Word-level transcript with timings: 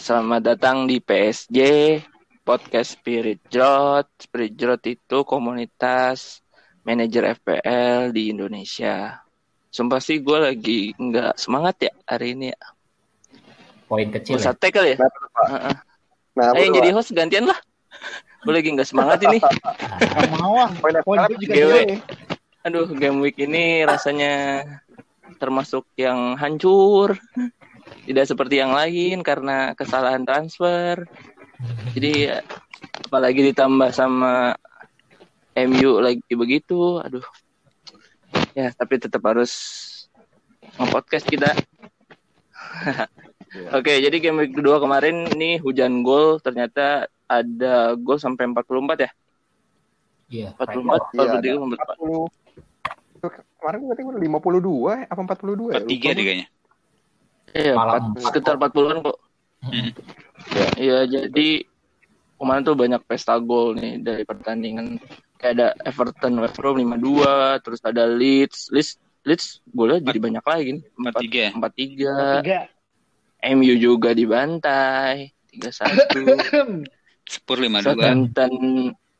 selamat 0.00 0.56
datang 0.56 0.88
di 0.88 0.96
PSJ 0.96 1.60
Podcast 2.40 2.96
Spirit 2.96 3.44
Jrot. 3.52 4.08
Spirit 4.16 4.56
Jrot 4.56 4.80
itu 4.88 5.28
komunitas 5.28 6.40
manajer 6.88 7.36
FPL 7.36 8.08
di 8.08 8.32
Indonesia. 8.32 9.20
Sumpah 9.68 10.00
sih 10.00 10.24
gue 10.24 10.38
lagi 10.40 10.96
nggak 10.96 11.36
semangat 11.36 11.84
ya 11.84 11.92
hari 12.08 12.32
ini. 12.32 12.48
Ya. 12.48 12.60
Poin 13.92 14.08
kecil. 14.08 14.40
Usah 14.40 14.56
ya? 14.56 14.68
kali 14.72 14.96
ya. 14.96 15.04
Nah, 15.04 15.76
nah 16.32 16.56
Ayo 16.56 16.72
jadi 16.80 16.96
host 16.96 17.12
gantian 17.12 17.44
lah. 17.44 17.60
Gue 18.48 18.56
lagi 18.56 18.72
nggak 18.72 18.88
semangat 18.88 19.20
ini. 19.28 19.36
mau 20.40 20.64
ah. 20.64 20.72
Poin 20.80 21.28
juga 21.36 21.52
GW. 21.52 22.00
Aduh, 22.64 22.88
game 22.96 23.20
week 23.20 23.36
ini 23.36 23.84
rasanya 23.84 24.64
termasuk 25.36 25.84
yang 26.00 26.40
hancur. 26.40 27.20
Tidak 28.10 28.26
seperti 28.26 28.58
yang 28.58 28.74
lain 28.74 29.22
karena 29.22 29.70
kesalahan 29.78 30.26
transfer. 30.26 31.06
Jadi 31.94 32.26
apalagi 33.06 33.54
ditambah 33.54 33.94
sama 33.94 34.58
MU 35.54 36.02
lagi 36.02 36.34
begitu. 36.34 36.98
Aduh. 36.98 37.22
Ya, 38.58 38.74
tapi 38.74 38.98
tetap 38.98 39.22
harus 39.30 39.54
nge-podcast 40.74 41.22
kita. 41.30 41.54
Oke, 43.78 44.02
jadi 44.02 44.16
game 44.18 44.42
week 44.42 44.58
kedua 44.58 44.82
kemarin 44.82 45.30
nih 45.38 45.62
hujan 45.62 46.02
gol 46.02 46.42
ternyata 46.42 47.06
ada 47.30 47.94
gol 47.94 48.18
sampai 48.18 48.50
44 48.50 49.06
ya? 49.06 49.10
Iya. 50.30 50.48
44 50.58 51.14
atau 51.14 51.24
ada 51.30 51.38
43 51.38 52.26
44. 53.22 53.22
40 53.22 53.60
kemarin 53.60 53.78
berarti 53.86 54.02
udah 54.02 54.18
52 54.18 54.98
ya 54.98 55.06
apa 55.06 55.20
42 55.30 55.78
ya? 55.78 55.80
Tiga 55.86 56.08
deh 56.10 56.24
kayaknya. 56.26 56.48
Iya, 57.54 57.74
empat. 57.74 58.02
sekitar 58.30 58.54
40-an 58.56 58.98
kok. 59.02 59.18
Hmm. 59.60 59.90
Iya, 60.78 60.98
jadi 61.04 61.48
kemarin 62.40 62.62
tuh 62.64 62.76
banyak 62.78 63.02
pesta 63.04 63.36
gol 63.38 63.76
nih 63.76 64.00
dari 64.00 64.22
pertandingan. 64.24 64.96
Kayak 65.40 65.52
ada 65.56 65.68
Everton 65.88 66.40
West 66.40 66.56
Brom 66.60 66.76
5-2, 66.76 67.64
terus 67.64 67.80
ada 67.84 68.04
Leeds. 68.04 68.68
Leeds 68.72 69.00
Leeds 69.20 69.60
golnya 69.68 70.00
jadi 70.00 70.18
banyak 70.20 70.44
lagi 70.44 70.70
nih. 70.80 70.84
4-3 70.96 71.36
ya? 71.36 71.50
4-3. 71.52 72.40
Tiga. 72.40 72.60
MU 73.56 73.74
juga 73.76 74.10
dibantai 74.12 75.32
3-1. 75.52 76.88
Spur 77.28 77.56
5-2. 77.60 77.84
Southampton 77.84 78.52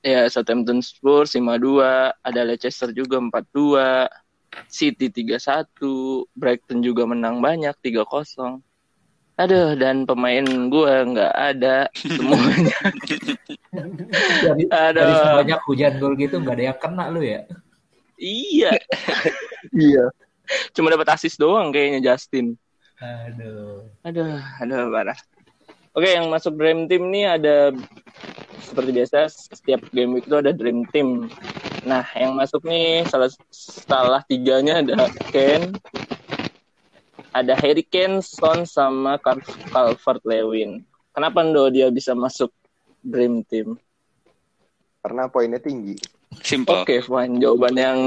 ya 0.00 0.24
Southampton 0.32 0.80
Spurs 0.80 1.36
5-2, 1.36 2.16
ada 2.24 2.40
Leicester 2.44 2.90
juga 2.92 3.20
4-2. 3.20 4.08
City 4.66 5.08
3-1, 5.08 5.66
Brighton 6.34 6.82
juga 6.82 7.06
menang 7.06 7.38
banyak 7.38 7.74
3-0. 7.82 8.62
Aduh, 9.40 9.72
dan 9.72 10.04
pemain 10.04 10.44
gua 10.68 11.00
nggak 11.00 11.32
ada 11.32 11.88
semuanya. 11.96 12.76
Dari, 14.44 14.64
dari 14.68 15.00
Aduh, 15.00 15.16
sebanyak 15.16 15.60
hujan 15.64 15.92
gol 15.96 16.12
gitu 16.20 16.36
nggak 16.44 16.56
ada 16.60 16.64
yang 16.68 16.78
kena 16.78 17.04
lu 17.08 17.24
ya? 17.24 17.40
iya. 18.20 18.76
Iya. 19.76 20.08
Cuma 20.72 20.88
dapat 20.88 21.08
asis 21.12 21.36
doang 21.36 21.68
kayaknya 21.68 22.12
Justin. 22.12 22.56
Aduh. 23.00 23.84
Aduh, 24.04 24.40
aduh 24.60 24.88
parah. 24.88 25.18
Oke, 25.92 26.08
yang 26.16 26.32
masuk 26.32 26.56
Dream 26.56 26.88
Team 26.88 27.12
nih 27.12 27.36
ada 27.36 27.76
seperti 28.60 28.90
biasa 28.96 29.28
setiap 29.28 29.84
game 29.92 30.16
week 30.16 30.28
itu 30.28 30.36
ada 30.36 30.52
Dream 30.52 30.84
Team. 30.92 31.28
Nah, 31.80 32.04
yang 32.12 32.36
masuk 32.36 32.60
nih 32.68 33.08
salah 33.08 33.32
salah 33.88 34.20
tiganya 34.28 34.84
ada 34.84 35.08
Ken, 35.32 35.72
ada 37.32 37.54
Harry 37.56 37.86
Kane, 37.86 38.20
Son 38.20 38.68
sama 38.68 39.16
Cal- 39.16 39.44
Calvert 39.72 40.22
Lewin. 40.28 40.84
Kenapa 41.16 41.40
Ndo 41.40 41.72
dia 41.72 41.88
bisa 41.88 42.12
masuk 42.12 42.52
Dream 43.00 43.40
Team? 43.48 43.80
Karena 45.00 45.32
poinnya 45.32 45.56
tinggi. 45.56 45.96
Simple. 46.44 46.84
Oke, 46.84 47.00
fine. 47.00 47.40
Jawaban 47.40 47.74
yang 47.74 47.98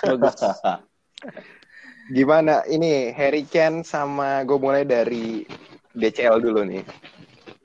bagus. 0.00 0.34
Gimana 2.16 2.64
ini 2.68 3.12
Harry 3.12 3.44
Kane 3.48 3.80
sama 3.84 4.44
gue 4.44 4.58
mulai 4.60 4.84
dari 4.84 5.44
DCL 5.92 6.40
dulu 6.40 6.64
nih. 6.64 6.84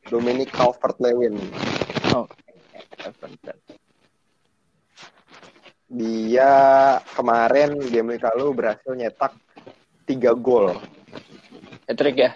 Dominic 0.08 0.52
Calvert-Lewin. 0.52 1.36
Dia 5.90 6.52
kemarin 7.12 7.74
game 7.82 8.14
week 8.14 8.24
lalu 8.24 8.54
berhasil 8.54 8.94
nyetak 8.94 9.34
3 10.06 10.38
gol. 10.38 10.78
Hat-trick 11.86 12.18
ya? 12.18 12.32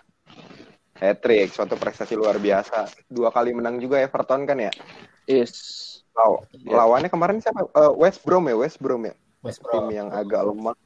Hat-trick, 0.98 1.54
suatu 1.54 1.78
prestasi 1.78 2.18
luar 2.18 2.38
biasa. 2.38 2.90
Dua 3.06 3.30
kali 3.30 3.54
menang 3.54 3.78
juga 3.78 4.02
Everton 4.02 4.44
kan 4.44 4.58
ya? 4.58 4.74
Yes. 5.26 5.54
Law- 6.14 6.46
Iya. 6.54 6.78
Lawannya 6.78 7.10
kemarin 7.10 7.38
siapa? 7.38 7.66
Eh, 7.66 7.94
West 7.94 8.22
Brom 8.22 8.46
ya, 8.46 8.56
West 8.56 8.78
Brom 8.78 9.02
ya. 9.04 9.14
West 9.42 9.62
Tim 9.62 9.86
Brom. 9.86 9.92
yang 9.92 10.08
agak 10.10 10.42
lemah, 10.46 10.78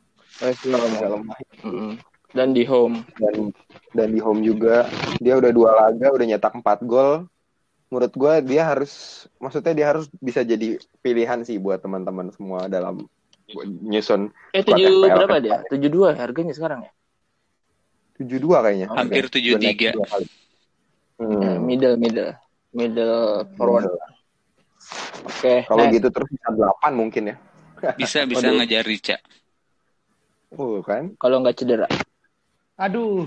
West 0.42 0.66
agak 0.66 1.08
lemah. 1.08 1.38
Mm-mm. 1.62 1.92
Dan 2.34 2.52
di 2.52 2.68
home. 2.68 3.08
dan 3.16 3.56
dan 3.94 4.10
di 4.12 4.20
home 4.20 4.44
juga 4.44 4.92
dia 5.18 5.40
udah 5.40 5.48
dua 5.50 5.72
laga 5.74 6.12
udah 6.12 6.26
nyetak 6.28 6.52
4 6.54 6.84
gol 6.84 7.24
menurut 7.88 8.12
gue 8.12 8.34
dia 8.44 8.68
harus 8.68 8.92
maksudnya 9.38 9.72
dia 9.72 9.88
harus 9.88 10.12
bisa 10.20 10.44
jadi 10.44 10.76
pilihan 11.00 11.40
sih 11.42 11.56
buat 11.56 11.80
teman-teman 11.80 12.30
semua 12.32 12.68
dalam 12.68 13.08
nyusun 13.82 14.28
Eh, 14.52 14.60
tujuh 14.60 15.08
berapa 15.08 15.40
dia? 15.40 15.64
Tujuh 15.72 15.88
dua 15.88 16.12
harganya 16.14 16.52
sekarang 16.52 16.84
ya? 16.84 16.92
72 18.18 18.44
kayaknya 18.44 18.88
Hampir 18.92 19.30
Udah 19.30 19.62
naik 19.62 19.78
73. 19.78 19.96
dua 19.96 20.06
kali. 20.10 20.26
Ya, 20.28 20.36
Hmm. 21.18 21.58
middle 21.66 21.96
middle 21.98 22.34
middle 22.74 23.46
forward. 23.56 23.90
Oke. 25.26 25.66
kalau 25.66 25.86
next. 25.86 25.96
gitu 25.98 26.08
terus 26.14 26.30
bisa 26.30 26.48
8 26.54 26.94
mungkin 26.94 27.24
ya 27.30 27.36
Bisa 28.00 28.26
bisa 28.26 28.50
ngejar 28.50 28.84
Rica. 28.84 29.18
uh 30.54 30.80
kan 30.82 31.14
Kalau 31.16 31.42
nggak 31.42 31.56
cedera. 31.56 31.88
Aduh. 32.78 33.26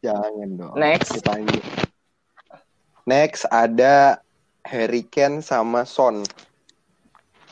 jangan 0.00 0.48
dong 0.54 0.74
Next. 0.74 1.18
Next 3.06 3.46
ada 3.48 4.18
Harry 4.66 5.06
Kane 5.06 5.40
sama 5.40 5.86
Son 5.86 6.26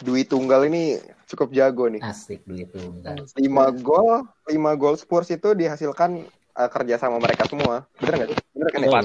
Dwi 0.02 0.26
Tunggal 0.26 0.66
ini 0.66 0.98
cukup 1.24 1.54
jago 1.54 1.86
nih 1.86 2.02
Asik 2.02 2.42
duit 2.44 2.68
tuh. 2.68 2.90
Bentar. 2.90 3.22
5 3.22 3.40
gol 3.80 4.26
5 4.44 4.52
gol 4.76 4.94
Spurs 4.98 5.30
itu 5.30 5.54
dihasilkan 5.54 6.26
uh, 6.52 6.68
kerja 6.68 6.98
sama 6.98 7.16
mereka 7.16 7.46
semua 7.46 7.86
bener 7.96 8.14
nggak 8.18 8.28
sih 8.28 8.38
bener 8.52 8.68
kan 8.68 8.78
ya 8.78 8.88
Empat. 8.90 9.02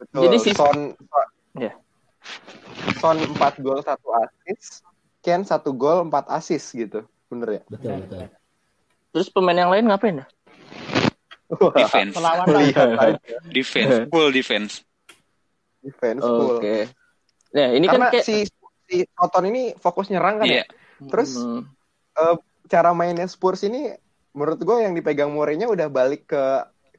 Betul. 0.00 0.22
Jadi 0.26 0.36
si- 0.40 0.56
Son 0.56 0.78
Ya. 1.50 1.74
Son 3.02 3.18
4 3.18 3.58
gol 3.58 3.82
1 3.82 3.90
assist, 4.22 4.86
Ken 5.18 5.42
1 5.42 5.50
gol 5.74 6.06
4 6.06 6.30
assist 6.30 6.72
gitu. 6.72 7.02
Bener 7.26 7.58
ya? 7.58 7.62
Betul 7.66 8.06
betul. 8.06 8.18
Terus 9.10 9.28
pemain 9.34 9.58
yang 9.58 9.70
lain 9.74 9.90
ngapain 9.90 10.22
ya? 10.22 10.26
Defense. 11.50 12.14
Pelawan 12.14 12.46
Lihat 12.46 12.88
aja. 12.94 13.36
Defense. 13.46 13.94
Full 14.06 14.28
defense. 14.30 14.72
Defense 15.80 16.22
Oke. 16.22 16.30
full. 16.30 16.58
Nah, 17.50 17.68
ini 17.72 17.84
Karena 17.84 18.06
kan 18.06 18.14
kayak 18.14 18.24
si 18.24 18.36
si 18.84 18.96
Soton 19.08 19.44
ini 19.46 19.74
fokus 19.74 20.06
nyerang 20.08 20.38
kan 20.38 20.46
Iya. 20.46 20.62
ya. 20.62 20.64
terus- 21.06 21.34
Hmm. 21.34 21.66
Cara 22.66 22.92
mainnya 22.92 23.24
Spurs 23.24 23.62
ini 23.62 23.90
menurut 24.30 24.58
gue 24.58 24.76
yang 24.78 24.92
dipegang 24.92 25.26
Mourinho 25.28 25.66
udah 25.68 25.88
balik 25.88 26.28
ke 26.28 26.44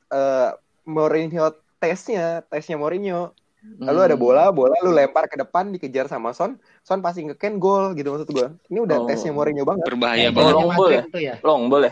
eh, 0.10 0.50
Mourinho 0.84 1.48
tesnya, 1.78 2.44
tesnya 2.44 2.76
Mourinho. 2.76 3.32
Lalu 3.78 4.00
ada 4.02 4.16
Hmm. 4.18 4.24
bola, 4.26 4.44
bola 4.50 4.74
lu 4.82 4.90
lempar 4.90 5.30
ke 5.30 5.38
depan 5.38 5.70
dikejar 5.70 6.10
sama 6.10 6.34
Son, 6.34 6.58
Son 6.82 7.00
passing 7.00 7.30
ke 7.32 7.36
Ken 7.38 7.56
gol 7.56 7.94
gitu 7.94 8.10
maksud 8.10 8.28
gue. 8.28 8.48
Ini 8.68 8.80
udah 8.82 8.98
Oh. 9.00 9.08
tesnya 9.08 9.32
Mourinho 9.32 9.64
banget. 9.64 9.86
Berbahaya 9.86 10.28
Kayak 10.28 10.34
banget. 10.34 10.52
Long 10.52 10.70
ball 10.74 10.92
ya. 10.92 11.36
long 11.40 11.64
boleh. 11.70 11.92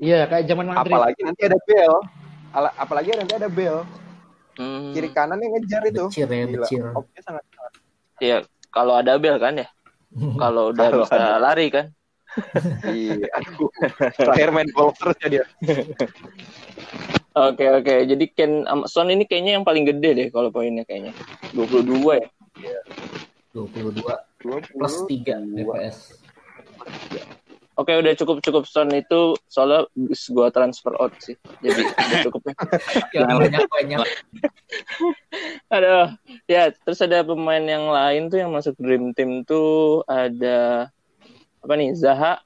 Iya, 0.00 0.24
kayak 0.26 0.44
zaman 0.48 0.66
Madrid. 0.66 0.90
Apalagi 0.90 1.20
nanti 1.22 1.42
ada 1.44 1.58
Bell. 1.62 1.94
Ala- 2.50 2.74
Apalagi 2.74 3.08
nanti 3.14 3.34
ada 3.36 3.48
Bell. 3.48 3.84
Hmm. 4.58 4.92
kiri 4.92 5.08
kanan 5.08 5.40
yang 5.40 5.56
ngejar 5.56 5.82
itu. 5.86 6.04
Becir 6.10 6.28
ya, 6.28 6.44
Gila. 6.44 6.64
becir. 6.66 6.84
Opnya 6.92 7.20
sangat 7.22 7.44
sangat. 7.48 7.72
Ya, 8.18 8.36
kalau 8.68 8.92
ada 8.96 9.16
bel 9.16 9.36
kan 9.36 9.56
ya. 9.56 9.68
Kalau 10.42 10.74
udah 10.74 10.84
Kalau 10.90 11.04
bisa 11.06 11.16
ada. 11.16 11.38
lari 11.38 11.66
kan. 11.70 11.86
Iya, 12.86 13.26
aduh. 13.32 13.70
Terakhir 14.14 14.48
main 14.50 14.68
golf 14.70 14.94
terus 14.96 15.16
ya 15.18 15.28
dia. 15.30 15.44
Oke 17.30 17.62
oke. 17.62 17.94
Jadi 18.04 18.24
Ken 18.34 18.66
sama 18.66 18.84
Son 18.84 19.06
ini 19.06 19.22
kayaknya 19.22 19.54
yang 19.54 19.62
paling 19.62 19.86
gede 19.86 20.10
deh 20.12 20.28
kalau 20.28 20.50
poinnya 20.50 20.82
kayaknya. 20.82 21.14
22 21.54 21.86
ya. 22.18 22.28
22 23.54 24.02
plus 24.36 24.94
3 25.06 25.38
DPS. 25.48 26.18
Oke 27.78 27.94
udah 27.96 28.12
cukup 28.18 28.42
cukup 28.42 28.64
Son 28.66 28.90
itu 28.92 29.38
soalnya 29.46 29.86
bis 29.94 30.26
gua 30.28 30.50
transfer 30.50 30.92
out 30.98 31.14
sih. 31.22 31.38
Jadi 31.62 31.86
udah 31.86 32.18
cukup 32.28 32.42
ya. 32.50 32.54
Yang 33.22 33.38
banyak 33.46 33.62
banyak. 33.70 33.98
Aduh, 35.74 36.06
ya 36.50 36.74
terus 36.74 37.00
ada 37.00 37.22
pemain 37.22 37.62
yang 37.62 37.88
lain 37.88 38.26
tuh 38.28 38.38
yang 38.42 38.50
masuk 38.50 38.74
Dream 38.76 39.14
Team 39.14 39.46
tuh 39.46 40.02
ada 40.10 40.90
apa 41.60 41.72
nih 41.78 41.94
Zaha, 41.94 42.42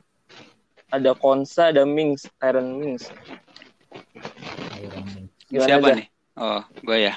ada 0.93 1.11
Konsa, 1.17 1.73
ada 1.73 1.83
Mings, 1.89 2.29
Aaron 2.39 2.79
Mings. 2.79 3.09
Iron 4.79 5.05
Gimana 5.49 5.69
Siapa 5.71 5.87
aja? 5.89 5.97
nih? 5.99 6.07
Oh, 6.35 6.63
gue 6.83 6.99
ya. 7.11 7.15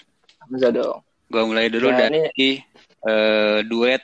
Bisa 0.47 0.67
dong. 0.69 1.01
Gue 1.27 1.43
mulai 1.43 1.67
dulu 1.73 1.89
Nah, 1.89 2.07
dari 2.07 2.61
eh, 3.03 3.59
duet 3.65 4.01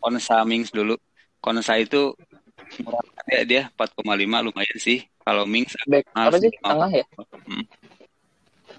Konsa 0.00 0.42
Mings 0.46 0.70
dulu. 0.72 0.94
Konsa 1.40 1.76
itu 1.80 2.14
murah 2.78 3.02
ya 3.26 3.42
dia 3.42 3.62
4,5 3.74 4.46
lumayan 4.46 4.78
sih. 4.78 5.02
Kalau 5.20 5.44
Mings 5.44 5.74
Back 5.90 6.06
Ah, 6.14 6.30
apa 6.30 6.36
sih? 6.38 6.50
Tengah 6.62 6.90
ya? 6.90 7.04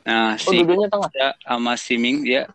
nah 0.02 0.34
Oh, 0.34 0.52
si 0.52 0.58
tengah. 0.66 1.10
Sama 1.46 1.74
si 1.78 1.96
Mings 2.00 2.24
dia 2.26 2.50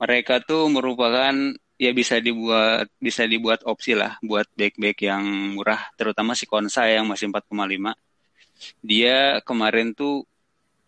mereka 0.00 0.40
tuh 0.40 0.70
merupakan 0.72 1.34
ya 1.80 1.90
bisa 1.96 2.20
dibuat 2.20 2.88
bisa 3.00 3.24
dibuat 3.24 3.64
opsi 3.64 3.96
lah 3.96 4.20
buat 4.20 4.44
back-back 4.52 5.00
yang 5.00 5.24
murah 5.56 5.80
terutama 5.96 6.36
si 6.36 6.44
Konsa 6.44 6.84
yang 6.88 7.08
masih 7.08 7.32
4,5 7.32 7.96
dia 8.84 9.40
kemarin 9.44 9.96
tuh 9.96 10.28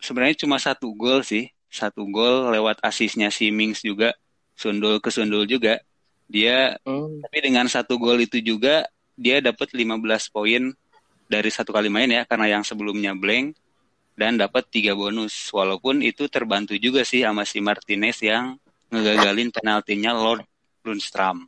sebenarnya 0.00 0.44
cuma 0.44 0.61
satu 0.61 0.93
gol 0.93 1.25
sih 1.25 1.49
satu 1.73 2.05
gol 2.08 2.52
lewat 2.52 2.85
asisnya 2.85 3.32
si 3.32 3.49
Mings 3.49 3.81
juga 3.81 4.12
sundul 4.52 5.00
ke 5.00 5.08
sundul 5.08 5.49
juga 5.49 5.81
dia 6.28 6.76
Hmm. 6.85 7.20
tapi 7.25 7.38
dengan 7.40 7.64
satu 7.69 7.96
gol 7.96 8.20
itu 8.20 8.40
juga 8.44 8.85
dia 9.22 9.38
dapat 9.38 9.70
15 9.70 10.02
poin 10.34 10.74
dari 11.30 11.48
satu 11.48 11.70
kali 11.70 11.86
main 11.86 12.10
ya 12.10 12.26
karena 12.26 12.58
yang 12.58 12.66
sebelumnya 12.66 13.14
blank 13.14 13.54
dan 14.19 14.34
dapat 14.36 14.66
tiga 14.69 14.92
bonus 14.92 15.48
walaupun 15.54 16.02
itu 16.02 16.26
terbantu 16.26 16.74
juga 16.76 17.06
sih 17.06 17.22
sama 17.22 17.46
si 17.46 17.62
Martinez 17.62 18.19
yang 18.20 18.58
ngegagalin 18.90 19.48
penaltinya 19.48 20.10
Lord 20.12 20.42
Lundstram 20.82 21.46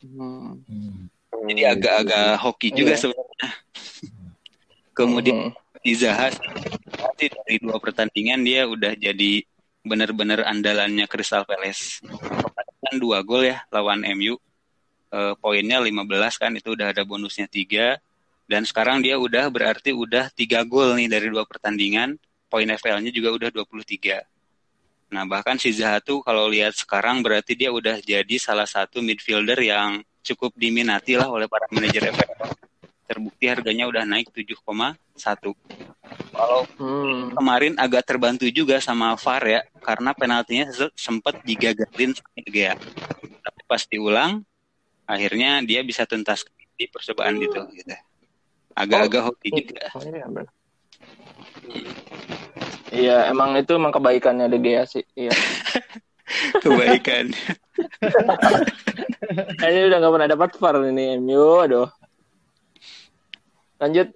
Hmm. 0.00 0.56
Hmm. 0.64 1.12
jadi 1.44 1.76
agak-agak 1.76 2.40
hoki 2.40 2.72
juga 2.72 2.96
Iya. 2.96 3.00
sebenarnya 3.04 3.48
kemudian 4.96 5.52
Hmm. 5.52 5.52
di 5.84 5.92
Zaha 5.92 6.32
nanti 6.96 7.28
dari 7.28 7.56
dua 7.60 7.76
pertandingan 7.76 8.40
dia 8.40 8.64
udah 8.64 8.96
jadi 8.96 9.44
benar-benar 9.80 10.44
andalannya 10.44 11.08
Crystal 11.08 11.44
Palace. 11.48 12.04
Kan 12.84 13.00
dua 13.00 13.24
gol 13.24 13.48
ya 13.48 13.64
lawan 13.72 14.04
MU. 14.12 14.36
Eh, 15.10 15.34
poinnya 15.42 15.82
15 15.82 16.38
kan 16.38 16.54
itu 16.54 16.78
udah 16.78 16.94
ada 16.94 17.02
bonusnya 17.02 17.50
tiga 17.50 17.98
dan 18.46 18.62
sekarang 18.62 19.02
dia 19.02 19.18
udah 19.18 19.50
berarti 19.50 19.90
udah 19.90 20.30
tiga 20.30 20.62
gol 20.62 20.94
nih 20.94 21.10
dari 21.10 21.26
dua 21.26 21.42
pertandingan. 21.42 22.14
Poin 22.46 22.66
FPL-nya 22.66 23.10
juga 23.10 23.30
udah 23.34 23.50
23. 23.50 24.22
Nah, 25.10 25.26
bahkan 25.26 25.58
si 25.58 25.74
Zaha 25.74 25.98
tuh 25.98 26.22
kalau 26.22 26.46
lihat 26.46 26.74
sekarang 26.78 27.22
berarti 27.26 27.58
dia 27.58 27.70
udah 27.74 27.98
jadi 27.98 28.38
salah 28.38 28.66
satu 28.66 29.02
midfielder 29.02 29.58
yang 29.58 30.02
cukup 30.22 30.54
diminati 30.54 31.18
lah 31.18 31.26
oleh 31.26 31.50
para 31.50 31.66
manajer 31.70 32.10
FPL. 32.10 32.50
Terbukti 33.10 33.50
harganya 33.50 33.90
udah 33.90 34.06
naik 34.06 34.30
7,1. 34.30 35.54
Kalau 36.30 36.62
Hmm. 36.78 37.34
kemarin 37.34 37.74
agak 37.78 38.06
terbantu 38.06 38.46
juga 38.50 38.78
sama 38.78 39.18
VAR 39.18 39.42
ya 39.46 39.60
karena 39.82 40.14
penaltinya 40.14 40.70
se- 40.70 40.94
sempat 40.94 41.42
digagalin 41.42 42.14
sama. 42.14 42.78
Tapi 43.42 43.60
pas 43.66 43.82
diulang 43.86 44.42
akhirnya 45.10 45.58
dia 45.66 45.82
bisa 45.82 46.06
tuntas 46.06 46.46
di 46.78 46.86
percobaan 46.86 47.42
itu 47.42 47.60
gitu. 47.74 47.94
Agak-agak 48.78 49.22
hoki 49.26 49.48
juga. 49.50 49.90
Oh, 49.98 50.02
iya. 50.06 50.24
Iya, 52.90 53.16
emang 53.30 53.58
itu 53.58 53.74
emang 53.74 53.90
kebaikannya 53.90 54.46
De 54.46 54.58
Gea 54.62 54.86
sih. 54.86 55.02
Iya. 55.18 55.34
Kebaikan. 56.62 57.34
ini 59.66 59.80
udah 59.90 59.98
nggak 59.98 60.14
pernah 60.14 60.30
dapat 60.30 60.50
VAR 60.58 60.76
ini 60.86 61.18
MU, 61.18 61.58
aduh. 61.58 61.90
Lanjut. 63.82 64.14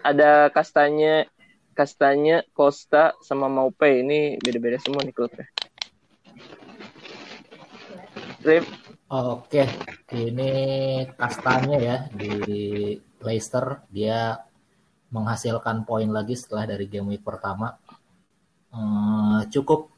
Ada 0.00 0.48
kastanya, 0.48 1.28
kastanya, 1.76 2.40
Costa 2.56 3.12
sama 3.20 3.52
Maupe 3.52 4.00
ini 4.00 4.40
beda-beda 4.40 4.80
semua 4.80 5.04
nih 5.04 5.12
klubnya. 5.12 5.44
Rip, 8.40 8.64
Oke, 9.10 9.66
ini 10.14 10.52
kastanya 11.18 11.76
ya 11.82 11.96
di 12.14 12.30
Leicester 13.18 13.82
dia 13.90 14.38
menghasilkan 15.10 15.82
poin 15.82 16.06
lagi 16.14 16.38
setelah 16.38 16.70
dari 16.70 16.86
game 16.86 17.10
week 17.10 17.26
pertama. 17.26 17.74
Eh, 18.70 19.40
cukup 19.50 19.90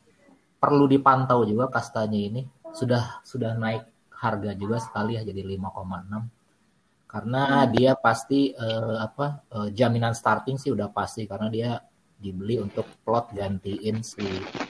perlu 0.56 0.88
dipantau 0.88 1.44
juga 1.44 1.68
kastanya 1.68 2.16
ini. 2.16 2.42
Sudah 2.72 3.20
sudah 3.20 3.52
naik 3.52 3.84
harga 4.16 4.56
juga 4.56 4.80
sekali 4.80 5.20
ya 5.20 5.28
jadi 5.28 5.44
5,6 5.44 7.12
karena 7.12 7.68
dia 7.68 7.92
pasti 7.92 8.56
eh, 8.56 8.96
apa 8.96 9.44
eh, 9.52 9.68
jaminan 9.76 10.16
starting 10.16 10.56
sih 10.56 10.72
udah 10.72 10.88
pasti 10.88 11.28
karena 11.28 11.52
dia 11.52 11.70
dibeli 12.16 12.56
untuk 12.62 12.86
plot 13.04 13.34
gantiin 13.36 14.00
si 14.00 14.24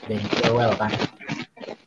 Ben 0.08 0.24
Chilwell 0.34 0.74
kan 0.74 0.90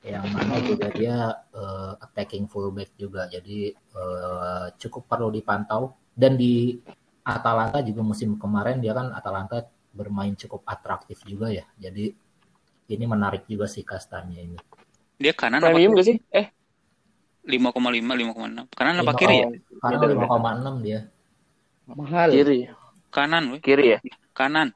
yang 0.05 0.25
mana 0.29 0.61
juga 0.61 0.87
dia 0.93 1.17
eh, 1.49 1.93
attacking 1.97 2.45
fullback 2.45 2.93
juga 2.93 3.25
jadi 3.25 3.73
eh, 3.73 4.65
cukup 4.77 5.09
perlu 5.09 5.33
dipantau 5.33 5.97
dan 6.13 6.37
di 6.37 6.77
Atalanta 7.25 7.81
juga 7.81 8.05
musim 8.05 8.37
kemarin 8.37 8.77
dia 8.77 8.93
kan 8.93 9.09
Atalanta 9.09 9.65
bermain 9.89 10.37
cukup 10.37 10.61
atraktif 10.69 11.25
juga 11.25 11.49
ya 11.49 11.65
jadi 11.81 12.13
ini 12.85 13.05
menarik 13.09 13.49
juga 13.49 13.65
sih 13.65 13.81
kastanya 13.81 14.37
ini 14.37 14.61
Dia 15.17 15.33
kanan 15.33 15.63
apa 15.63 15.73
premium 15.73 15.95
gak 15.97 16.05
sih? 16.05 16.17
Eh, 16.29 16.51
5,5 17.47 17.71
5,6. 17.81 18.67
Kanan 18.75 18.93
apa 18.99 19.09
Lima- 19.09 19.19
kiri 19.21 19.35
ya? 19.41 19.47
oh, 19.47 19.89
beda-beda. 19.89 20.25
5,6 20.27 20.85
dia 20.85 20.99
Mahal. 21.85 22.29
Kiri, 22.33 22.59
Kanan, 23.13 23.43
weh. 23.53 23.61
kiri 23.61 23.95
ya? 23.95 23.99
Kanan. 24.33 24.73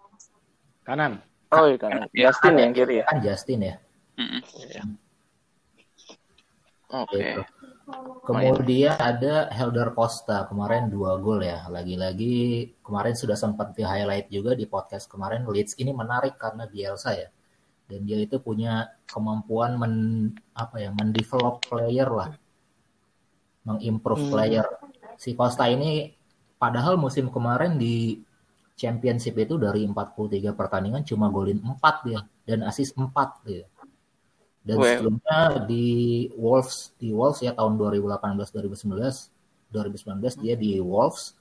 Kanan. 0.85 1.19
Oh 1.49 1.65
iya 1.65 1.77
kan. 1.81 1.89
Ya. 2.13 2.29
Justin 2.29 2.53
yang 2.61 2.71
kiri 2.73 3.01
ya? 3.01 3.05
kan 3.09 3.17
Justin 3.25 3.59
ya 3.65 3.75
Mm-mm. 4.19 4.41
Oke. 6.89 7.17
Gitu. 7.21 7.41
Kemudian 8.25 8.93
ada 8.97 9.49
Helder 9.49 9.97
Costa 9.97 10.45
kemarin 10.45 10.93
dua 10.93 11.17
gol 11.17 11.41
ya. 11.41 11.65
Lagi-lagi 11.69 12.69
kemarin 12.85 13.17
sudah 13.17 13.33
sempat 13.33 13.73
di 13.73 13.81
highlight 13.81 14.29
juga 14.29 14.53
di 14.53 14.69
podcast 14.69 15.09
kemarin 15.09 15.45
Leeds 15.49 15.77
ini 15.81 15.89
menarik 15.89 16.37
karena 16.37 16.69
Bielsa 16.69 17.17
ya. 17.17 17.29
Dan 17.89 18.05
dia 18.05 18.21
itu 18.21 18.37
punya 18.37 18.85
kemampuan 19.09 19.73
men 19.81 19.93
apa 20.53 20.77
ya, 20.77 20.93
mendevelop 20.93 21.65
player 21.65 22.09
lah. 22.09 22.29
Mengimprove 23.65 24.29
Hmm. 24.29 24.33
player. 24.33 24.65
Si 25.17 25.33
Costa 25.33 25.65
ini 25.65 26.13
padahal 26.61 27.01
musim 27.01 27.33
kemarin 27.33 27.81
di 27.81 28.21
Championship 28.77 29.35
itu 29.35 29.57
dari 29.59 29.83
43 29.83 30.55
pertandingan 30.55 31.03
cuma 31.03 31.27
golin 31.27 31.59
4 31.59 32.05
dia 32.05 32.21
dan 32.45 32.63
assist 32.63 32.93
4 32.95 33.41
dia. 33.43 33.65
Dan 34.69 34.77
sebelumnya 35.01 35.39
di 35.65 35.87
Wolves 36.37 36.93
di 37.01 37.09
Wolves 37.09 37.41
ya 37.41 37.57
tahun 37.57 37.73
2018 37.79 38.53
2019 38.53 38.93
2019 39.73 40.43
dia 40.45 40.53
di 40.53 40.77
Wolves 40.77 41.33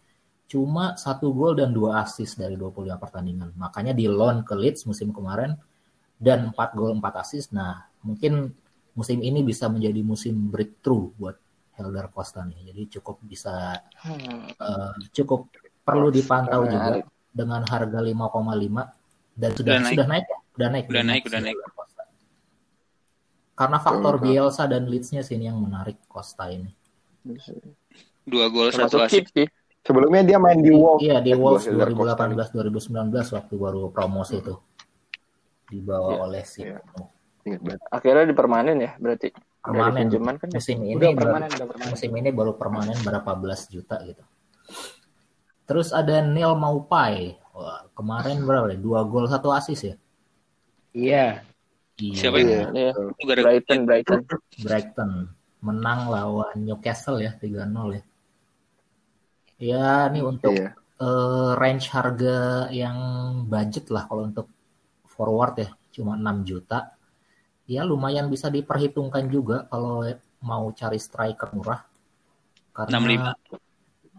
cuma 0.48 0.96
satu 0.96 1.28
gol 1.36 1.60
dan 1.60 1.76
dua 1.76 2.00
assist 2.00 2.40
dari 2.40 2.56
25 2.56 2.96
pertandingan. 2.96 3.52
Makanya 3.60 3.92
di 3.92 4.08
loan 4.08 4.40
ke 4.48 4.56
Leeds 4.56 4.88
musim 4.88 5.12
kemarin 5.12 5.52
dan 6.16 6.48
4 6.56 6.72
gol 6.72 6.96
4 6.96 7.20
assist. 7.20 7.52
Nah, 7.52 7.84
mungkin 8.00 8.48
musim 8.96 9.20
ini 9.20 9.44
bisa 9.44 9.68
menjadi 9.68 10.00
musim 10.00 10.48
breakthrough 10.48 11.12
buat 11.20 11.36
Helder 11.76 12.08
Costa 12.10 12.42
nih. 12.48 12.72
Jadi 12.72 12.82
cukup 12.98 13.20
bisa 13.22 13.76
Hmm. 14.00 14.48
eh, 14.56 14.92
cukup 15.12 15.52
perlu 15.84 16.08
dipantau 16.08 16.64
juga 16.64 17.04
dengan 17.28 17.62
harga 17.68 18.00
5,5 18.00 18.88
dan 19.36 19.50
sudah 19.52 19.74
Udah 19.78 19.84
naik. 19.84 19.92
sudah 19.94 20.06
naik 20.08 20.26
ya? 20.26 20.38
Udah 20.58 20.68
naik. 20.72 20.84
Udah 20.88 21.02
naik, 21.04 21.22
udah 21.28 21.40
sih 21.40 21.44
naik. 21.44 21.58
Karena 23.58 23.82
faktor. 23.82 24.22
Bielsa 24.22 24.70
dan 24.70 24.86
Leeds-nya 24.86 25.26
sih 25.26 25.34
ini 25.34 25.50
yang 25.50 25.58
menarik 25.58 25.98
Costa 26.06 26.46
ini. 26.46 26.70
Dua 28.22 28.46
gol 28.48 28.70
satu 28.70 29.02
sih. 29.10 29.26
Sebelumnya 29.82 30.22
dia 30.22 30.38
main 30.38 30.60
di 30.62 30.70
Wolves. 30.70 31.00
Iya 31.02 31.18
di 31.18 31.32
Eh, 31.32 31.38
Wolves 31.38 31.64
Helder 31.66 31.90
Costa 31.90 32.28
nih. 32.28 32.36
2018 32.38 32.54
2019 32.54 33.34
waktu 33.34 33.54
baru 33.58 33.82
promosi 33.90 34.36
itu 34.38 34.54
dibawa 35.68 36.12
Iya, 36.14 36.20
oleh 36.24 36.42
si 36.46 36.60
iya. 36.64 36.78
Ingat 37.48 37.60
banget. 37.64 37.80
Akhirnya 37.88 38.24
dipermanen 38.28 38.76
ya 38.78 38.92
berarti. 39.00 39.28
Dari 39.32 39.42
permanen 39.64 40.00
pinjaman 40.06 40.34
kan 40.38 40.48
ya? 40.48 40.56
musim 40.60 40.78
ini 40.80 40.96
Udah 40.96 41.10
baru- 41.12 41.18
permanen, 41.18 41.50
udah 41.50 41.66
permanen. 41.68 41.90
musim 41.92 42.10
ini 42.14 42.28
baru 42.32 42.52
permanen 42.56 42.98
berapa 43.02 43.30
belas 43.36 43.60
juta 43.68 43.96
gitu. 44.06 44.22
Terus 45.68 45.88
ada 45.92 46.24
Neil 46.24 46.52
Maupai. 46.56 47.36
Wah, 47.52 47.84
kemarin 47.92 48.40
berapa? 48.44 48.70
deh? 48.72 48.80
Dua 48.80 49.04
gol 49.04 49.28
satu 49.28 49.52
assist 49.52 49.82
ya. 49.84 49.94
Iya. 50.96 51.26
Iya. 51.98 52.14
Siapa 52.14 52.36
itu? 52.38 52.50
Iya. 52.54 52.90
Itu 52.94 53.22
gara-gara 53.26 53.50
Brighton, 53.58 53.78
Brighton. 53.84 54.20
Brighton 54.62 55.10
menang 55.58 56.00
lawan 56.06 56.54
Newcastle 56.62 57.18
ya 57.18 57.34
3-0 57.34 57.98
ya. 57.98 58.02
Ya, 59.58 60.06
ini 60.06 60.22
untuk 60.22 60.54
Iya. 60.54 60.78
eh, 60.98 61.50
range 61.58 61.90
harga 61.90 62.70
yang 62.70 62.96
budget 63.46 63.90
lah 63.90 64.06
kalau 64.06 64.26
untuk 64.26 64.46
forward 65.06 65.54
ya, 65.58 65.68
cuma 65.90 66.14
6 66.14 66.46
juta. 66.46 66.94
Ya 67.66 67.82
lumayan 67.82 68.30
bisa 68.30 68.48
diperhitungkan 68.48 69.26
juga 69.26 69.66
kalau 69.66 70.06
mau 70.46 70.70
cari 70.70 70.98
striker 71.02 71.50
murah. 71.54 71.82
Karena 72.70 72.98
65. 73.02 73.34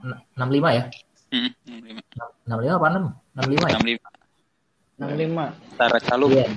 N- 0.03 0.19
65 0.35 0.69
ya? 0.75 0.83
Mm, 1.31 1.51
65. 1.63 2.27
65 2.43 2.75
apa 2.75 2.87
6? 2.91 3.03
65 3.35 3.67
ya? 3.71 3.79
65. 3.79 4.11
65. 4.99 5.47
Tara 5.79 5.99
Calum. 6.03 6.29
Iya. 6.35 6.47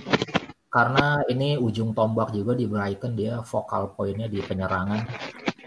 Karena 0.72 1.20
ini 1.28 1.60
ujung 1.60 1.92
tombak 1.92 2.32
juga 2.32 2.56
di 2.56 2.64
Brighton 2.64 3.12
dia 3.12 3.44
vokal 3.44 3.92
poinnya 3.92 4.24
di 4.24 4.40
penyerangan. 4.40 5.04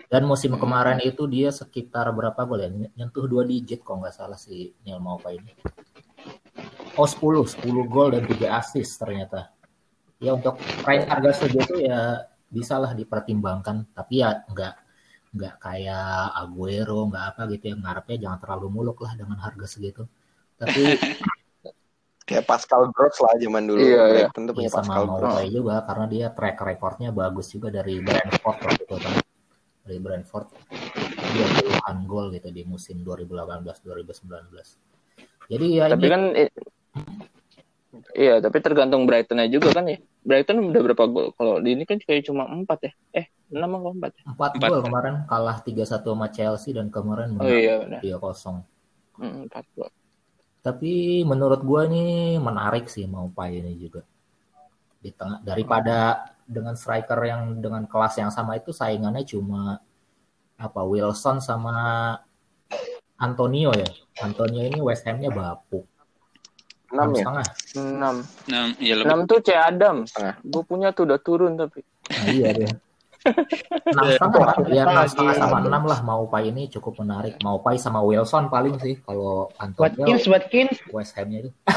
Dan 0.09 0.25
musim 0.25 0.57
kemarin 0.57 0.97
itu 1.05 1.29
dia 1.29 1.53
sekitar 1.53 2.09
berapa 2.09 2.41
gol 2.41 2.65
ya? 2.65 2.69
Nyentuh 2.73 3.29
dua 3.29 3.45
digit 3.45 3.85
kok 3.85 4.01
nggak 4.01 4.15
salah 4.17 4.33
si 4.33 4.73
Neil 4.81 4.97
Maupay 4.97 5.37
ini. 5.37 5.53
Oh 6.97 7.05
10, 7.05 7.21
10 7.45 7.85
gol 7.85 8.17
dan 8.17 8.25
3 8.25 8.57
assist 8.57 8.97
ternyata. 8.97 9.53
Ya 10.17 10.33
untuk 10.33 10.57
range 10.81 11.05
harga 11.05 11.31
segitu 11.45 11.85
ya 11.85 12.25
bisa 12.49 12.81
lah 12.81 12.97
dipertimbangkan. 12.97 13.93
Tapi 13.93 14.25
ya 14.25 14.41
nggak 14.41 14.73
nggak 15.37 15.55
kayak 15.61 16.33
Aguero 16.33 17.05
nggak 17.11 17.25
apa 17.35 17.41
gitu 17.53 17.69
ya 17.69 17.75
ngarepnya 17.77 18.17
jangan 18.25 18.39
terlalu 18.41 18.67
muluk 18.73 19.05
lah 19.05 19.13
dengan 19.13 19.37
harga 19.37 19.69
segitu. 19.69 20.01
Tapi 20.57 20.81
Kayak 22.25 22.45
Pascal 22.49 22.89
Gross 22.89 23.21
lah 23.21 23.37
zaman 23.37 23.69
dulu. 23.69 23.85
Iya, 23.85 24.03
iya. 24.17 24.27
Tentu 24.33 24.57
ya 24.57 24.57
punya 24.57 24.69
sama 24.73 24.81
Pascal 24.81 25.05
Gross. 25.13 25.21
Maupay 25.29 25.47
juga 25.53 25.75
karena 25.85 26.05
dia 26.09 26.27
track 26.33 26.57
recordnya 26.65 27.09
bagus 27.13 27.47
juga 27.53 27.69
dari 27.69 28.01
Brentford 28.01 28.57
waktu 28.65 28.81
itu 28.81 28.95
kan. 28.97 29.13
Dari 29.85 29.97
Brentford 30.01 30.47
dia 31.35 31.45
puluhan 31.61 31.97
gol 32.09 32.33
gitu 32.33 32.49
di 32.49 32.65
musim 32.65 33.05
2018-2019. 33.05 34.49
Jadi 35.45 35.65
ya 35.69 35.85
Tapi 35.85 36.01
ini 36.01 36.09
kan 36.09 36.21
Iya, 38.15 38.39
tapi 38.43 38.59
tergantung 38.59 39.07
Brighton 39.07 39.39
juga 39.51 39.75
kan 39.75 39.85
ya. 39.87 39.99
Brighton 40.25 40.71
udah 40.71 40.81
berapa 40.81 41.03
gol? 41.05 41.27
Kalau 41.35 41.61
di 41.61 41.77
ini 41.77 41.83
kan 41.85 42.01
kayak 42.01 42.25
cuma 42.27 42.47
4 42.47 42.65
ya. 42.87 42.91
Eh, 43.11 43.25
6 43.51 43.61
atau 43.61 43.91
4 43.91 44.11
ya? 44.15 44.23
empat 44.33 44.51
Empat. 44.57 44.69
gol 44.71 44.81
kemarin 44.83 45.15
kalah 45.29 45.57
3-1 45.61 46.01
sama 46.01 46.27
Chelsea 46.33 46.71
dan 46.73 46.87
kemarin 46.89 47.37
Oh 47.37 47.43
menang 47.45 47.53
iya 47.53 47.75
benar. 47.83 48.01
3-0. 48.01 48.65
Hmm, 49.19 49.47
4 49.51 49.75
gol. 49.77 49.91
Tapi 50.65 51.21
menurut 51.21 51.61
gua 51.61 51.85
ini 51.85 52.41
menarik 52.41 52.89
sih 52.89 53.05
mau 53.05 53.29
ini 53.45 53.77
juga. 53.77 54.01
Di 54.97 55.13
tengah 55.13 55.45
daripada 55.45 56.25
dengan 56.41 56.73
striker 56.73 57.21
yang 57.21 57.61
dengan 57.61 57.85
kelas 57.85 58.17
yang 58.17 58.33
sama 58.33 58.57
itu 58.57 58.73
saingannya 58.73 59.21
cuma 59.29 59.77
apa 60.57 60.81
Wilson 60.81 61.37
sama 61.37 62.17
Antonio 63.21 63.69
ya. 63.77 63.85
Antonio 64.25 64.65
ini 64.65 64.81
West 64.81 65.05
Ham-nya 65.05 65.29
bapuk. 65.29 65.85
6 66.89 66.97
Enam 66.97 67.09
ya? 67.13 67.21
setengah. 67.21 67.47
6. 67.75 68.49
Nah, 68.49 68.65
ya 68.81 68.93
lebih 68.97 69.13
6 69.25 69.29
tuh 69.29 69.39
C 69.45 69.49
Adams. 69.53 70.09
Setengah. 70.13 70.35
Gue 70.41 70.63
punya 70.65 70.89
tuh 70.93 71.03
udah 71.09 71.19
turun 71.21 71.53
tapi. 71.57 71.81
Nah, 72.09 72.25
iya 72.33 72.49
dia. 72.53 72.71
Enam 73.25 74.05
setengah, 74.05 74.47
ya 74.69 74.83
enam 74.85 75.05
setengah 75.09 75.35
sama 75.35 75.57
enam 75.65 75.83
lah 75.83 75.99
mau 76.05 76.23
ini 76.45 76.69
cukup 76.69 77.01
menarik. 77.01 77.41
Mau 77.41 77.57
sama 77.81 78.05
Wilson 78.05 78.47
paling 78.47 78.77
sih 78.77 79.01
kalau 79.01 79.49
Antonio 79.57 80.05
Watkins, 80.05 80.25
Watkins. 80.29 80.75
West 80.93 81.17
Ham-nya 81.17 81.45
itu. 81.45 81.51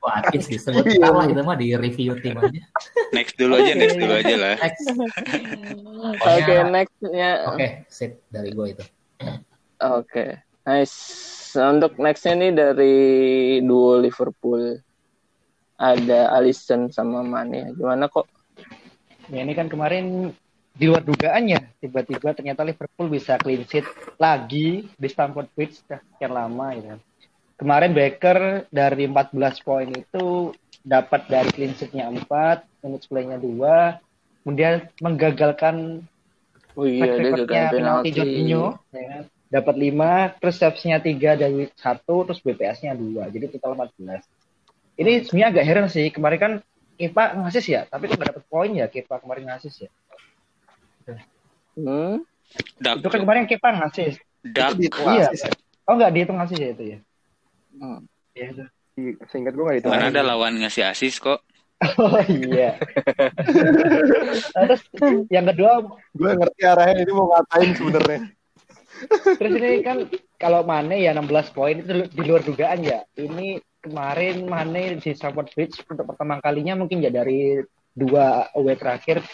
Watkins 0.00 0.48
disebut 0.48 0.84
Iya. 0.88 1.12
salah 1.12 1.28
itu 1.28 1.42
mah 1.44 1.56
di 1.60 1.76
review 1.76 2.16
tim 2.24 2.40
aja. 2.40 2.60
next 3.12 3.36
dulu 3.36 3.60
aja, 3.60 3.72
next 3.76 4.00
dulu 4.00 4.14
aja 4.16 4.34
lah. 4.40 4.54
Next. 4.56 4.84
Oke, 4.88 6.16
Pokoknya- 6.16 6.70
next-nya. 6.72 7.30
Oke, 7.52 7.66
sip 7.86 8.24
dari 8.32 8.50
gue 8.56 8.66
itu. 8.72 8.84
Oke. 9.78 10.40
Nice. 10.64 10.96
Untuk 11.52 12.00
next-nya 12.00 12.32
nih 12.38 12.52
dari 12.52 12.96
duo 13.60 14.00
Liverpool. 14.00 14.80
Ada 15.76 16.32
Alisson 16.32 16.88
sama 16.88 17.20
Mane. 17.20 17.72
Gimana 17.72 18.08
kok? 18.08 18.24
Ya 19.30 19.46
ini 19.46 19.54
kan 19.54 19.70
kemarin 19.70 20.34
di 20.74 20.84
luar 20.86 21.02
dugaan 21.02 21.50
ya, 21.50 21.60
tiba-tiba 21.82 22.34
ternyata 22.34 22.66
Liverpool 22.66 23.10
bisa 23.10 23.38
clean 23.38 23.62
sheet 23.66 23.86
lagi 24.18 24.86
di 24.90 25.08
Stamford 25.10 25.50
Bridge 25.54 25.82
sekian 25.86 26.34
lama 26.34 26.74
gitu. 26.74 26.86
kan. 26.94 27.00
Kemarin 27.60 27.92
Baker 27.92 28.38
dari 28.72 29.04
14 29.04 29.60
poin 29.60 29.88
itu 29.92 30.54
dapat 30.80 31.28
dari 31.28 31.50
clean 31.52 31.76
sheet-nya 31.76 32.08
4, 32.08 32.64
minutes 32.82 33.06
play-nya 33.06 33.36
2, 33.36 34.00
kemudian 34.42 34.88
menggagalkan 34.98 36.06
Oh 36.78 36.86
iya, 36.86 37.18
dia 37.18 37.44
penalti 37.44 37.70
penalti. 37.74 38.10
Jorginho, 38.14 38.78
ya 38.94 39.04
kan? 39.10 39.22
dapat 39.50 39.74
5, 39.74 40.38
terus 40.38 40.56
saves-nya 40.62 41.02
3 41.02 41.34
dari 41.34 41.66
1, 41.66 42.16
terus 42.30 42.40
BPS-nya 42.40 42.94
2, 42.94 43.26
jadi 43.34 43.46
total 43.50 43.74
14. 43.74 44.22
Ini 44.94 45.26
sebenarnya 45.26 45.48
agak 45.50 45.64
heran 45.66 45.86
sih, 45.90 46.06
kemarin 46.14 46.38
kan 46.38 46.52
Kepa 47.00 47.32
ngasis 47.32 47.64
ya, 47.64 47.80
tapi 47.88 48.06
kok 48.06 48.20
nggak 48.20 48.36
dapat 48.36 48.44
poin 48.44 48.70
ya 48.76 48.84
Kepa 48.86 49.16
kemarin 49.18 49.48
ngasis 49.48 49.88
ya. 49.88 49.90
Hmm? 51.74 52.20
Dak, 52.76 53.00
Itu 53.00 53.08
kan 53.08 53.20
kemarin 53.24 53.48
Kepa 53.48 53.72
ngasis. 53.72 54.20
dak. 54.42 54.76
Iya. 54.76 55.32
asis 55.32 55.48
ya? 55.48 55.52
Oh 55.88 55.96
nggak 55.96 56.12
dihitung 56.12 56.36
ngasis 56.36 56.58
ya 56.60 56.68
itu 56.70 56.84
ya? 56.84 56.98
Hmm. 57.80 58.00
Iya 58.36 58.46
itu. 58.52 58.64
Seingat 59.32 59.56
gue 59.56 59.64
gak 59.64 59.74
dihitung 59.80 59.92
Mana 59.96 60.12
ada 60.12 60.20
lawan 60.20 60.60
ngasih 60.60 60.84
asis 60.84 61.16
kok. 61.16 61.40
Oh 61.96 62.20
iya. 62.28 62.76
Nah, 64.52 64.62
terus 64.68 64.82
yang 65.32 65.46
kedua, 65.48 65.80
Gue 66.12 66.30
ngerti 66.36 66.62
arahnya 66.66 67.02
ini 67.02 67.12
mau 67.14 67.32
ngatain 67.32 67.72
sebenarnya. 67.72 68.20
terus 69.40 69.52
ini 69.56 69.80
kan 69.80 69.98
kalau 70.36 70.60
Mane 70.60 71.00
ya 71.00 71.16
16 71.16 71.56
poin 71.56 71.80
itu 71.80 72.04
di 72.12 72.22
luar 72.26 72.44
dugaan 72.44 72.84
ya. 72.84 73.00
Ini 73.16 73.56
kemarin 73.80 74.44
Mane 74.44 75.00
di 75.00 75.10
Stamford 75.16 75.52
Bridge 75.56 75.80
untuk 75.88 76.04
pertama 76.04 76.38
kalinya 76.38 76.76
mungkin 76.76 77.00
ya 77.00 77.08
dari 77.08 77.60
dua 77.96 78.46
away 78.54 78.76
terakhir 78.78 79.24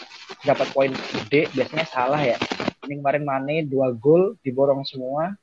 dapat 0.41 0.67
poin 0.73 0.91
gede 0.91 1.51
biasanya 1.53 1.85
salah 1.87 2.21
ya. 2.23 2.39
Ini 2.87 3.03
kemarin 3.03 3.23
Mane 3.27 3.55
dua 3.67 3.91
gol 3.91 4.39
diborong 4.41 4.87
semua, 4.87 5.35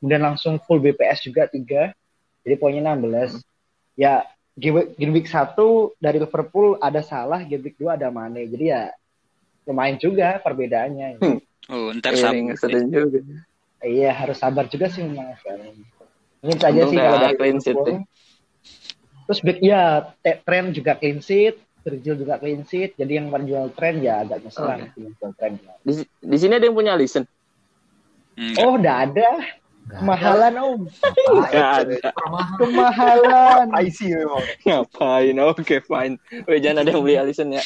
kemudian 0.00 0.24
langsung 0.24 0.56
full 0.64 0.80
BPS 0.80 1.28
juga 1.28 1.44
tiga, 1.46 1.92
jadi 2.42 2.56
poinnya 2.56 2.96
16. 2.96 3.44
Ya 3.98 4.24
game 4.58 5.12
week 5.14 5.28
satu 5.28 5.94
dari 6.00 6.18
Liverpool 6.18 6.80
ada 6.80 7.04
salah, 7.04 7.44
game 7.44 7.68
week 7.68 7.76
dua 7.76 7.94
ada 8.00 8.08
Mane, 8.08 8.48
jadi 8.48 8.64
ya 8.64 8.82
lumayan 9.68 10.00
juga 10.00 10.40
perbedaannya. 10.40 11.20
Oh, 11.68 11.92
ntar 11.92 12.16
Iya, 12.16 12.32
ngeselin 12.32 12.88
juga. 12.88 13.20
Iya 13.84 14.10
harus 14.10 14.40
sabar 14.40 14.64
juga 14.66 14.88
sih 14.88 15.04
memang 15.04 15.36
sekarang. 15.38 15.76
Ini 16.40 16.54
saja 16.56 16.82
sih 16.88 16.96
kalau 16.96 17.18
dari 17.20 17.36
clean 17.36 17.58
sheet 17.60 17.76
Liverpool. 17.76 18.08
Terus 19.28 19.44
back 19.44 19.60
ya 19.60 20.08
tren 20.24 20.72
juga 20.72 20.96
clean 20.96 21.20
sheet, 21.20 21.60
Virgil 21.84 22.16
juga 22.24 22.40
clean 22.40 22.64
sheet. 22.64 22.96
Jadi 22.96 23.20
yang 23.20 23.28
menjual 23.28 23.76
tren 23.76 24.00
ya 24.00 24.24
agak 24.24 24.40
ngeselan 24.40 24.88
sih 24.96 25.04
menjual 25.04 25.36
tren. 25.36 25.60
Di, 25.84 26.08
di 26.08 26.36
sini 26.40 26.56
ada 26.56 26.64
yang 26.64 26.72
punya 26.72 26.96
Alisson. 26.96 27.28
Enggak. 28.40 28.64
Oh 28.64 28.80
udah 28.80 28.94
ada 29.04 29.28
kemahalan 29.88 30.52
om, 30.60 30.80
kemahalan. 32.60 33.66
IC 33.84 33.98
memang. 34.16 34.44
Ngapain? 34.64 35.36
Oke, 35.48 35.80
fine. 35.80 36.14
Weh, 36.44 36.60
jangan 36.60 36.84
ada 36.84 36.92
yang 36.92 37.02
beli 37.04 37.16
Alisson 37.20 37.52
ya. 37.52 37.64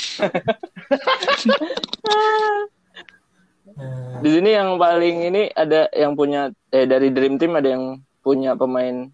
Di 4.23 4.29
sini 4.31 4.51
yang 4.55 4.79
paling 4.79 5.31
ini 5.31 5.43
ada 5.51 5.91
yang 5.95 6.15
punya 6.15 6.51
eh 6.71 6.87
dari 6.87 7.11
Dream 7.11 7.39
Team 7.43 7.59
ada 7.59 7.69
yang 7.71 7.99
punya 8.23 8.55
pemain 8.55 9.11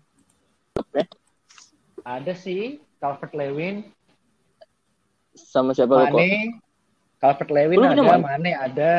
top 0.77 0.89
ya. 0.97 1.05
Ada 2.09 2.33
sih 2.33 2.81
Calvert 2.97 3.37
Lewin, 3.37 3.85
Sama 5.37 5.77
siapa? 5.77 6.09
Mane, 6.09 6.57
Calvert 7.21 7.53
Lewin 7.53 7.77
Lu 7.77 7.85
ada, 7.85 7.93
punya 7.93 8.17
Mane? 8.17 8.25
Mane 8.25 8.51
ada, 8.57 8.93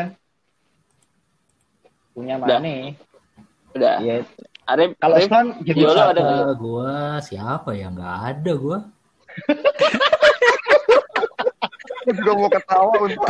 punya 2.13 2.35
Udah. 2.37 2.61
Mane. 2.61 2.77
Udah. 3.73 3.97
Ya, 4.05 4.21
Arif, 4.69 4.93
kalau 5.01 5.17
Arif, 5.17 5.25
Son 5.25 5.57
jadi 5.65 5.79
Yolo 5.89 6.01
ada? 6.05 6.21
Eh, 6.21 6.53
gua 6.61 7.17
siapa 7.25 7.73
ya 7.73 7.89
nggak 7.89 8.17
ada 8.29 8.51
gua 8.53 8.77
Gue 11.99 12.15
juga 12.25 12.31
mau 12.41 12.49
ketawa 12.49 12.93
untuk. 13.05 13.21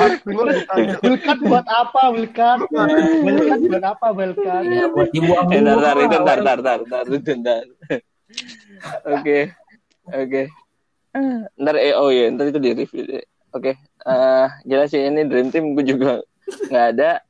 Wilkat 1.03 1.39
buat 1.43 1.67
apa 1.67 2.15
Wilkat? 2.15 2.59
Wilkat 2.71 3.59
buat 3.67 3.83
apa 3.83 4.07
Wilkat? 4.15 4.63
ya 4.71 4.87
buat 4.87 5.09
dibuang 5.11 5.51
Eh, 5.51 5.59
ntar, 5.59 5.75
ntar, 5.99 6.39
ntar, 6.39 6.39
ntar, 6.39 6.57
ntar, 6.63 6.79
ntar, 6.87 7.03
itu 7.11 7.31
Oke, 10.09 10.17
oke. 10.25 10.43
Ntar, 11.61 11.75
eh, 11.77 11.93
oh 11.93 12.09
iya, 12.09 12.33
ntar 12.33 12.49
itu 12.49 12.57
di 12.57 12.73
review 12.73 13.03
deh. 13.05 13.25
Oke, 13.53 13.77
eh 13.81 14.47
jelas 14.65 14.89
sih 14.89 15.01
ini 15.01 15.25
Dream 15.25 15.53
Team 15.53 15.73
gue 15.77 15.85
juga 15.93 16.21
nggak 16.69 16.87
ada. 16.97 17.21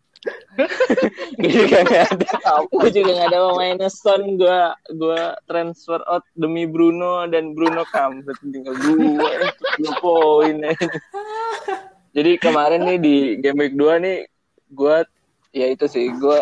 gue 1.39 1.47
juga 1.47 1.77
nggak 1.83 2.05
ada. 2.11 2.31
Gue 2.71 2.89
juga 2.91 3.09
nggak 3.15 3.29
ada 3.31 3.39
pemainnya 3.51 3.89
Son. 3.91 4.35
Gue 4.35 4.59
gue 4.95 5.21
transfer 5.47 5.99
out 6.07 6.23
demi 6.35 6.67
Bruno 6.67 7.23
dan 7.27 7.55
Bruno 7.55 7.87
kampret 7.87 8.35
tinggal 8.43 8.75
dua, 8.79 9.51
dua 9.79 9.93
poin. 9.99 10.55
Jadi 12.15 12.31
kemarin 12.39 12.83
nih 12.83 12.97
di 12.99 13.15
game 13.39 13.59
week 13.63 13.75
2 13.79 14.03
nih 14.03 14.17
gue 14.69 14.95
ya 15.53 15.65
itu 15.71 15.85
sih 15.89 16.09
gue 16.13 16.39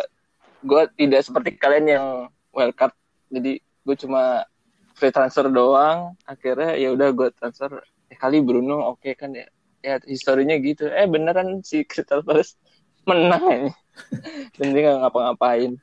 gue 0.64 0.82
tidak 1.00 1.22
seperti 1.24 1.56
kalian 1.56 1.86
yang 1.88 2.06
wildcard 2.52 2.92
jadi 3.32 3.60
gue 3.60 3.96
cuma 4.00 4.44
free 4.98 5.14
transfer 5.14 5.46
doang 5.54 6.18
akhirnya 6.26 6.74
ya 6.74 6.90
udah 6.98 7.14
gue 7.14 7.30
transfer 7.38 7.86
eh, 8.10 8.18
kali 8.18 8.42
Bruno 8.42 8.98
oke 8.98 9.14
kan 9.14 9.30
ya 9.38 9.46
ya 9.86 10.02
historinya 10.10 10.58
gitu 10.58 10.90
eh 10.90 11.06
beneran 11.06 11.62
si 11.62 11.86
Crystal 11.86 12.26
Palace 12.26 12.58
menang 13.06 13.46
ini 13.46 13.72
dan 14.58 14.68
dia 14.74 14.82
nggak 14.90 15.00
ngapa-ngapain 15.06 15.78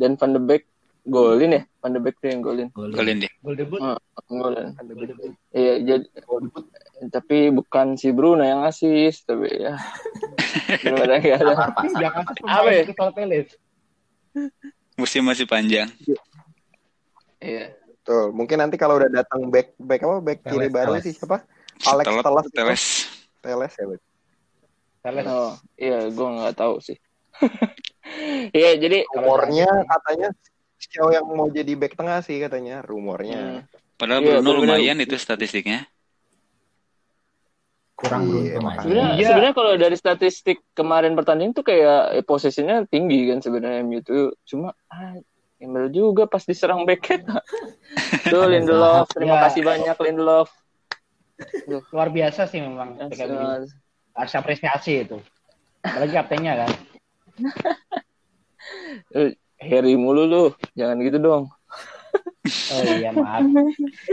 dan 0.00 0.16
Van 0.16 0.32
de 0.32 0.40
Beek 0.40 0.64
golin 1.04 1.60
ya 1.60 1.62
Van 1.84 1.92
de 1.92 2.00
Beek 2.00 2.16
tuh 2.16 2.32
yang 2.32 2.40
golin 2.40 2.68
Golin. 2.72 3.20
Dia. 3.20 3.30
Gol 3.44 3.60
debut. 3.60 3.76
Oh, 3.76 4.00
golin 4.32 4.72
iya 5.52 5.84
jadi 5.84 6.08
tapi 7.12 7.52
bukan 7.52 8.00
si 8.00 8.08
Bruno 8.08 8.40
yang 8.40 8.64
asis 8.64 9.20
tapi 9.28 9.52
ya 9.52 9.76
gimana 10.80 11.20
nggak 11.20 11.44
ada 11.44 11.52
Sabar, 11.52 11.70
Pak. 11.76 11.84
Jangan 12.00 12.24
Apa 12.48 12.68
ya? 12.72 12.82
Crystal 12.88 13.10
Palace. 13.12 13.52
Musim 14.96 15.22
masih 15.28 15.44
panjang. 15.44 15.92
iya 17.44 17.83
Tuh, 18.04 18.28
mungkin 18.30 18.60
nanti 18.60 18.76
kalau 18.76 19.00
udah 19.00 19.08
datang 19.08 19.48
back 19.48 19.72
back 19.80 20.00
apa 20.00 20.16
back 20.20 20.38
kiri 20.44 20.68
Teles, 20.68 20.76
baru 20.76 20.92
Teles. 20.94 21.04
sih 21.04 21.12
siapa? 21.16 21.40
Alex 21.82 22.04
Teles, 22.04 22.22
Teles. 22.22 22.46
Teles. 22.52 22.84
Teles 23.40 23.72
ya, 23.74 23.84
Bet? 23.88 24.02
Palace. 25.00 25.28
oh 25.28 25.52
iya 25.76 26.08
gue 26.08 26.28
nggak 26.32 26.56
tahu 26.56 26.80
sih 26.80 26.96
iya 28.56 28.72
jadi 28.74 29.04
Rumornya 29.10 29.68
katanya 29.84 30.28
Xiao 30.80 31.12
yang 31.12 31.28
mau 31.28 31.48
jadi 31.48 31.72
back 31.76 31.96
tengah 31.96 32.20
sih 32.20 32.36
katanya, 32.38 32.84
rumornya. 32.84 33.64
Hmm. 33.64 33.80
Padahal 33.96 34.20
Iya, 34.20 34.40
Bruno 34.44 34.60
lumayan 34.60 35.00
itu 35.00 35.16
statistiknya. 35.16 35.88
Kurang 37.94 38.26
Iya, 38.26 38.58
makanya. 38.58 38.74
aja. 38.74 38.82
Sebenarnya 38.84 39.14
Iya. 39.14 39.26
sebenarnya 39.30 39.54
kalau 39.54 39.72
dari 39.78 39.96
statistik 39.96 40.58
kemarin 40.74 41.14
pertandingan 41.14 41.54
tuh 41.54 41.64
kayak 41.64 42.20
eh, 42.20 42.24
posisinya 42.26 42.84
tinggi 42.84 43.30
kan 43.30 43.38
sebenarnya 43.40 43.80
MU 43.80 44.02
tuh 44.02 44.34
cuma 44.44 44.74
ah, 44.90 45.14
embel 45.64 45.88
juga 45.88 46.24
pas 46.24 46.40
diserang 46.40 46.84
Beckett. 46.84 47.24
tuh 48.30 48.44
Lindelof, 48.44 49.08
terima 49.10 49.36
Ya. 49.36 49.42
kasih 49.48 49.62
banyak 49.62 49.96
Lindelof. 49.98 50.48
Luar 51.90 52.08
biasa 52.08 52.46
sih 52.46 52.60
memang. 52.60 53.00
begini. 53.00 53.66
Harus 54.12 54.32
apresiasi 54.32 55.02
itu. 55.02 55.18
Apalagi 55.80 56.12
kaptennya 56.12 56.52
kan. 56.60 56.70
Eh, 59.10 59.36
Harry 59.60 59.92
mulu 59.94 60.24
lu, 60.24 60.44
jangan 60.72 60.96
gitu 61.00 61.18
dong. 61.18 61.44
Oh 62.44 62.82
iya 62.86 63.10
maaf. 63.10 63.44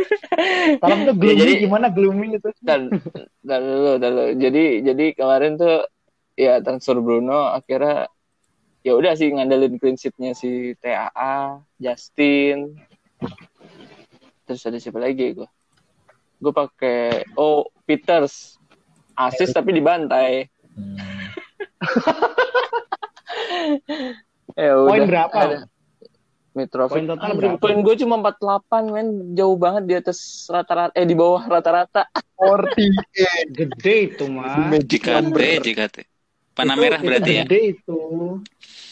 Kalau 0.81 0.95
itu 0.97 1.13
gloomy 1.13 1.39
jadi- 1.39 1.61
gimana 1.61 1.87
gloomy 1.87 2.35
itu? 2.35 2.49
Dan 2.59 2.91
dan 3.39 3.61
dulu, 3.61 3.91
dan 3.95 4.11
dulu. 4.11 4.31
Jadi 4.35 4.63
jadi 4.81 5.05
kemarin 5.13 5.55
tuh 5.55 5.87
ya 6.35 6.59
transfer 6.59 6.97
Bruno 6.97 7.47
akhirnya 7.47 8.07
ya 8.81 8.97
udah 8.97 9.13
sih 9.13 9.29
ngandelin 9.33 9.77
clean 9.77 9.97
sheet-nya 9.97 10.33
si 10.33 10.73
TAA, 10.81 11.61
Justin. 11.77 12.77
Terus 14.45 14.61
ada 14.67 14.77
siapa 14.81 14.99
lagi 14.99 15.37
gue? 15.37 15.49
Gue 16.41 16.53
pakai 16.53 17.25
oh 17.37 17.69
Peters 17.85 18.57
asis 19.13 19.53
tapi 19.53 19.77
dibantai. 19.77 20.49
Hmm. 20.73 20.97
Ya 24.59 24.75
udah. 24.75 24.89
Poin 24.91 25.03
berapa? 25.07 25.31
Ada. 25.31 25.57
Mitrovic. 26.51 26.91
Poin 26.91 27.05
total 27.07 27.31
berapa? 27.39 27.55
Poin 27.55 27.77
gue 27.79 27.95
cuma 28.03 28.15
48 28.19 28.91
men, 28.91 29.07
jauh 29.31 29.55
banget 29.55 29.83
di 29.87 29.93
atas 29.95 30.19
rata-rata 30.51 30.91
eh 30.99 31.07
di 31.07 31.15
bawah 31.15 31.47
rata-rata. 31.47 32.11
48 32.35 33.55
Gede 33.55 33.95
itu 34.11 34.25
mah. 34.27 34.67
magic 34.67 35.07
number. 35.07 35.39
JKT. 35.63 36.10
Panah 36.61 36.71
Itu- 36.71 36.79
merah 36.79 36.97
itu 36.97 37.03
berarti 37.07 37.31
ya. 37.31 37.43
Gede 37.43 37.57
itu. 37.73 37.97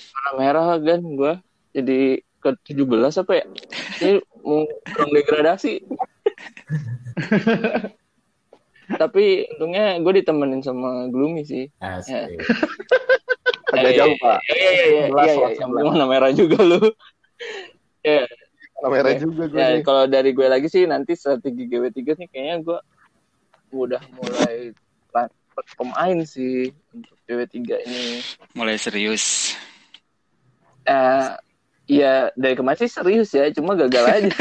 warna 0.09 0.31
merah 0.35 0.75
kan 0.75 0.99
gue 1.01 1.33
jadi 1.71 1.99
ke 2.39 2.49
17 2.67 3.19
apa 3.19 3.31
ya 3.33 3.43
ini 3.99 4.11
mau 4.39 4.63
kurang 4.85 5.09
degradasi 5.11 5.73
tapi 9.01 9.45
untungnya 9.53 9.97
gue 9.97 10.11
ditemenin 10.17 10.59
sama 10.59 11.07
Gloomy 11.07 11.41
sih 11.43 11.63
Asik. 11.77 12.41
Agak 13.69 13.91
jauh, 13.95 14.15
Pak. 14.17 14.37
iya 14.49 14.57
iya 14.57 14.71
iya 14.73 14.85
iya 15.07 15.33
iya 15.45 15.65
warna 15.69 16.03
merah 16.03 16.29
juga 16.33 16.57
lu 16.59 16.81
ya 18.01 18.25
Kamera 18.79 19.11
Oke. 19.11 19.19
juga 19.21 19.43
gue 19.45 19.59
ya 19.59 19.67
kalau 19.83 20.03
dari 20.03 20.29
gue 20.31 20.43
lagi 20.43 20.67
sih 20.67 20.83
nanti 20.83 21.13
strategi 21.13 21.63
GW3 21.65 21.95
nih 22.17 22.27
kayaknya 22.27 22.55
gue 22.59 22.77
udah 23.71 24.01
mulai 24.15 24.71
plan- 25.63 25.77
pemain 25.93 26.17
sih 26.25 26.71
untuk 26.95 27.15
GW3 27.27 27.57
ini 27.85 28.23
Mulai 28.55 28.79
serius. 28.79 29.55
Eh, 30.87 31.29
ya 31.89 32.33
dari 32.33 32.55
kemarin 32.57 32.79
sih 32.81 32.89
serius 32.89 33.29
ya, 33.35 33.45
cuma 33.53 33.77
gagal 33.77 34.05
aja. 34.05 34.29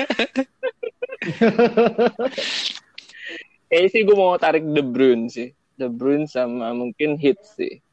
Kayaknya 3.68 3.88
sih 3.92 4.00
gue 4.00 4.16
mau 4.16 4.32
tarik 4.40 4.64
De 4.64 4.80
Bruyne 4.80 5.28
sih. 5.28 5.52
De 5.76 5.92
Bruyne 5.92 6.24
sama 6.24 6.72
mungkin 6.72 7.20
Hit 7.20 7.36
sih. 7.44 7.84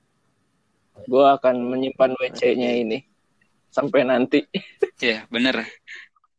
Gue 1.03 1.25
akan 1.27 1.67
menyimpan 1.75 2.15
WC-nya 2.15 2.71
ini 2.79 3.03
sampai 3.69 4.07
nanti. 4.07 4.39
Ya, 5.03 5.27
bener. 5.27 5.67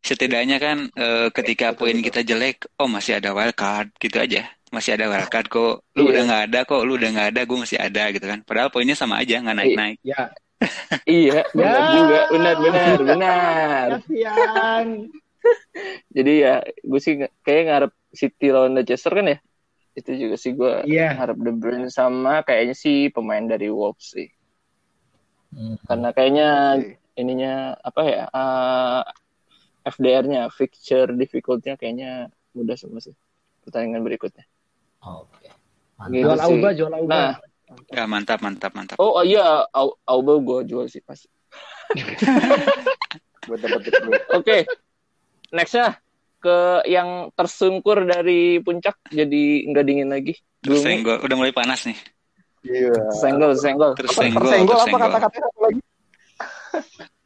Setidaknya 0.00 0.56
kan 0.56 0.88
eh, 0.96 1.28
ketika 1.28 1.76
poin 1.76 2.00
kita 2.00 2.24
jelek, 2.24 2.64
oh 2.80 2.88
masih 2.88 3.20
ada 3.20 3.36
wildcard 3.36 3.92
gitu 4.00 4.16
aja. 4.16 4.48
Masih 4.74 4.98
ada 4.98 5.06
wildcard 5.06 5.46
kok. 5.46 5.74
Lu 5.94 6.02
Iya. 6.04 6.10
udah 6.10 6.22
nggak 6.26 6.42
ada 6.50 6.60
kok, 6.66 6.82
lu 6.82 6.92
udah 6.98 7.10
nggak 7.14 7.28
ada, 7.32 7.40
gue 7.46 7.58
masih 7.58 7.78
ada 7.78 8.02
gitu 8.10 8.26
kan. 8.26 8.38
Padahal 8.42 8.68
poinnya 8.74 8.96
sama 8.98 9.22
aja, 9.22 9.38
nggak 9.38 9.56
naik-naik. 9.56 9.98
Ya, 10.02 10.34
iya, 11.06 11.40
benar 11.52 11.78
Ya. 11.78 11.90
juga, 11.94 12.18
benar, 12.32 12.54
benar, 12.58 12.96
benar. 12.98 13.86
kasihan. 14.02 14.86
Jadi 16.16 16.32
ya, 16.42 16.54
gue 16.62 17.00
sih 17.00 17.14
kayak 17.40 17.62
ngarep 17.68 17.92
City 18.10 18.48
lawan 18.50 18.74
Leicester 18.74 19.12
kan 19.12 19.26
ya. 19.28 19.38
Itu 19.94 20.12
juga 20.12 20.34
sih 20.36 20.52
gue 20.52 20.82
Iya. 20.84 21.14
ngarep 21.14 21.38
De 21.38 21.52
Bruyne 21.52 21.88
sama 21.88 22.42
kayaknya 22.42 22.74
sih 22.74 23.08
pemain 23.08 23.44
dari 23.44 23.70
Wolves 23.70 24.12
sih. 24.12 24.28
Hmm. 25.54 25.78
Karena 25.86 26.08
kayaknya 26.10 26.48
ininya 27.14 27.54
apa 27.78 28.00
ya 28.02 28.24
eh, 28.26 29.02
FDR-nya 29.86 30.50
fixture 30.50 31.14
difficult-nya 31.14 31.78
kayaknya 31.78 32.28
mudah 32.52 32.74
semua 32.74 32.98
sih 32.98 33.14
pertandingan 33.62 34.02
berikutnya. 34.02 34.42
Oke. 35.06 35.46
Gitu 36.10 36.26
Jual. 36.26 36.38
Auba, 36.38 36.68
jual 36.72 36.92
Auba. 36.92 37.10
Nah, 37.10 37.32
Ya, 37.88 38.06
mantap, 38.06 38.38
mantap, 38.40 38.72
mantap. 38.72 38.94
oh 38.96 39.22
iya 39.22 39.66
Au- 39.68 39.98
Auba 40.04 40.38
gue 40.38 40.70
jual 40.70 40.86
sih 40.86 41.00
pas. 41.00 41.18
Buat 43.46 43.58
dapet 43.60 43.80
duit. 43.92 44.22
Oke, 44.32 44.56
nextnya 45.50 45.98
ke 46.38 46.56
yang 46.84 47.30
tersungkur 47.32 48.02
dari 48.02 48.58
puncak 48.58 48.98
jadi 49.08 49.42
nggak 49.66 49.84
dingin 49.84 50.10
lagi. 50.10 50.34
Tersenggol, 50.60 51.18
udah 51.20 51.36
mulai 51.36 51.50
panas 51.50 51.86
nih. 51.86 51.98
Iya. 52.62 52.94
Senggol, 53.12 53.54
senggol. 53.54 53.94
Tersenggol, 53.94 54.46
Tersenggol 54.46 54.74
apa 54.74 54.82
tersenggol. 54.82 55.00
kata-katanya 55.06 55.42
satu 55.42 55.58
lagi? 55.62 55.80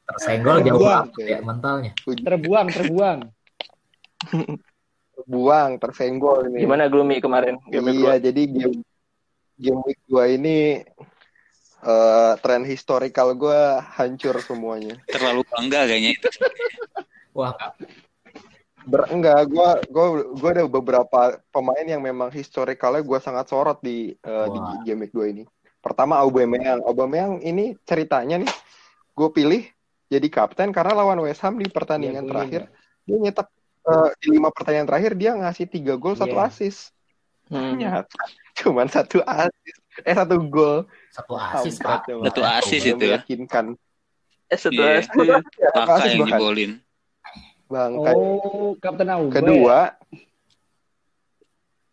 Tersenggol 0.06 0.56
jauh 0.62 0.80
banget 0.80 1.08
ya 1.20 1.38
mentalnya. 1.40 1.92
Terbuang, 2.04 2.66
terbuang. 2.68 3.18
Buang, 5.26 5.80
tersenggol 5.80 6.48
ini. 6.52 6.64
Gimana 6.64 6.86
Gloomy 6.86 7.18
kemarin? 7.18 7.58
Game 7.68 7.90
Iya, 7.92 8.20
jadi 8.20 8.42
game 8.46 8.80
game 9.60 9.80
week 9.84 10.00
2 10.08 10.36
ini 10.40 10.80
eh 11.80 12.32
tren 12.44 12.62
historical 12.64 13.32
gue 13.36 13.60
hancur 13.96 14.36
semuanya. 14.44 14.96
Terlalu 15.08 15.44
bangga 15.48 15.88
kayaknya 15.88 16.10
itu. 16.16 16.28
Wah, 17.36 17.56
Ber 18.84 19.06
enggak, 19.12 19.48
gue 19.48 19.68
gua 19.92 20.06
gua 20.32 20.50
ada 20.56 20.64
beberapa 20.64 21.20
pemain 21.52 21.84
yang 21.84 22.00
memang 22.00 22.32
historicalnya 22.32 23.04
gue 23.04 23.18
sangat 23.20 23.52
sorot 23.52 23.78
di 23.84 24.12
eh, 24.16 24.46
di 24.48 24.58
game 24.88 25.04
week 25.08 25.12
2 25.12 25.32
ini. 25.36 25.44
Pertama 25.80 26.20
Aubameyang. 26.20 26.84
Aubameyang 26.84 27.44
ini 27.44 27.76
ceritanya 27.84 28.40
nih 28.40 28.52
gue 29.16 29.28
pilih 29.32 29.62
jadi 30.08 30.28
kapten 30.32 30.72
karena 30.72 30.96
lawan 30.96 31.20
West 31.20 31.44
Ham 31.44 31.60
di 31.60 31.68
pertandingan 31.68 32.24
gue 32.24 32.30
terakhir 32.32 32.62
dia 33.04 33.16
nyetak 33.20 33.48
eh, 33.80 34.08
di 34.20 34.28
lima 34.32 34.52
pertandingan 34.52 34.88
terakhir 34.88 35.12
dia 35.16 35.32
ngasih 35.32 35.66
tiga 35.66 35.94
gol 35.96 36.14
satu 36.14 36.36
Iya. 36.36 36.46
assist. 36.48 36.92
Hmm. 37.50 37.74
Ternyata 37.76 38.20
cuman 38.60 38.86
satu 38.86 39.18
assist 39.24 39.78
eh 40.06 40.14
satu 40.14 40.36
gol. 40.46 40.86
satu 41.10 41.34
asis 41.34 41.76
pak. 41.78 42.06
Satu 42.06 42.42
asis 42.46 42.82
itu 42.86 43.04
ya. 43.04 43.18
meyakinkan. 43.18 43.74
Eh 44.46 44.58
satu. 44.58 44.78
Ya, 44.78 45.02
satu 45.02 45.22
Kakak 45.74 46.06
yang 46.06 46.18
bahkan. 46.22 46.38
dibolin. 46.38 46.72
Bangkai. 47.70 48.14
Oh, 48.18 48.74
Kapten 48.82 49.06
Auba. 49.06 49.30
Kedua, 49.30 49.78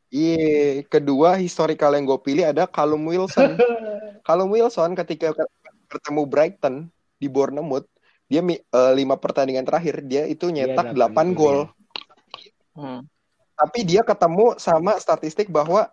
iya, 0.10 0.82
kedua 0.89 1.38
historical 1.38 1.93
yang 1.93 2.10
gue 2.10 2.19
pilih 2.21 2.45
ada 2.50 2.65
Callum 2.65 3.06
Wilson. 3.06 3.54
Callum 4.26 4.50
Wilson 4.50 4.97
ketika 4.97 5.38
bertemu 5.86 6.21
Brighton 6.26 6.76
di 7.21 7.30
Bournemouth, 7.30 7.86
dia 8.26 8.41
eh, 8.43 8.91
lima 8.97 9.15
pertandingan 9.21 9.63
terakhir 9.63 10.02
dia 10.04 10.26
itu 10.26 10.50
nyetak 10.50 10.91
Iya, 10.91 10.93
8 10.93 10.97
delapan 10.97 11.28
gol. 11.38 11.60
Hmm. 12.78 13.02
Tapi 13.58 13.80
dia 13.84 14.02
ketemu 14.02 14.54
sama 14.56 14.94
statistik 14.96 15.50
bahwa 15.50 15.90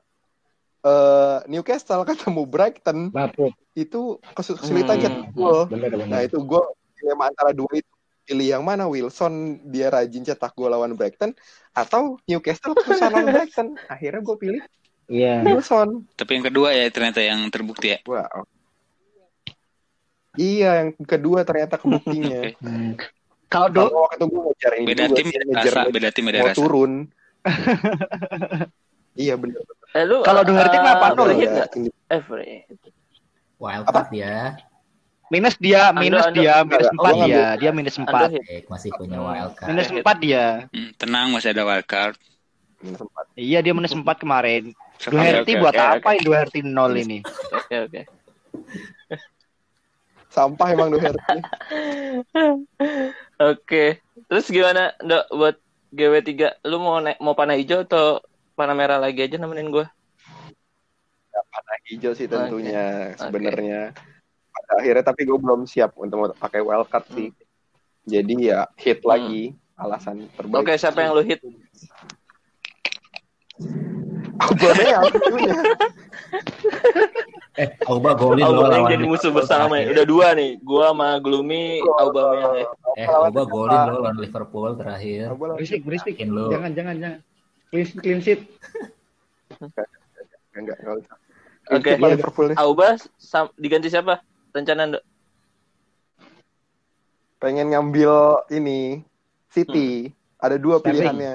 eh, 0.81 1.39
Newcastle 1.47 2.05
ketemu 2.11 2.45
Brighton 2.45 3.09
Bapuk. 3.09 3.57
itu 3.73 4.21
kesu- 4.33 4.55
kesulitan 4.55 4.95
Hmm. 4.95 5.03
cetak 5.03 5.29
gol. 5.33 5.59
Nah 6.05 6.21
itu 6.21 6.37
gue 6.39 6.63
dilema 6.95 7.27
antara 7.27 7.51
dua 7.51 7.73
itu 7.73 7.89
pilih 8.25 8.49
yang 8.51 8.63
mana 8.63 8.85
Wilson 8.85 9.33
dia 9.67 9.89
rajin 9.89 10.23
cetak 10.23 10.53
gol 10.53 10.69
lawan 10.69 10.93
Brighton 10.93 11.33
atau 11.73 12.17
Newcastle 12.25 12.77
susah 12.79 13.09
lawan 13.09 13.29
Brighton. 13.35 13.81
Akhirnya 13.85 14.21
gue 14.21 14.37
pilih 14.39 14.63
Iya. 15.05 15.41
Wilson. 15.43 16.09
Tapi 16.15 16.31
yang 16.35 16.45
kedua 16.45 16.73
ya 16.73 16.89
ternyata 16.89 17.21
yang 17.21 17.45
terbukti 17.49 17.93
ya. 17.93 17.99
Wah. 18.05 18.25
oh. 18.35 18.49
Iya 20.35 20.83
yang 20.83 20.91
kedua 20.99 21.45
ternyata 21.45 21.77
kebuktinya. 21.77 22.41
Hmm. 22.65 22.97
Kalau 23.55 23.69
do 23.71 23.87
Kalau 23.87 24.03
waktu 24.11 24.25
gue 24.27 24.41
ngejar 24.43 24.73
ini 24.75 24.87
Beda 24.91 25.05
tim 25.15 25.27
ngejar 25.31 25.73
rasa, 25.79 25.81
beda 25.95 26.09
tim 26.11 26.25
beda 26.27 26.41
rasa. 26.43 26.59
turun. 26.59 26.93
iya 29.23 29.35
bener. 29.39 29.63
Eh, 29.95 30.03
lu, 30.03 30.27
Kalau 30.27 30.43
Doherty 30.43 30.75
eh, 30.75 30.81
kenapa 30.83 31.07
nol 31.15 31.31
ya? 31.31 31.67
free 32.27 32.67
hit. 32.67 32.81
Wildcard 33.63 34.09
dia. 34.11 34.59
minus 35.33 35.57
dia, 35.57 35.91
minus 35.95 36.27
Ando- 36.31 36.37
dia, 36.37 36.63
minus 36.63 36.89
Enggak, 36.91 37.01
4 37.01 37.15
gua 37.17 37.27
dia, 37.27 37.47
dia 37.57 37.71
minus 37.71 37.97
Ando 37.97 38.11
4. 38.11 38.35
hit. 38.35 38.43
Eh, 38.45 38.61
masih 38.67 38.91
punya 38.93 39.19
Hmm. 39.19 39.27
wildcard. 39.31 39.69
Minus. 39.71 39.89
4 39.91 40.17
dia. 40.19 40.45
Hmm, 40.69 40.91
tenang 40.99 41.27
masih 41.31 41.49
ada 41.55 41.63
wildcard. 41.63 42.17
Minus 42.83 43.01
empat. 43.01 43.25
Iya, 43.35 43.59
dia 43.63 43.73
minus 43.73 43.95
4 43.95 44.17
kemarin. 44.19 44.75
Doherty 44.99 45.53
oke, 45.55 45.61
buat 45.63 45.75
apa 45.75 46.09
ini 46.15 46.23
Doherty 46.23 46.61
0 46.63 46.93
ini? 46.99 47.19
Oke, 47.51 47.75
oke. 47.87 48.01
Sampah 50.35 50.75
emang 50.75 50.91
Doherty. 50.91 51.23
Oke. 53.55 54.03
Terus 54.27 54.47
gimana, 54.51 54.91
Dok, 54.99 55.31
buat 55.31 55.57
GW3? 55.95 56.59
Lu 56.67 56.83
mau 56.83 56.99
naik 56.99 57.23
mau 57.23 57.39
panah 57.39 57.55
hijau 57.55 57.87
atau 57.87 58.19
panah 58.59 58.75
merah 58.75 58.99
lagi 58.99 59.23
aja 59.23 59.39
nemenin 59.39 59.71
gua? 59.71 59.87
Panah 61.31 61.79
hijau 61.87 62.19
sih 62.19 62.27
tentunya 62.27 63.15
Oke. 63.15 63.23
sebenarnya. 63.23 63.95
Pada 64.51 64.73
akhirnya 64.83 65.05
tapi 65.07 65.23
gue 65.23 65.39
belum 65.39 65.71
siap 65.71 65.95
untuk 65.95 66.35
pakai 66.35 66.59
wildcard 66.63 67.07
sih. 67.15 67.31
Jadi 68.11 68.51
ya 68.51 68.67
hit 68.75 69.07
Hmm. 69.07 69.11
lagi 69.15 69.55
alasan 69.79 70.27
terbaik. 70.35 70.67
Oke, 70.67 70.75
siapa 70.75 70.99
yang 70.99 71.15
lu 71.15 71.23
hit? 71.23 71.39
Aku 74.43 74.53
punya. 74.59 74.99
Eh, 77.55 77.71
Auba 77.87 78.19
golin 78.19 78.43
Aubameyang 78.43 78.83
lawan 78.83 78.91
jadi 78.91 79.05
musuh 79.07 79.31
bersama 79.31 79.79
ya. 79.79 79.95
Udah 79.95 80.03
dua 80.03 80.35
nih, 80.35 80.59
gua 80.59 80.91
sama 80.91 81.23
Gloomy, 81.23 81.79
Aubameyang 81.87 82.55
ya. 82.59 82.67
Eh, 82.99 83.07
Auba 83.07 83.43
golin 83.47 83.81
loh 83.95 83.99
lawan 84.03 84.17
Liverpool 84.19 84.75
terakhir. 84.75 85.31
Berisik, 85.39 85.87
berisik. 85.87 86.19
Jangan, 86.19 86.75
jangan, 86.75 86.95
jangan. 86.99 87.21
Clean, 87.71 87.87
clean 88.03 88.19
sheet. 88.19 88.41
Enggak, 89.63 89.87
enggak, 90.55 90.77
enggak 90.83 90.95
usah. 90.99 91.17
Oke. 91.71 91.91
Liverpool 91.95 92.47
deh. 92.51 92.57
Auba 92.59 92.99
diganti 93.55 93.89
siapa? 93.89 94.19
Rencana, 94.51 94.99
Dok? 94.99 95.05
pengen 97.39 97.77
ngambil 97.77 98.41
ini 98.49 99.05
City. 99.53 100.09
Ada 100.41 100.57
dua 100.57 100.81
Sterling. 100.81 100.97
pilihannya. 101.13 101.35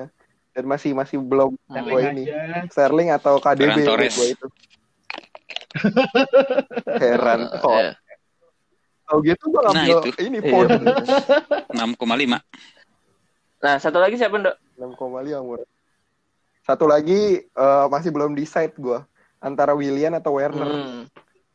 Dan 0.49 0.63
masih 0.65 0.91
masih 0.97 1.21
belum 1.21 1.53
Hmm. 1.69 1.85
gue 1.85 2.01
ini. 2.11 2.23
Sterling 2.73 3.13
atau 3.13 3.37
KDB 3.37 3.85
gue 3.85 4.27
itu. 4.33 4.47
Heran. 6.99 7.39
Oh, 7.61 7.77
Eh, 7.77 7.93
Tahu 9.09 9.19
gitu 9.25 9.43
gue 9.49 9.61
Nah, 9.65 9.73
ngambil 9.73 9.97
itu. 10.05 10.09
ini 10.21 10.37
Iya, 10.37 10.51
pound 10.53 10.69
bener. 10.69 10.95
6,5. 11.73 12.37
Nah, 13.59 13.75
satu 13.81 13.97
lagi 13.97 14.15
siapa, 14.21 14.37
Dok? 14.37 14.55
6,5 14.77 15.41
murah. 15.41 15.67
Satu 16.61 16.85
lagi 16.85 17.41
eh, 17.41 17.85
masih 17.89 18.13
belum 18.13 18.37
decide 18.37 18.77
gue 18.77 19.01
antara 19.41 19.73
William 19.73 20.13
atau 20.13 20.37
Werner. 20.37 20.69
Hmm. 20.69 21.01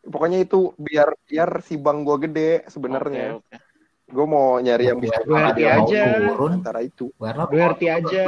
Pokoknya 0.05 0.43
itu 0.43 0.75
biar 0.77 1.15
biar 1.25 1.63
si 1.63 1.79
bang 1.79 2.03
gue 2.03 2.17
gede 2.29 2.53
sebenarnya. 2.67 3.39
Oke, 3.39 3.55
oke. 3.55 3.57
Gue 4.05 4.27
mau 4.29 4.59
nyari 4.59 4.91
yang 4.91 4.99
bisa 5.01 5.23
mau 5.25 5.39
aja. 5.41 6.03
turun. 6.35 6.51
antara 6.61 6.83
itu. 6.83 7.09
Werner 7.17 7.49
aja. 7.79 8.23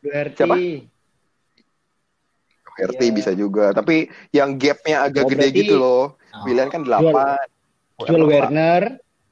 Doherty. 0.00 0.36
Siapa? 0.36 0.56
RT 2.72 3.00
Iya. 3.00 3.12
bisa 3.12 3.30
juga, 3.32 3.70
tapi 3.70 4.04
yang 4.30 4.54
gapnya 4.54 5.02
agak 5.02 5.24
Oh, 5.24 5.28
gede 5.28 5.40
berarti- 5.44 5.58
gitu 5.58 5.74
loh. 5.76 6.04
Oh, 6.30 6.44
William 6.44 6.68
kan 6.68 6.82
8. 6.82 7.38
Jual 8.00 8.22
Werner, 8.22 8.82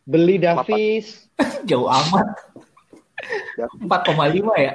beli 0.02 0.36
Davis. 0.36 1.28
jauh 1.70 1.86
amat. 1.86 2.26
Ya. 3.54 3.66
4,5 3.78 4.54
ya. 4.56 4.72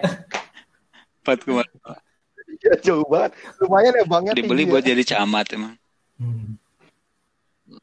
4,5. 1.21 1.63
Iya 2.53 2.73
jauh 2.81 3.03
banget. 3.05 3.31
Lumayan 3.59 3.93
ya 3.93 4.05
bangnya 4.05 4.31
Dibeli 4.33 4.63
buat 4.63 4.81
ya. 4.81 4.95
jadi 4.95 5.03
camat 5.09 5.47
emang. 5.51 5.73
Hmm. 6.15 6.55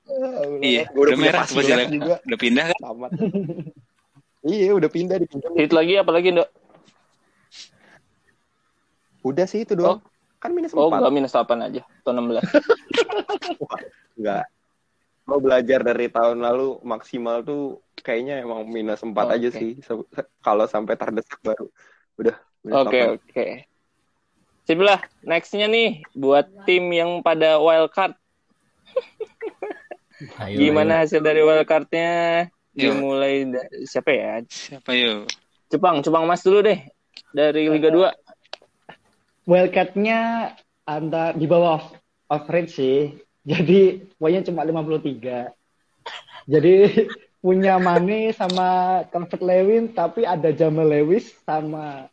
Ah, 0.07 0.45
Iya, 0.61 0.88
Gua 0.88 1.03
udah 1.03 1.12
udah 1.12 1.16
merah 1.16 1.40
Casillas 1.45 1.66
Casillas. 1.66 1.88
juga. 1.90 2.14
Udah 2.23 2.38
pindah 2.38 2.64
kan? 2.66 2.79
Tamat. 2.81 3.11
iya, 4.43 4.71
udah 4.73 4.88
pindah 4.88 5.16
dipinjam. 5.16 5.51
Hit 5.53 5.71
lagi 5.71 5.93
apa 5.97 6.11
lagi, 6.11 6.29
Dok? 6.33 6.49
Udah 9.23 9.45
sih 9.45 9.62
itu 9.62 9.73
doang. 9.75 10.01
Kan 10.40 10.57
minus 10.57 10.72
Oh, 10.72 10.88
4. 10.88 10.98
gua 10.98 11.12
minus 11.12 11.31
8 11.31 11.61
aja. 11.61 11.85
Atau 12.00 12.12
16. 12.16 12.40
Enggak. 14.16 14.44
Gue 15.20 15.38
belajar 15.38 15.81
dari 15.85 16.11
tahun 16.11 16.42
lalu 16.42 16.81
maksimal 16.83 17.44
tuh 17.44 17.79
kayaknya 18.00 18.42
emang 18.42 18.66
minus 18.66 19.05
4 19.05 19.14
Oh, 19.14 19.31
aja 19.31 19.46
oke. 19.46 19.55
sih. 19.55 19.72
Kalau 20.40 20.64
sampai 20.66 20.96
terdesak 20.96 21.38
baru 21.44 21.68
udah 22.16 22.35
Oke, 22.83 22.98
8. 22.98 23.14
oke. 23.14 23.46
Sip 24.64 24.76
lah, 24.79 25.00
next-nya 25.22 25.66
nih 25.66 26.05
buat 26.12 26.44
tim 26.64 26.85
yang 26.90 27.20
pada 27.20 27.57
wild 27.57 27.90
card. 27.90 28.12
Ayo, 30.42 30.57
Gimana 30.61 31.00
hasil 31.00 31.20
dari 31.20 31.40
wild 31.40 31.64
card-nya? 31.64 32.44
Yo. 32.76 32.92
Dimulai 32.92 33.48
da- 33.48 33.70
siapa 33.88 34.11
ya? 34.12 34.33
Siapa 34.44 34.92
yuk? 34.92 35.24
Jepang, 35.70 36.03
Jepang 36.03 36.24
Mas 36.29 36.42
dulu 36.42 36.61
deh. 36.61 36.76
Dari 37.31 37.66
Liga 37.66 37.88
2. 37.88 38.19
Wildcard-nya 39.50 40.54
antar 40.86 41.34
di 41.34 41.50
bawah 41.50 41.82
of- 41.82 41.98
average 42.30 42.78
sih. 42.78 43.18
Jadi 43.42 44.06
poinnya 44.14 44.46
cuma 44.46 44.62
53. 44.62 45.50
Jadi 46.46 46.74
punya 47.42 47.80
Mane 47.82 48.30
sama 48.30 49.00
Calvert 49.10 49.42
Lewin 49.42 49.90
tapi 49.90 50.22
ada 50.22 50.54
Jamal 50.54 50.86
Lewis 50.86 51.34
sama 51.42 52.06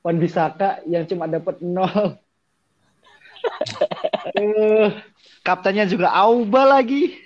Wan 0.00 0.18
Bisaka 0.18 0.82
yang 0.84 1.06
cuma 1.06 1.30
dapat 1.30 1.62
nol. 1.62 2.18
Eh, 4.36 4.88
kaptennya 5.40 5.88
juga 5.88 6.12
Auba 6.12 6.68
lagi. 6.68 7.16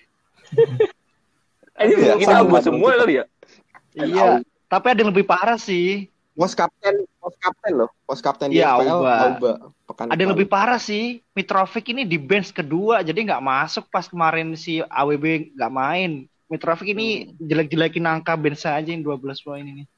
Ini 1.75 1.91
Iya, 1.91 2.23
sama 2.23 2.47
Abu 2.47 2.55
dong. 2.55 2.63
semua 2.63 2.95
kali 2.95 3.19
ya? 3.19 3.25
Iya, 3.99 4.27
tapi 4.71 4.95
ada 4.95 5.03
yang 5.03 5.11
lebih 5.11 5.27
parah 5.27 5.59
sih. 5.59 6.07
Pos 6.39 6.55
kapten, 6.55 7.03
pos 7.25 7.35
kapten 7.41 7.73
loh. 7.73 7.91
Pos 8.05 8.21
kapten 8.21 8.49
di 8.53 8.61
Iya, 8.61 8.77
FPL, 8.77 8.93
Auba. 8.93 9.15
Auba. 9.17 9.53
Pekan 9.89 10.07
Ada 10.13 10.21
yang 10.21 10.33
lebih 10.37 10.49
parah 10.49 10.77
sih. 10.77 11.25
Mitrovic 11.33 11.85
ini 11.89 12.05
di 12.05 12.21
bench 12.21 12.53
kedua, 12.53 13.01
jadi 13.01 13.17
nggak 13.17 13.41
masuk 13.41 13.89
pas 13.89 14.05
kemarin 14.05 14.53
si 14.53 14.85
AWB 14.85 15.57
nggak 15.57 15.73
main. 15.73 16.29
Mitrovic 16.53 16.93
ini 16.93 17.33
jelek-jelekin 17.41 18.05
angka 18.05 18.37
bench 18.37 18.69
aja 18.69 18.85
yang 18.85 19.01
12 19.01 19.41
poin 19.41 19.65
ini. 19.65 19.89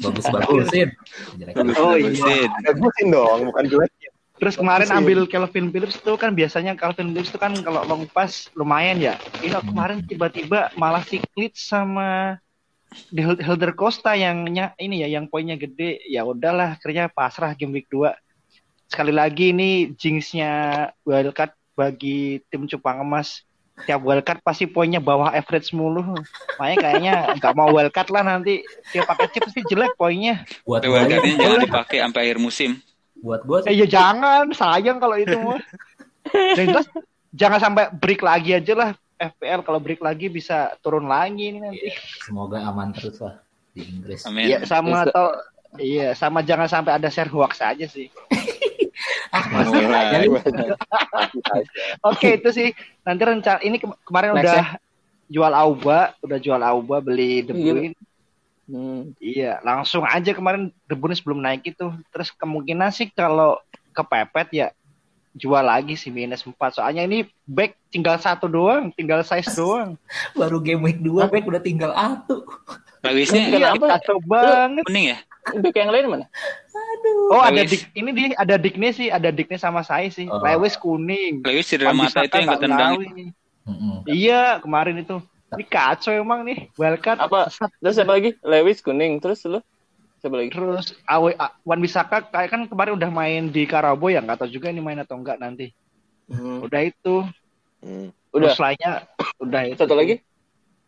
Bagus-bagusin. 0.00 0.88
Jelek. 1.36 1.54
Oh, 1.76 1.92
iya. 1.98 2.08
Bagusin. 2.08 2.48
Bagusin 2.64 3.06
dong, 3.12 3.40
bukan 3.52 3.64
jelek. 3.68 3.92
Terus 4.34 4.58
kemarin 4.58 4.90
Bagus 4.90 4.98
ambil 4.98 5.18
Calvin 5.30 5.70
Phillips 5.70 5.96
tuh 6.02 6.18
kan 6.18 6.34
biasanya 6.34 6.74
Calvin 6.74 7.14
Phillips 7.14 7.30
tuh 7.30 7.38
kan 7.38 7.54
kalau 7.62 7.86
long 7.86 8.04
pass 8.10 8.50
lumayan 8.58 8.98
ya. 8.98 9.14
Ini 9.40 9.62
kemarin 9.62 10.02
tiba-tiba 10.02 10.74
malah 10.74 11.06
si 11.06 11.22
Klitsch 11.32 11.70
sama 11.70 12.38
Helder 13.14 13.72
Costa 13.74 14.14
yang 14.14 14.46
ini 14.78 15.02
ya 15.02 15.08
yang 15.08 15.26
poinnya 15.26 15.58
gede. 15.58 16.02
Ya 16.06 16.22
udahlah 16.22 16.78
akhirnya 16.78 17.10
pasrah 17.10 17.54
game 17.54 17.74
week 17.76 17.88
2. 17.90 18.14
Sekali 18.90 19.12
lagi 19.14 19.50
ini 19.50 19.90
jinxnya 19.94 20.50
wildcard 21.02 21.54
bagi 21.74 22.42
tim 22.50 22.66
Cupang 22.70 23.02
Emas. 23.02 23.42
Tiap 23.74 24.06
wildcard 24.06 24.38
pasti 24.46 24.70
poinnya 24.70 25.02
bawah 25.02 25.34
average 25.34 25.74
mulu. 25.74 26.14
Makanya 26.58 26.76
kayaknya 26.78 27.14
nggak 27.42 27.54
mau 27.58 27.70
wildcard 27.74 28.10
lah 28.14 28.22
nanti. 28.22 28.62
Dia 28.94 29.02
pakai 29.02 29.26
chip 29.34 29.42
pasti 29.46 29.66
jelek 29.66 29.98
poinnya. 29.98 30.46
Buat 30.62 30.86
wildcardnya 30.86 31.34
jangan 31.38 31.58
dipakai 31.66 31.98
sampai 32.02 32.20
akhir 32.30 32.38
musim. 32.38 32.78
buat 33.24 33.40
gue 33.40 33.72
Eh 33.72 33.80
ya 33.80 33.88
jangan, 33.88 34.52
sayang 34.52 35.00
kalau 35.00 35.16
itu 35.16 35.32
mah. 35.40 35.56
Jelas 36.60 36.84
jangan 37.32 37.58
sampai 37.58 37.88
break 37.90 38.20
lagi 38.20 38.52
aja 38.54 38.74
lah. 38.76 38.90
FPL 39.14 39.62
kalau 39.62 39.78
break 39.78 40.00
lagi 40.00 40.26
bisa 40.26 40.74
turun 40.80 41.06
lagi 41.06 41.48
ini 41.48 41.58
nanti. 41.58 41.88
semoga 42.20 42.58
aman 42.60 42.90
terus 42.90 43.18
lah 43.18 43.38
di 43.70 43.82
Inggris. 43.82 44.26
Amin. 44.26 44.46
Iya 44.46 44.58
sama 44.64 45.06
atau 45.06 45.26
iya 45.76 46.14
sama 46.14 46.42
jangan 46.42 46.66
sampai 46.66 46.94
ada 46.94 47.08
share 47.08 47.30
hoax 47.30 47.58
aja 47.60 47.86
sih. 47.86 48.10
Ah, 49.34 49.66
Mulai. 49.66 50.14
aja 50.14 50.16
lu. 50.30 50.38
Oke 52.06 52.38
itu 52.38 52.48
sih 52.54 52.68
nanti 53.02 53.22
rencana 53.26 53.58
ini 53.66 53.82
ke- 53.82 53.98
kemarin 54.06 54.30
Next 54.38 54.46
udah 54.46 54.64
jual 55.26 55.52
Auba, 55.52 56.00
udah 56.22 56.38
jual 56.38 56.62
Auba 56.62 57.02
beli 57.02 57.42
De 57.42 57.50
Iya. 57.50 57.90
Hmm. 58.64 59.12
Iya, 59.18 59.58
langsung 59.60 60.06
aja 60.06 60.32
kemarin 60.32 60.70
De 60.86 60.94
Bruyne 60.94 61.18
sebelum 61.18 61.42
naik 61.42 61.66
itu. 61.66 61.90
Terus 62.14 62.30
kemungkinan 62.32 62.94
sih 62.94 63.10
kalau 63.10 63.58
kepepet 63.90 64.48
ya 64.54 64.66
jual 65.34 65.60
lagi 65.60 65.98
sih 65.98 66.14
minus 66.14 66.46
4. 66.46 66.54
Soalnya 66.70 67.02
ini 67.04 67.26
back 67.44 67.74
tinggal 67.90 68.16
satu 68.16 68.46
doang, 68.46 68.94
tinggal 68.94 69.20
size 69.26 69.50
doang. 69.58 69.98
Baru 70.38 70.62
game 70.62 70.80
week 70.80 71.02
2 71.02 71.26
back 71.28 71.44
udah 71.44 71.62
tinggal 71.62 71.90
atu. 71.92 72.46
Lewisnya 73.04 73.52
Kenapa? 73.52 73.84
Iya, 73.84 73.92
kacau 74.00 74.18
banget. 74.24 74.84
kuning 74.88 75.06
ya? 75.12 75.18
Back 75.60 75.76
yang 75.76 75.90
lain 75.92 76.04
mana? 76.08 76.26
Oh, 77.28 77.44
ada 77.44 77.60
dik 77.68 77.92
ini 77.92 78.10
dia 78.16 78.26
ada 78.40 78.56
diknya 78.56 78.90
sih, 78.96 79.12
ada 79.12 79.28
diknya 79.28 79.60
sama 79.60 79.84
saya 79.84 80.08
sih. 80.08 80.24
Oh. 80.24 80.40
Lewis 80.40 80.72
kuning. 80.80 81.44
Lewis 81.44 81.68
cedera 81.68 81.92
mata 81.92 82.24
itu 82.24 82.32
yang 82.32 82.48
ketendang. 82.56 82.92
Iya, 84.08 84.62
kemarin 84.64 85.04
itu. 85.04 85.20
Ini 85.54 85.64
kacau 85.68 86.16
emang 86.16 86.42
nih. 86.48 86.72
Wildcard. 86.80 87.20
Apa? 87.20 87.52
Terus 87.78 87.94
siapa 87.94 88.16
lagi? 88.16 88.34
Lewis 88.40 88.80
kuning. 88.80 89.20
Terus 89.20 89.44
lu? 89.44 89.60
Siapa 90.24 90.40
lagi? 90.40 90.56
Terus 90.56 90.96
Awe 91.04 91.36
Wan 91.68 91.84
Bisaka 91.84 92.24
kayak 92.24 92.48
kan 92.48 92.64
kemarin 92.64 92.96
udah 92.96 93.12
main 93.12 93.52
di 93.52 93.68
Karabo 93.68 94.08
ya, 94.08 94.24
nggak 94.24 94.40
tahu 94.40 94.48
juga 94.56 94.72
ini 94.72 94.80
main 94.80 94.96
atau 94.96 95.20
enggak 95.20 95.36
nanti. 95.36 95.76
Hmm. 96.32 96.64
Udah 96.64 96.80
itu. 96.80 97.28
Hmm. 97.84 98.08
Udah. 98.32 98.56
Terus 98.56 98.56
lainnya 98.56 99.04
udah 99.36 99.62
itu. 99.68 99.76
Satu 99.84 99.92
lagi? 99.92 100.24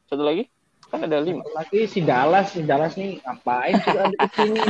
Satu 0.08 0.24
lagi? 0.24 0.48
Kan 0.88 1.04
ada 1.04 1.20
lima. 1.20 1.44
Satu 1.44 1.52
lagi 1.52 1.80
si 1.84 2.00
Dallas, 2.00 2.46
si 2.48 2.64
Dallas 2.64 2.96
nih 2.96 3.20
ngapain 3.28 3.76
sih 3.76 3.92
ada 3.92 4.08
di 4.08 4.28
sini? 4.32 4.60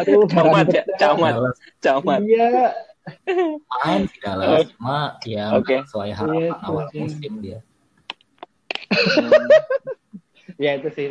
Aduh, 0.00 0.24
Camat 0.32 0.66
ya? 0.72 0.82
Camat. 0.96 1.34
Camat. 1.84 2.20
Iya, 2.24 2.72
main 3.84 4.02
sih 4.08 4.18
Dallas 4.24 4.64
cuma 4.72 5.20
ya 5.28 5.44
Oke. 5.60 5.76
nggak 5.76 5.92
sesuai 5.92 6.10
harapan 6.16 6.40
Iya, 6.40 6.52
awal 6.64 6.84
iya. 6.88 7.00
musim 7.04 7.32
dia. 7.44 7.58
ya 10.64 10.70
itu 10.80 10.88
sih 10.96 11.06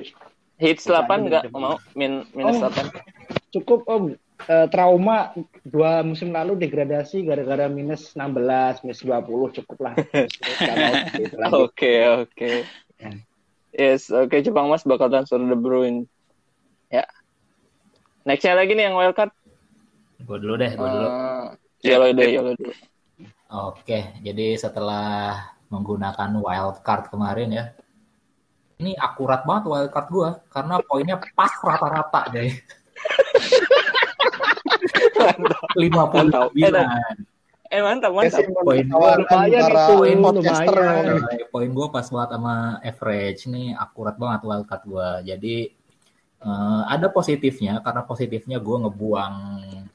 Hits 0.62 0.86
8 0.86 1.26
enggak 1.26 1.50
mau 1.50 1.82
min 1.98 2.22
minus 2.38 2.62
Oh. 2.62 2.70
8. 2.70 2.94
cukup 3.52 3.82
om 3.90 4.04
Eh, 4.50 4.68
trauma 4.74 5.38
dua 5.62 6.02
musim 6.02 6.34
lalu 6.34 6.58
degradasi 6.58 7.22
gara-gara 7.22 7.70
minus 7.70 8.18
16 8.18 8.82
minus 8.82 9.02
20 9.06 9.58
cukup 9.62 9.78
lah. 9.86 9.94
Oke, 11.62 12.02
oke. 12.26 12.52
Yes, 13.72 14.10
oke 14.10 14.34
Jepang 14.42 14.66
Mas 14.68 14.82
bakal 14.82 15.14
transfer 15.14 15.38
De 15.38 15.54
Bruyne. 15.54 16.10
Ya. 16.90 17.06
Nextnya 18.26 18.58
lagi 18.58 18.74
nih 18.74 18.90
yang 18.90 18.98
wildcard. 18.98 19.30
Gue 20.26 20.38
dulu 20.42 20.58
deh, 20.58 20.74
gue 20.74 20.88
dulu. 20.90 21.08
Uh, 21.08 21.46
Yolo 21.86 22.06
dulu, 22.14 22.30
Yolo 22.30 22.52
dulu. 22.58 22.74
Oke, 23.52 24.00
jadi 24.26 24.58
setelah 24.58 25.38
menggunakan 25.70 26.30
wildcard 26.42 27.14
kemarin 27.14 27.50
ya, 27.54 27.66
ini 28.82 28.98
akurat 28.98 29.46
banget 29.46 29.70
wildcard 29.70 30.08
gue 30.10 30.30
karena 30.50 30.76
poinnya 30.82 31.16
pas 31.38 31.54
rata-rata 31.62 32.22
deh. 32.34 32.50
59. 35.78 36.18
Mantap. 36.18 36.50
Eh 37.72 37.80
mantap, 37.80 38.12
mantap. 38.12 38.44
Poin 38.66 38.84
Tawaran 38.84 39.24
lumayan 39.24 39.64
para 39.64 39.86
itu, 39.88 40.20
podcaster. 40.20 40.76
lumayan. 40.76 41.16
Poin 41.54 41.70
gue 41.72 41.88
pas 41.88 42.06
banget 42.10 42.30
sama 42.36 42.56
average 42.84 43.42
nih 43.48 43.68
akurat 43.78 44.16
banget 44.18 44.42
wildcard 44.44 44.84
gue. 44.84 45.10
Jadi 45.30 45.56
eh, 46.42 46.82
ada 46.90 47.08
positifnya 47.14 47.80
karena 47.86 48.02
positifnya 48.04 48.58
gue 48.60 48.78
ngebuang 48.82 49.36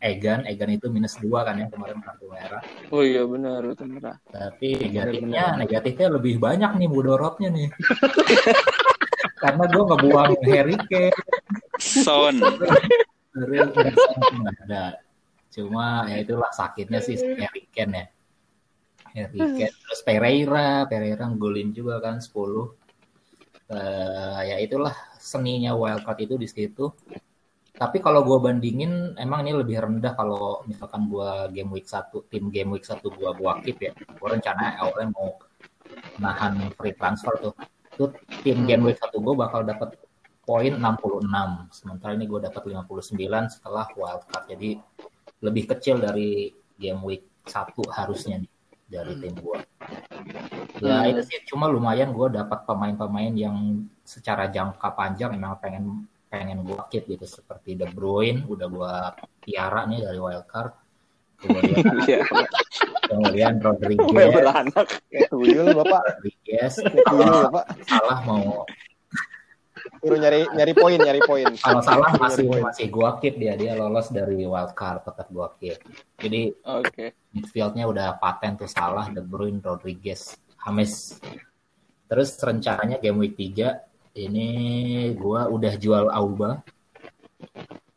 Egan, 0.01 0.45
Egan 0.45 0.71
itu 0.73 0.87
minus 0.93 1.17
dua 1.17 1.45
kan 1.49 1.57
ya 1.57 1.67
kemarin 1.73 1.99
kartu 2.05 2.29
merah. 2.29 2.63
Oh 2.93 3.01
iya 3.01 3.25
benar, 3.25 3.65
itu 3.65 3.85
merah. 3.89 4.17
Tapi 4.29 4.77
negatifnya, 4.77 5.57
negatifnya 5.57 6.09
lebih 6.21 6.37
banyak 6.37 6.71
nih 6.77 6.89
mudorotnya 6.89 7.49
nih. 7.49 7.69
karena 9.43 9.65
gue 9.69 9.85
ngebuang 9.85 10.33
Harry 10.49 10.77
Kane, 10.89 11.17
Son. 11.79 12.37
Real 13.37 13.69
nggak 13.73 14.57
ada. 14.69 15.01
Cuma 15.53 16.09
ya 16.09 16.21
itulah 16.25 16.51
sakitnya 16.53 17.01
sih 17.05 17.17
si 17.21 17.27
Harry 17.37 17.65
Kane 17.73 17.93
ya. 17.93 18.07
Harry 19.17 19.41
Kane 19.41 19.73
terus 19.73 20.01
Pereira, 20.05 20.85
Pereira 20.89 21.25
golin 21.37 21.73
juga 21.73 22.01
kan 22.01 22.21
10. 22.21 22.33
Eh, 23.67 24.41
ya 24.47 24.57
itulah 24.63 24.95
seninya 25.19 25.75
wildcard 25.75 26.23
itu 26.23 26.35
di 26.39 26.49
situ. 26.49 26.87
Tapi 27.77 28.01
kalau 28.01 28.25
gue 28.25 28.39
bandingin, 28.41 29.13
emang 29.21 29.45
ini 29.45 29.53
lebih 29.53 29.85
rendah 29.85 30.17
kalau 30.17 30.65
misalkan 30.65 31.13
gue 31.13 31.29
game 31.53 31.71
week 31.77 31.85
1, 31.85 32.09
tim 32.33 32.49
game 32.49 32.73
week 32.73 32.89
1 32.89 33.05
gue 33.05 33.31
gua 33.37 33.61
keep 33.61 33.77
ya. 33.85 33.93
Gue 33.93 34.29
rencana 34.33 34.81
awalnya 34.81 35.13
mau 35.13 35.37
nahan 36.17 36.73
free 36.73 36.97
transfer 36.97 37.37
tuh. 37.37 37.55
Itu 37.93 38.17
tim 38.41 38.65
game 38.65 38.89
week 38.89 38.97
1 38.97 39.13
gue 39.13 39.35
bakal 39.37 39.69
dapat 39.69 39.93
poin 40.49 40.73
66. 40.73 41.29
Sementara 41.69 42.17
ini 42.17 42.25
gue 42.25 42.41
dapat 42.49 42.63
59 42.65 43.13
setelah 43.53 43.85
wildcard. 43.93 44.45
Jadi 44.49 44.81
lebih 45.45 45.69
kecil 45.77 46.01
dari 46.01 46.49
game 46.81 47.05
week 47.05 47.29
1 47.45 47.77
harusnya 47.93 48.41
nih 48.41 48.53
dari 48.89 49.13
tim 49.21 49.35
gue. 49.37 49.59
Ya 50.81 51.03
Hmm. 51.03 51.11
itu 51.13 51.23
sih 51.29 51.39
cuma 51.49 51.67
lumayan 51.69 52.13
gue 52.15 52.29
dapat 52.33 52.65
pemain-pemain 52.65 53.35
yang 53.35 53.85
secara 54.07 54.47
jangka 54.49 54.93
panjang 54.95 55.35
emang 55.35 55.59
pengen 55.59 56.07
pengen 56.27 56.63
gue 56.63 56.81
keep 56.89 57.07
gitu 57.07 57.25
seperti 57.25 57.75
De 57.75 57.87
Bruyne 57.87 58.43
udah 58.45 58.67
gue 58.67 58.95
piara 59.41 59.87
nih 59.87 60.03
dari 60.03 60.19
wildcard. 60.19 60.73
Kemudian 61.37 61.77
Iya. 62.09 62.21
kemudian 63.07 63.53
Rodriguez, 63.61 64.29
beranak. 64.33 64.87
Tuyul 65.29 65.69
bapak. 65.75 66.03
Rodriguez 66.17 66.73
tuyul 66.81 67.37
bapak. 67.47 67.65
salah 67.85 68.19
mau 68.25 68.65
Suruh 69.97 70.19
nyari 70.19 70.47
nyari 70.51 70.73
poin 70.73 70.99
nyari 70.99 71.21
poin. 71.23 71.47
kalau 71.57 71.79
salah 71.83 72.11
masih 72.17 72.47
poin. 72.47 72.63
masih 72.65 72.87
gua 72.91 73.19
keep 73.19 73.39
dia 73.39 73.55
dia 73.55 73.75
lolos 73.75 74.11
dari 74.11 74.43
wildcard 74.43 75.03
tetap 75.03 75.27
gua 75.31 75.55
keep 75.57 75.79
jadi 76.17 76.51
Oke. 76.79 77.15
midfieldnya 77.31 77.87
udah 77.87 78.19
paten 78.19 78.55
tuh 78.57 78.67
salah 78.67 79.07
De 79.11 79.23
Bruyne 79.23 79.59
Rodriguez 79.59 80.35
James 80.59 81.19
terus 82.07 82.35
rencananya 82.35 82.99
game 82.99 83.19
week 83.19 83.35
3 83.35 83.96
ini 84.17 84.49
gua 85.13 85.47
udah 85.53 85.77
jual 85.77 86.09
Auba 86.09 86.65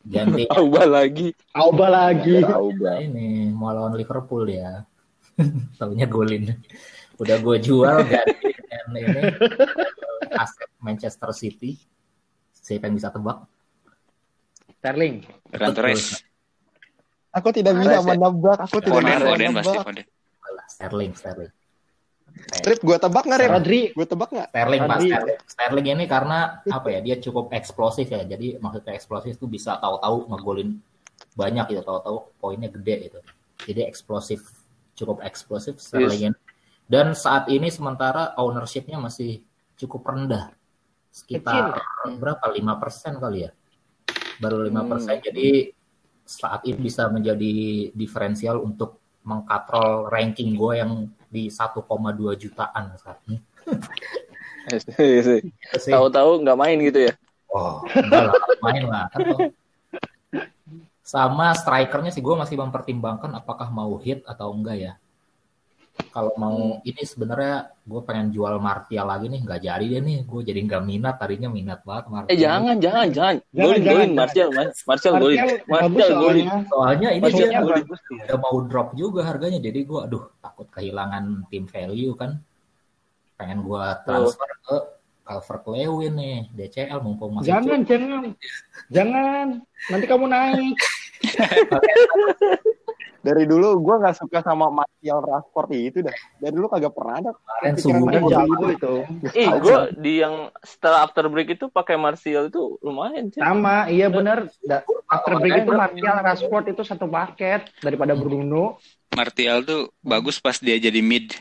ganti 0.04 0.44
Auba 0.56 0.84
lagi. 0.84 1.32
Auba 1.56 1.86
lagi 1.88 2.44
Tahu 2.44 2.68
bang. 2.76 3.08
ini 3.08 3.48
mau 3.50 3.72
lawan 3.72 3.96
Liverpool 3.96 4.44
dia 4.44 4.84
taunya 5.80 6.04
golin 6.04 6.52
udah 7.16 7.36
gue 7.40 7.56
jual 7.60 7.96
ganti 8.04 8.52
dengan 8.52 8.96
ini 8.96 9.22
aset 10.36 10.70
Manchester 10.80 11.32
City 11.32 11.80
siapa 12.52 12.88
yang 12.88 12.96
bisa 13.00 13.08
tebak 13.12 13.44
Sterling 14.80 15.24
Ferran 15.52 15.76
Torres. 15.76 16.24
Aku 17.30 17.52
tidak 17.54 17.78
bisa 17.78 18.00
ya? 18.00 18.02
menebak. 18.02 18.58
Aku 18.64 18.82
tidak 18.82 19.06
bisa 19.06 19.22
menebak. 19.22 19.94
Sterling 20.66 21.12
Sterling 21.14 21.52
Rip, 22.40 22.80
gue 22.82 22.96
tebak 23.00 23.24
nggak 23.24 23.40
Rip? 23.40 23.50
Rodri. 23.50 23.82
Gue 23.94 24.06
tebak 24.08 24.28
nggak? 24.32 24.48
Sterling 24.52 24.82
Pak. 24.84 24.98
Sterling. 25.00 25.38
Sterling 25.46 25.86
ini 25.96 26.04
karena 26.08 26.38
apa 26.66 26.88
ya 26.90 27.00
dia 27.00 27.16
cukup 27.20 27.52
eksplosif 27.52 28.06
ya. 28.10 28.22
Jadi 28.26 28.60
maksudnya 28.60 28.92
eksplosif 28.96 29.36
itu 29.36 29.46
bisa 29.46 29.78
tahu-tahu 29.80 30.28
ngegolin 30.32 30.80
banyak 31.36 31.64
gitu 31.72 31.82
tahu-tahu 31.84 32.16
poinnya 32.40 32.68
gede 32.72 33.10
gitu. 33.10 33.20
Jadi 33.70 33.80
eksplosif 33.86 34.40
cukup 34.96 35.24
eksplosif 35.24 35.80
Sterling 35.80 36.32
ini. 36.32 36.38
dan 36.90 37.14
saat 37.16 37.48
ini 37.48 37.70
sementara 37.70 38.34
ownershipnya 38.36 38.98
masih 39.00 39.40
cukup 39.78 40.04
rendah. 40.10 40.52
Sekitar 41.10 41.80
berapa? 42.18 42.44
lima 42.54 42.78
persen 42.78 43.18
kali 43.18 43.48
ya? 43.48 43.50
Baru 44.38 44.62
lima 44.62 44.86
persen. 44.86 45.18
Jadi 45.20 45.72
saat 46.22 46.62
ini 46.62 46.78
bisa 46.78 47.10
menjadi 47.10 47.90
diferensial 47.90 48.62
untuk 48.62 49.02
mengkatrol 49.26 50.08
ranking 50.08 50.54
gue 50.54 50.72
yang 50.78 51.10
di 51.30 51.46
1,2 51.46 51.78
jutaan 52.34 52.84
saat 52.98 53.22
ini. 53.30 53.38
Itu 54.66 55.78
sih. 55.78 55.92
Tahu-tahu 55.94 56.42
nggak 56.42 56.58
main 56.58 56.78
gitu 56.82 57.08
ya. 57.08 57.14
Oh, 57.50 57.82
enggak 57.86 58.30
lah, 58.30 58.34
main 58.66 58.84
lah. 58.86 59.04
Kan. 59.10 59.50
Sama 61.02 61.50
strikernya 61.54 62.14
sih 62.14 62.22
gue 62.22 62.34
masih 62.34 62.54
mempertimbangkan 62.58 63.30
apakah 63.34 63.70
mau 63.70 63.98
hit 63.98 64.22
atau 64.26 64.54
enggak 64.54 64.76
ya. 64.78 64.92
Kalau 66.08 66.32
mau 66.40 66.80
ini 66.80 67.02
sebenarnya 67.04 67.68
gue 67.84 68.00
pengen 68.02 68.32
jual 68.32 68.56
Martial 68.56 69.04
lagi 69.04 69.28
nih, 69.28 69.40
nggak 69.44 69.60
jadi 69.60 69.84
deh 69.84 70.00
nih. 70.00 70.18
Gue 70.24 70.40
jadi 70.40 70.60
nggak 70.64 70.82
minat, 70.82 71.20
tadinya 71.20 71.52
minat 71.52 71.84
banget 71.84 72.04
Martial. 72.08 72.32
Eh 72.32 72.38
jangan, 72.40 72.76
jangan, 72.80 73.06
jangan. 73.12 73.36
Jangan, 73.52 73.60
Golin, 73.60 73.80
jangan, 73.82 73.98
golin. 74.00 74.10
jangan. 74.10 74.18
Martial, 74.18 74.48
Mar- 74.50 74.74
Martial 74.88 75.14
golin. 75.20 75.38
Martial 75.68 76.10
golin. 76.18 76.46
soalnya 76.48 76.66
Soalnya 76.66 77.08
ini 77.12 77.28
dia. 77.30 77.60
udah 77.60 78.38
mau 78.40 78.56
drop 78.66 78.88
juga 78.96 79.20
harganya, 79.22 79.58
jadi 79.60 79.78
gue 79.84 80.00
aduh 80.00 80.24
takut 80.40 80.66
kehilangan 80.72 81.44
tim 81.52 81.64
value 81.68 82.14
kan. 82.16 82.40
Pengen 83.36 83.62
gue 83.64 83.84
transfer 84.04 84.50
ke 84.66 84.76
Calvert 85.20 85.64
Lewin 85.70 86.12
nih, 86.18 86.38
DCL 86.50 86.98
mumpung 87.06 87.38
masih 87.38 87.54
Jangan, 87.54 87.78
jangan. 87.86 88.22
Jangan. 88.90 89.46
Nanti 89.86 90.06
kamu 90.10 90.26
naik. 90.26 90.76
Dari 93.20 93.44
dulu 93.44 93.84
gue 93.84 93.96
nggak 94.00 94.16
suka 94.16 94.40
sama 94.40 94.72
Martial 94.72 95.20
Rashford 95.20 95.70
itu 95.76 95.98
dah. 96.00 96.16
Dari 96.40 96.52
dulu 96.56 96.72
kagak 96.72 96.96
pernah 96.96 97.20
ada. 97.20 97.30
kemarin 97.76 98.20
Gua 98.24 98.32
jago 98.32 98.54
beli. 98.64 98.74
itu. 98.80 98.94
Ih, 99.36 99.50
gue 99.60 99.76
di 100.00 100.12
yang 100.24 100.48
setelah 100.64 101.04
after 101.04 101.28
break 101.28 101.60
itu 101.60 101.68
pakai 101.68 102.00
Martial 102.00 102.48
itu 102.48 102.80
lumayan 102.80 103.28
sih. 103.28 103.44
Sama, 103.44 103.92
iya 103.92 104.08
bener. 104.08 104.48
Da- 104.64 104.84
After 105.10 105.36
break 105.36 105.68
itu 105.68 105.72
Martial 105.76 106.16
Rashford 106.24 106.64
itu 106.72 106.82
satu 106.86 107.04
paket 107.12 107.68
daripada 107.84 108.16
Bruno. 108.16 108.80
Martial 109.12 109.68
tuh 109.68 109.92
bagus 110.00 110.40
pas 110.40 110.56
dia 110.56 110.80
jadi 110.80 111.02
mid 111.04 111.34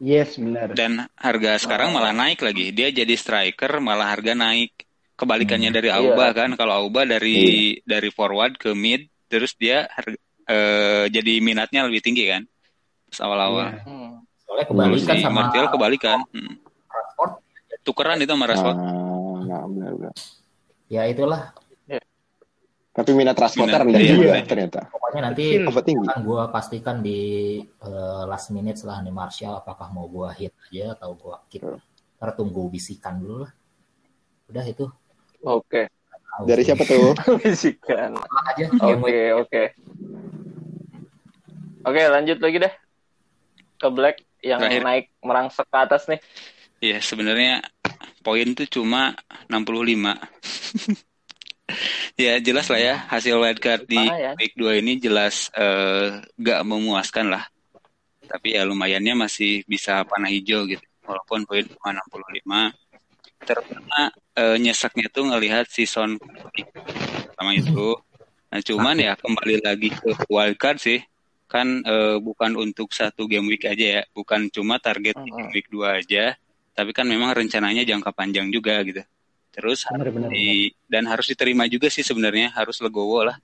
Yes, 0.00 0.40
bener. 0.40 0.72
dan 0.72 1.12
harga 1.12 1.60
sekarang 1.60 1.92
malah 1.92 2.16
naik 2.16 2.40
lagi. 2.40 2.72
Dia 2.72 2.88
jadi 2.88 3.12
striker 3.18 3.84
malah 3.84 4.08
harga 4.16 4.32
naik. 4.32 4.72
Kebalikannya 5.12 5.68
dari 5.68 5.92
Auba 5.92 6.32
kan. 6.32 6.56
Kalau 6.56 6.88
Auba 6.88 7.04
dari 7.04 7.76
dari 7.84 8.08
forward 8.08 8.56
ke 8.56 8.72
mid 8.72 9.04
terus 9.28 9.52
dia 9.60 9.84
harga, 9.92 10.16
eh, 10.50 11.04
jadi 11.14 11.38
minatnya 11.38 11.86
lebih 11.86 12.02
tinggi 12.02 12.26
kan. 12.26 12.42
Pas 13.10 13.22
awal-awal. 13.22 13.70
Iya. 13.70 13.82
Hmm. 13.86 14.10
Soalnya 14.42 14.66
kebalikan 14.66 15.16
sama 15.22 15.36
Martial 15.46 15.66
kebalikan. 15.70 16.18
Hmm. 16.34 16.54
Rashford. 16.90 17.32
Tukeran 17.86 18.18
itu 18.18 18.32
sama 18.34 18.46
Rashford. 18.50 18.76
Ah, 18.76 19.38
nah, 19.46 19.62
benar, 19.70 19.90
benar. 19.94 20.14
Ya 20.90 21.06
itulah. 21.06 21.54
Tapi 22.90 23.14
minat 23.14 23.38
Rashford 23.38 23.70
Minat, 23.70 23.80
rendah 23.86 24.02
iya, 24.02 24.12
juga 24.12 24.34
iya. 24.34 24.42
ternyata. 24.42 24.80
Pokoknya 24.90 25.20
nanti 25.30 25.44
akan 25.62 26.20
gue 26.26 26.42
pastikan 26.50 26.96
di 26.98 27.20
eh, 27.62 28.22
last 28.26 28.50
minute 28.50 28.82
setelah 28.82 28.98
nih 29.06 29.14
Martial 29.14 29.62
apakah 29.62 29.94
mau 29.94 30.10
gue 30.10 30.26
hit 30.34 30.52
aja 30.68 30.98
atau 30.98 31.14
gue 31.14 31.36
kick. 31.46 31.62
Betul. 31.62 31.78
Ntar 32.18 32.30
tunggu 32.34 32.66
bisikan 32.66 33.22
dulu 33.22 33.46
lah. 33.46 33.52
Udah 34.50 34.64
itu. 34.66 34.90
Oke. 35.46 35.86
Tahu 36.10 36.44
Dari 36.50 36.62
siapa 36.66 36.82
tuh? 36.82 37.14
Bisikan. 37.42 38.18
Aja. 38.18 38.66
Oke, 38.68 38.82
game 38.82 39.02
week. 39.06 39.70
Oke. 41.84 42.02
Lanjut 42.10 42.38
lagi 42.40 42.56
deh. 42.62 42.72
Ke 43.80 43.88
Black 43.88 44.20
yang 44.40 44.60
Terakhir. 44.60 44.82
naik 44.84 45.06
merangsek 45.24 45.66
ke 45.68 45.78
atas 45.78 46.08
nih. 46.08 46.20
Iya, 46.80 46.98
sebenarnya 47.04 47.60
poin 48.24 48.56
tuh 48.56 48.68
cuma 48.68 49.12
65. 49.52 50.16
ya, 52.24 52.40
jelas 52.40 52.66
lah 52.72 52.80
ya 52.80 52.96
hasil 53.08 53.36
wildcard 53.36 53.84
di 53.84 54.00
Lumayan. 54.00 54.34
week 54.40 54.54
2 54.56 54.80
ini 54.80 54.92
jelas 54.96 55.52
eh, 55.52 56.24
gak 56.40 56.60
memuaskan 56.64 57.32
lah. 57.36 57.44
Tapi 58.24 58.56
ya 58.56 58.64
lumayannya 58.64 59.26
masih 59.28 59.66
bisa 59.68 60.00
panah 60.08 60.32
hijau 60.32 60.64
gitu. 60.64 60.82
Walaupun 61.04 61.44
poin 61.44 61.64
cuma 61.68 61.92
65. 61.92 62.72
Terutama 63.44 64.00
eh, 64.36 64.56
nyeseknya 64.56 65.06
tuh 65.12 65.28
ngelihat 65.28 65.68
season 65.68 66.16
sama 67.36 67.52
itu. 67.56 67.96
Nah, 68.50 68.60
cuman 68.64 68.96
ya 68.98 69.12
kembali 69.20 69.62
lagi 69.62 69.88
ke 69.92 70.10
wildcard 70.32 70.80
sih. 70.80 71.00
Kan 71.50 71.82
eh, 71.82 72.16
bukan 72.22 72.54
untuk 72.54 72.94
satu 72.94 73.26
game 73.26 73.50
week 73.50 73.66
aja 73.66 73.98
ya, 73.98 74.02
bukan 74.14 74.46
cuma 74.54 74.78
target 74.78 75.18
di 75.18 75.30
game 75.34 75.50
week 75.50 75.66
2 75.66 75.98
aja, 75.98 76.38
tapi 76.72 76.94
kan 76.94 77.02
memang 77.10 77.34
rencananya 77.34 77.82
jangka 77.82 78.14
panjang 78.14 78.46
juga 78.54 78.78
gitu. 78.86 79.02
Terus 79.50 79.82
Benar, 79.90 80.14
benar, 80.14 80.30
di- 80.30 80.70
dan 80.86 81.10
harus 81.10 81.26
diterima 81.26 81.66
juga 81.66 81.90
sih 81.90 82.06
sebenarnya, 82.06 82.54
harus 82.54 82.78
legowo 82.78 83.26
lah. 83.26 83.34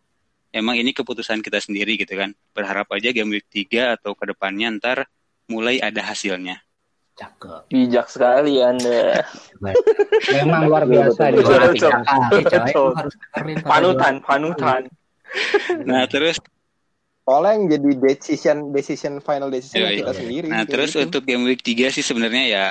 Emang 0.55 0.79
ini 0.79 0.95
keputusan 0.95 1.43
kita 1.43 1.59
sendiri 1.59 1.99
gitu 1.99 2.15
kan. 2.15 2.31
Berharap 2.55 2.87
aja 2.95 3.11
game 3.11 3.43
week 3.43 3.51
3 3.51 3.99
atau 3.99 4.15
ke 4.15 4.31
depannya 4.31 4.71
ntar 4.79 5.11
mulai 5.51 5.83
ada 5.83 5.99
hasilnya. 6.07 6.63
Cakep. 7.19 7.73
Bijak 7.75 8.07
sekali 8.07 8.63
Anda. 8.63 9.25
Memang 10.31 10.69
luar 10.69 10.85
biasa 10.87 11.33
di 11.33 11.41
luar 11.43 11.73
kata 11.75 12.71
Panutan, 13.67 14.15
panutan. 14.21 14.83
Nah, 15.83 16.05
terus 16.07 16.37
Soalnya 17.27 17.53
yang 17.59 17.65
jadi 17.75 17.91
decision 17.99 18.59
decision 18.71 19.19
final 19.19 19.51
decision 19.51 19.83
Iya, 19.83 20.07
kita 20.07 20.13
iya. 20.15 20.19
sendiri. 20.23 20.47
Nah, 20.47 20.63
terus 20.63 20.95
gitu. 20.95 21.11
untuk 21.11 21.23
game 21.27 21.43
week 21.43 21.59
3 21.67 21.91
sih 21.91 22.07
sebenarnya 22.07 22.45
ya 22.47 22.67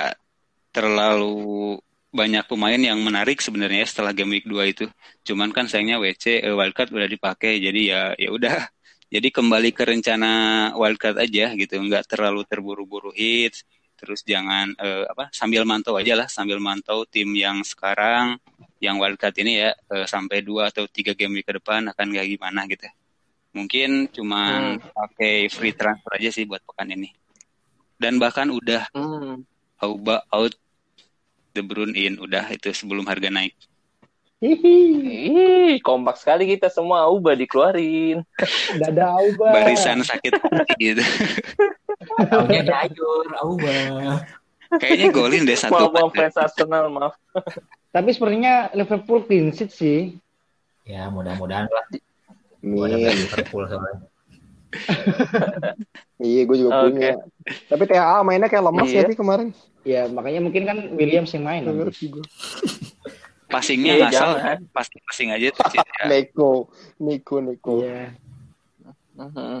terlalu 0.72 1.76
banyak 2.08 2.48
pemain 2.48 2.80
yang 2.80 2.96
menarik 3.04 3.44
sebenarnya 3.44 3.84
setelah 3.84 4.16
game 4.16 4.40
week 4.40 4.48
2 4.48 4.72
itu. 4.72 4.88
Cuman 5.28 5.52
kan 5.52 5.68
sayangnya 5.68 6.00
WC 6.00 6.40
eh, 6.40 6.56
wildcard 6.56 6.88
udah 6.88 7.04
dipakai 7.04 7.60
jadi 7.60 7.80
ya 7.84 8.02
ya 8.16 8.32
udah. 8.32 8.56
Jadi 9.06 9.30
kembali 9.30 9.70
ke 9.70 9.86
rencana 9.86 10.32
wildcard 10.74 11.22
aja 11.22 11.54
gitu, 11.54 11.78
nggak 11.78 12.10
terlalu 12.10 12.42
terburu-buru 12.42 13.14
hits. 13.14 13.62
Terus 13.94 14.26
jangan 14.26 14.74
eh, 14.74 15.06
apa 15.06 15.30
sambil 15.30 15.62
mantau 15.62 15.94
aja 15.94 16.18
lah, 16.18 16.26
sambil 16.26 16.58
mantau 16.58 17.06
tim 17.06 17.30
yang 17.38 17.62
sekarang 17.62 18.34
yang 18.82 18.98
wildcard 18.98 19.36
ini 19.38 19.62
ya 19.62 19.70
eh, 19.94 20.06
sampai 20.10 20.42
dua 20.42 20.74
atau 20.74 20.90
tiga 20.90 21.14
game 21.14 21.38
week 21.38 21.46
ke 21.46 21.54
depan 21.54 21.86
akan 21.92 22.06
kayak 22.18 22.34
gimana 22.34 22.66
gitu. 22.66 22.88
Mungkin 23.56 24.12
cuma 24.12 24.76
pakai 24.92 25.48
free 25.48 25.72
transfer 25.72 26.12
aja 26.12 26.28
sih 26.28 26.44
buat 26.44 26.60
pekan 26.60 26.92
ini. 26.92 27.08
Dan 27.96 28.20
bahkan 28.20 28.52
udah 28.52 28.84
Hmm. 28.92 29.48
Auba 29.80 30.24
out, 30.32 30.52
De 31.56 31.64
Bruyne 31.64 31.96
in, 31.96 32.20
udah 32.20 32.48
itu 32.52 32.68
sebelum 32.72 33.08
harga 33.08 33.32
naik. 33.32 33.56
Hihi, 34.36 34.76
Ih, 35.32 35.74
kompak 35.80 36.20
sekali 36.20 36.44
kita 36.44 36.68
semua 36.68 37.08
Auba 37.08 37.32
dikeluarin. 37.32 38.20
nggak 38.76 38.90
ada 38.92 39.16
Auba. 39.16 39.48
Barisan 39.52 40.04
sakit 40.04 40.36
hati 40.36 40.76
gitu. 40.76 41.04
Taunya 42.32 42.60
Jayur, 42.60 43.26
Auba. 43.40 43.76
Kayaknya 44.76 45.06
golin 45.12 45.48
deh 45.48 45.56
satu. 45.56 45.88
Maaf, 45.88 45.92
maaf 45.96 46.12
fans 46.12 46.36
Arsenal, 46.36 46.84
maaf. 46.92 47.14
Tapi 47.92 48.08
sepertinya 48.12 48.68
Liverpool 48.76 49.24
clean 49.24 49.56
sheet 49.56 49.72
sih. 49.72 50.00
Ya 50.84 51.08
mudah-mudahan 51.08 51.68
lah. 51.72 51.84
Gua 52.60 52.84
ada 52.86 52.96
Min. 52.96 53.12
Liverpool 53.12 53.64
soalnya. 53.66 54.00
Iya, 56.16 56.48
gue 56.48 56.56
juga 56.56 56.70
Oke. 56.80 56.96
punya. 56.96 57.12
Tapi 57.68 57.82
THA 57.86 58.18
mainnya 58.24 58.48
kayak 58.48 58.64
lemas 58.64 58.88
Iya. 58.88 59.04
ya 59.04 59.08
sih 59.12 59.16
kemarin. 59.16 59.48
Ya 59.84 60.02
makanya 60.08 60.40
mungkin 60.40 60.64
kan 60.64 60.78
Williams 60.96 61.28
yang 61.32 61.44
main. 61.44 61.62
Ngerti 61.62 62.08
gue. 62.08 62.24
Passingnya 63.52 63.94
Iya, 63.94 64.04
ngasal, 64.10 64.30
jangan. 64.34 64.58
pasti 64.74 64.96
passing 65.06 65.30
aja 65.30 65.46
tuh 65.54 65.64
sih. 65.70 65.78
Ya. 65.78 66.04
Neko, 66.10 66.50
Neko, 66.98 67.36
Neko. 67.44 67.74
Iya. 67.84 68.16
Mhm. 69.16 69.60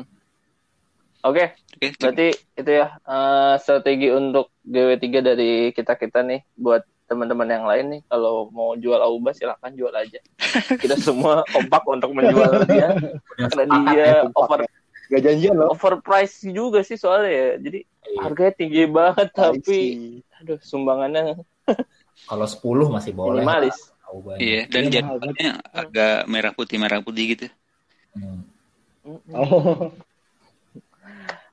Oke, 1.22 1.44
Oke, 1.74 1.86
berarti 1.98 2.26
itu 2.54 2.70
ya 2.70 2.86
eh, 2.96 3.54
strategi 3.58 4.08
untuk 4.10 4.54
GW3 4.62 5.04
dari 5.20 5.52
kita-kita 5.70 6.22
nih 6.22 6.40
buat 6.54 6.82
teman-teman 7.06 7.46
yang 7.46 7.64
lain 7.64 7.86
nih 7.88 8.00
kalau 8.06 8.50
mau 8.50 8.74
jual 8.74 8.98
Auba 8.98 9.30
silahkan 9.30 9.70
jual 9.72 9.90
aja. 9.90 10.18
Kita 10.82 10.98
semua 10.98 11.46
kompak 11.48 11.82
untuk 11.86 12.10
menjual 12.12 12.62
dia 12.70 12.94
karena 13.38 13.64
dia 13.86 13.94
ya. 13.94 14.30
over 14.34 14.66
Gak 15.06 15.22
janjian 15.22 15.54
loh. 15.54 15.70
overprice 15.70 16.50
juga 16.50 16.82
sih 16.82 16.98
soalnya 16.98 17.30
ya. 17.30 17.48
Jadi 17.62 17.78
harganya 18.18 18.52
tinggi 18.58 18.82
banget 18.90 19.28
tapi 19.32 19.62
Pricey. 19.62 20.42
aduh 20.42 20.58
sumbangannya 20.60 21.38
Kalau 22.28 22.46
10 22.46 22.90
masih 22.90 23.12
boleh. 23.14 23.42
minimalis. 23.42 23.76
Iya, 24.38 24.66
dan 24.66 24.86
Iya, 24.86 25.02
jadwalnya 25.02 25.50
agak 25.70 26.18
merah 26.26 26.52
putih 26.54 26.78
merah 26.78 27.02
putih 27.02 27.34
gitu. 27.34 27.46
Hmm. 28.14 28.42
Oh. 29.30 29.90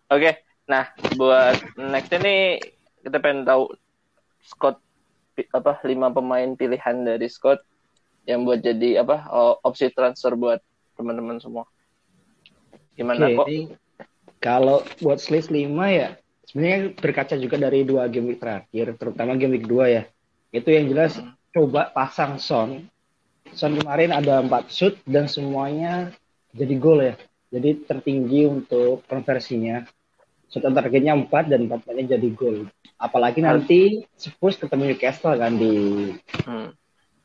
Oke, 0.08 0.38
nah 0.66 0.86
buat 1.14 1.58
next 1.76 2.14
ini 2.14 2.62
kita 3.02 3.18
pengen 3.18 3.44
tahu 3.44 3.74
Scott 4.46 4.78
apa 5.54 5.82
lima 5.86 6.14
pemain 6.14 6.54
pilihan 6.54 7.02
dari 7.02 7.26
Scott 7.30 7.62
yang 8.24 8.48
buat 8.48 8.64
jadi 8.64 9.04
apa 9.04 9.28
opsi 9.66 9.92
transfer 9.92 10.38
buat 10.38 10.64
teman-teman 10.96 11.42
semua. 11.42 11.66
Gimana 12.94 13.26
Oke, 13.26 13.36
kok? 13.36 13.46
ini 13.50 13.62
kalau 14.38 14.86
buat 15.02 15.18
Slice 15.18 15.50
5 15.50 15.72
ya, 15.90 16.20
sebenarnya 16.46 16.94
berkaca 16.94 17.36
juga 17.40 17.56
dari 17.58 17.88
dua 17.88 18.06
game 18.12 18.36
week 18.36 18.44
terakhir, 18.44 18.94
terutama 19.00 19.34
game 19.34 19.58
week 19.58 19.66
2 19.66 19.88
ya. 19.90 20.04
Itu 20.54 20.70
yang 20.70 20.92
jelas 20.92 21.18
coba 21.50 21.90
pasang 21.90 22.38
Son. 22.38 22.86
Son 23.56 23.74
kemarin 23.74 24.14
ada 24.14 24.44
4 24.46 24.70
shoot 24.70 24.96
dan 25.10 25.26
semuanya 25.26 26.14
jadi 26.54 26.76
gol 26.78 27.02
ya. 27.02 27.16
Jadi 27.50 27.86
tertinggi 27.86 28.46
untuk 28.46 29.02
konversinya. 29.10 29.86
Shoot 30.54 30.64
on 30.64 30.72
targetnya 30.72 31.18
4 31.18 31.50
dan 31.50 31.66
4 31.66 31.82
jadi 32.06 32.30
gol. 32.30 32.70
Apalagi 32.96 33.42
nanti 33.42 34.06
Spurs 34.14 34.56
ketemu 34.56 34.94
Newcastle 34.94 35.34
kan 35.34 35.58
di 35.58 35.74
Hmm. 36.46 36.70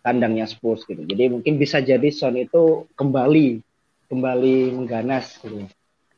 kandangnya 0.00 0.48
Spurs 0.48 0.82
gitu. 0.82 1.04
Jadi 1.04 1.28
mungkin 1.28 1.60
bisa 1.60 1.78
jadi 1.78 2.08
Son 2.08 2.32
itu 2.34 2.88
kembali 2.96 3.60
kembali 4.08 4.72
mengganas 4.72 5.36
gitu. 5.38 5.68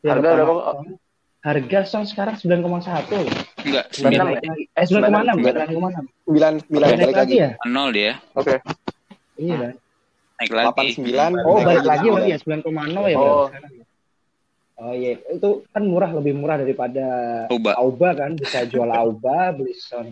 Harga 0.01 0.39
berapa, 0.39 0.87
harga 1.41 1.81
Son 1.83 2.07
sekarang 2.07 2.39
9,1 2.39 2.63
loh. 3.19 3.35
Enggak, 3.61 3.85
96 3.91 4.23
9 4.23 4.31
ya? 4.31 4.53
Eh 4.71 4.87
9,6, 4.87 5.35
9,6. 5.35 5.67
9,6. 5.67 6.07
Sembilan, 6.23 6.53
sembilan 6.63 6.87
Naik 6.87 7.01
balik 7.03 7.11
lagi 7.11 7.35
lagi. 7.35 7.37
ya? 7.37 7.51
0 7.67 7.91
dia, 7.91 8.13
Oke. 8.33 8.55
Iya 9.37 9.55
kan? 9.59 9.73
naik 10.39 10.49
Delapan 10.49 10.73
lagi. 10.81 10.95
sembilan. 10.95 11.31
Oh, 11.43 11.57
naik 11.59 11.67
balik 11.67 11.85
lagi 11.85 12.07
berarti 12.09 12.31
ya 12.31 12.39
9,0 12.39 13.05
ya 13.05 13.17
Oh. 13.19 13.45
sekarang 13.51 13.73
ya? 13.75 13.85
Oh 14.81 14.97
iya, 14.97 15.21
itu 15.29 15.61
kan 15.77 15.85
murah 15.85 16.09
lebih 16.17 16.33
murah 16.41 16.57
daripada 16.57 17.05
Auba. 17.53 17.77
Auba 17.77 18.17
kan, 18.17 18.33
bisa 18.33 18.65
jual 18.65 18.89
Auba, 18.89 19.53
beli 19.53 19.77
Son. 19.77 20.09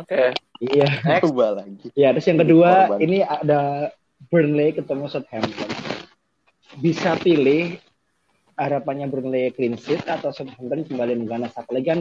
Oke. 0.00 0.32
Iya. 0.64 0.88
Next. 1.04 1.28
Coba 1.28 1.60
lagi. 1.60 1.92
Ya, 1.92 2.16
terus 2.16 2.24
yang 2.24 2.40
kedua 2.40 2.88
Korban. 2.88 2.98
ini 3.04 3.18
ada 3.20 3.92
Burnley 4.32 4.72
ketemu 4.72 5.04
Southampton. 5.12 5.70
Bisa 6.80 7.20
pilih 7.20 7.76
harapannya 8.56 9.12
Burnley 9.12 9.52
clean 9.52 9.76
sheet 9.76 10.08
atau 10.08 10.32
Southampton 10.32 10.88
kembali 10.88 11.12
mengganas. 11.20 11.52
Apalagi 11.52 11.86
kan 11.92 12.00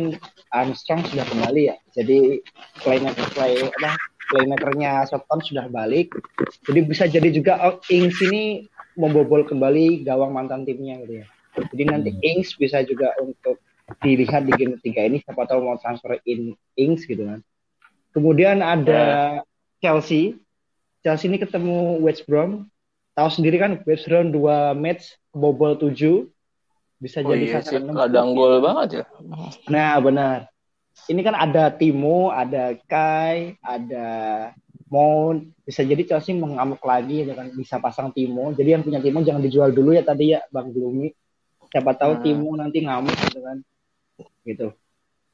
Armstrong 0.56 1.04
sudah 1.12 1.28
kembali 1.28 1.62
ya. 1.68 1.76
Jadi 1.92 2.40
playmaker 2.80 3.28
play 3.36 3.68
apa 3.68 4.00
playmakernya 4.32 5.04
Southampton 5.12 5.44
sudah 5.44 5.66
balik. 5.68 6.16
Jadi 6.64 6.80
bisa 6.88 7.04
jadi 7.12 7.28
juga 7.28 7.60
oh, 7.68 7.84
Ings 7.92 8.16
ini 8.24 8.72
membobol 8.96 9.44
kembali 9.44 10.08
gawang 10.08 10.32
mantan 10.32 10.64
timnya 10.64 10.96
gitu 11.04 11.20
ya. 11.20 11.28
Jadi 11.56 11.84
nanti 11.84 12.10
Ings 12.24 12.56
bisa 12.56 12.84
juga 12.88 13.12
untuk 13.20 13.60
dilihat 14.00 14.48
di 14.48 14.54
game 14.56 14.80
ketiga 14.80 15.04
ini 15.04 15.20
siapa 15.20 15.44
tahu 15.44 15.68
mau 15.68 15.76
transfer 15.76 16.16
in 16.24 16.56
Ings 16.80 17.04
gitu 17.04 17.28
kan. 17.28 17.40
Kemudian 18.16 18.64
ada 18.64 19.40
Chelsea. 19.84 20.40
Chelsea 21.02 21.28
ini 21.28 21.42
ketemu 21.42 22.00
West 22.00 22.24
Brom. 22.28 22.68
Tahu 23.18 23.30
sendiri 23.32 23.60
kan 23.60 23.84
West 23.84 24.08
Brom 24.08 24.32
dua 24.32 24.72
match 24.72 25.20
kebobol 25.36 25.76
7 25.76 26.28
bisa 27.02 27.26
Oh 27.26 27.34
jadi 27.34 27.46
iya 27.50 27.60
sih, 27.66 27.82
sasaran 27.82 27.98
kadang 27.98 28.38
gol 28.38 28.62
banget 28.62 29.02
ya. 29.02 29.06
Nah, 29.66 29.98
benar. 29.98 30.52
ini 31.10 31.26
kan 31.26 31.34
ada 31.34 31.74
Timo, 31.74 32.30
ada 32.30 32.78
Kai, 32.86 33.58
ada 33.64 34.08
Mount. 34.92 35.50
Bisa 35.66 35.82
jadi 35.82 36.04
Chelsea 36.06 36.38
mengamuk 36.38 36.84
lagi 36.84 37.26
gitu 37.26 37.34
kan 37.34 37.50
bisa 37.56 37.82
pasang 37.82 38.14
Timo. 38.14 38.54
Jadi 38.54 38.70
yang 38.76 38.84
punya 38.86 39.02
Timo 39.02 39.24
jangan 39.26 39.42
dijual 39.42 39.74
dulu 39.74 39.96
ya 39.98 40.04
tadi 40.06 40.36
ya 40.38 40.46
Bang 40.54 40.70
Gloomy. 40.70 41.10
Siapa 41.72 41.92
tahu 41.96 42.20
Hmm. 42.20 42.24
Timo 42.24 42.52
nanti 42.60 42.84
ngamuk 42.84 43.16
gitu 43.32 43.40
kan. 43.40 43.58
Gitu. 44.44 44.68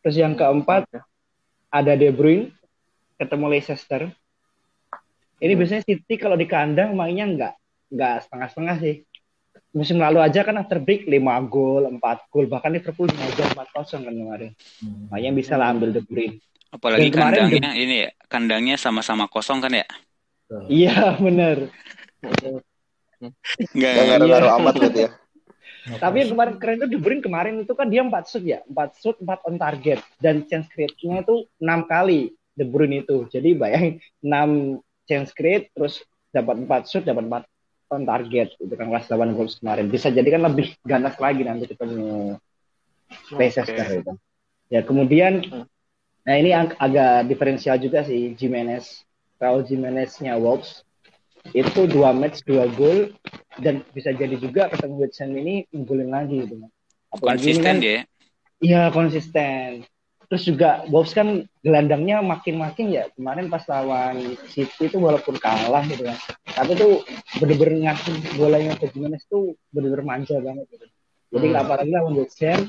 Terus 0.05 0.15
yang 0.15 0.37
keempat 0.37 0.85
ada 1.67 1.93
De 1.97 2.09
Bruyne 2.13 2.53
ketemu 3.17 3.45
Leicester. 3.49 4.13
Ini 5.37 5.53
Hmm. 5.53 5.59
biasanya 5.59 5.83
City 5.83 6.15
kalau 6.17 6.37
di 6.37 6.45
kandang 6.45 6.93
mainnya 6.93 7.25
nggak 7.25 7.53
nggak 7.91 8.15
setengah-setengah 8.29 8.77
sih. 8.79 8.95
Musim 9.73 9.97
lalu 10.01 10.21
aja 10.21 10.41
kan 10.41 10.57
after 10.57 10.77
break 10.81 11.05
5 11.05 11.45
gol, 11.49 11.85
4 11.89 12.29
gol, 12.29 12.45
bahkan 12.49 12.73
Liverpool 12.73 13.09
mengajar 13.13 13.45
4-0 13.53 14.05
kan 14.05 14.13
kemarin. 14.13 14.51
Hmm. 14.81 15.09
Makanya 15.09 15.31
bisa 15.33 15.53
lah 15.57 15.73
ambil 15.73 15.89
De 15.93 16.01
Bruyne. 16.05 16.37
Apalagi 16.67 17.09
Dan 17.09 17.13
kemarin 17.13 17.39
kandangnya 17.47 17.71
ini 17.79 17.95
ya, 18.05 18.09
kandangnya 18.27 18.75
sama-sama 18.75 19.25
kosong 19.31 19.63
kan 19.63 19.73
ya? 19.73 19.87
Iya 20.67 21.15
bener. 21.17 21.71
Enggak. 22.21 22.61
Gak 23.73 24.03
ngaruh-ngaruh 24.07 24.51
amat 24.61 24.73
gitu 24.83 24.99
ya. 25.07 25.09
Tapi 25.87 26.15
yang 26.19 26.35
kemarin 26.35 26.55
keren 26.59 26.83
tuh 26.83 26.89
De 26.91 26.99
Bruyne 26.99 27.23
kemarin 27.23 27.63
itu 27.63 27.71
kan 27.71 27.87
dia 27.87 28.03
4 28.03 28.11
shoot 28.27 28.43
ya, 28.43 28.59
4 28.67 28.99
shoot, 28.99 29.15
4 29.23 29.47
on 29.47 29.55
target 29.55 30.03
dan 30.19 30.43
chance 30.43 30.67
create-nya 30.67 31.23
itu 31.23 31.47
6 31.63 31.87
kali 31.87 32.35
De 32.51 32.67
Bruyne 32.67 33.07
itu. 33.07 33.23
Jadi 33.31 33.55
bayangin 33.55 34.03
6 34.19 34.83
chance 35.07 35.31
create 35.31 35.71
terus 35.71 36.03
dapat 36.35 36.59
4 36.59 36.91
shoot, 36.91 37.03
dapat 37.07 37.23
4 37.23 37.95
on 37.95 38.03
target 38.03 38.51
itu 38.59 38.73
kan 38.75 38.91
kelas 38.91 39.07
8 39.07 39.31
goals 39.31 39.55
kemarin. 39.63 39.87
Bisa 39.87 40.11
jadi 40.11 40.27
kan 40.27 40.43
lebih 40.51 40.75
ganas 40.83 41.15
lagi 41.15 41.47
nanti 41.47 41.71
ketemu 41.71 42.35
Leicester 43.31 43.87
itu. 44.03 44.13
Ya 44.67 44.83
kemudian 44.83 45.39
nah 46.27 46.35
ini 46.35 46.51
agak 46.51 47.31
diferensial 47.31 47.79
juga 47.79 48.03
sih 48.03 48.35
Jimenez. 48.35 49.07
Raul 49.37 49.61
Jimenez-nya 49.63 50.33
Wolves 50.35 50.81
itu 51.55 51.87
dua 51.87 52.11
match 52.11 52.43
dua 52.43 52.67
gol 52.75 53.13
dan 53.57 53.81
bisa 53.91 54.13
jadi 54.13 54.35
juga 54.37 54.69
ketemu 54.69 54.95
West 55.01 55.17
Ham 55.21 55.33
ini 55.33 55.65
unggulin 55.73 56.11
lagi 56.11 56.45
gitu. 56.45 56.55
Apalagi 57.09 57.55
Konsisten 57.55 57.63
kan, 57.63 57.77
dia. 57.79 57.91
ya. 57.91 58.01
Iya 58.57 58.81
konsisten. 58.89 59.85
Terus 60.27 60.43
juga 60.43 60.83
Wolves 60.91 61.15
kan 61.15 61.47
gelandangnya 61.63 62.19
makin-makin 62.19 62.91
ya. 62.91 63.07
Kemarin 63.15 63.47
pas 63.47 63.63
lawan 63.71 64.35
City 64.51 64.91
itu 64.91 64.99
walaupun 64.99 65.39
kalah 65.39 65.87
gitu 65.87 66.03
kan. 66.03 66.17
Tapi 66.51 66.75
tuh 66.75 66.99
bener-bener 67.39 67.87
ngasih 67.87 68.35
bolanya 68.35 68.75
ke 68.75 68.91
Jimenez 68.91 69.23
tuh 69.31 69.55
bener-bener 69.71 70.03
manja 70.03 70.35
banget 70.43 70.67
gitu. 70.67 70.85
Jadi 71.31 71.47
Hmm. 71.47 71.61
apalagi 71.63 71.91
lawan 71.95 72.13
West 72.19 72.35
Ham 72.43 72.67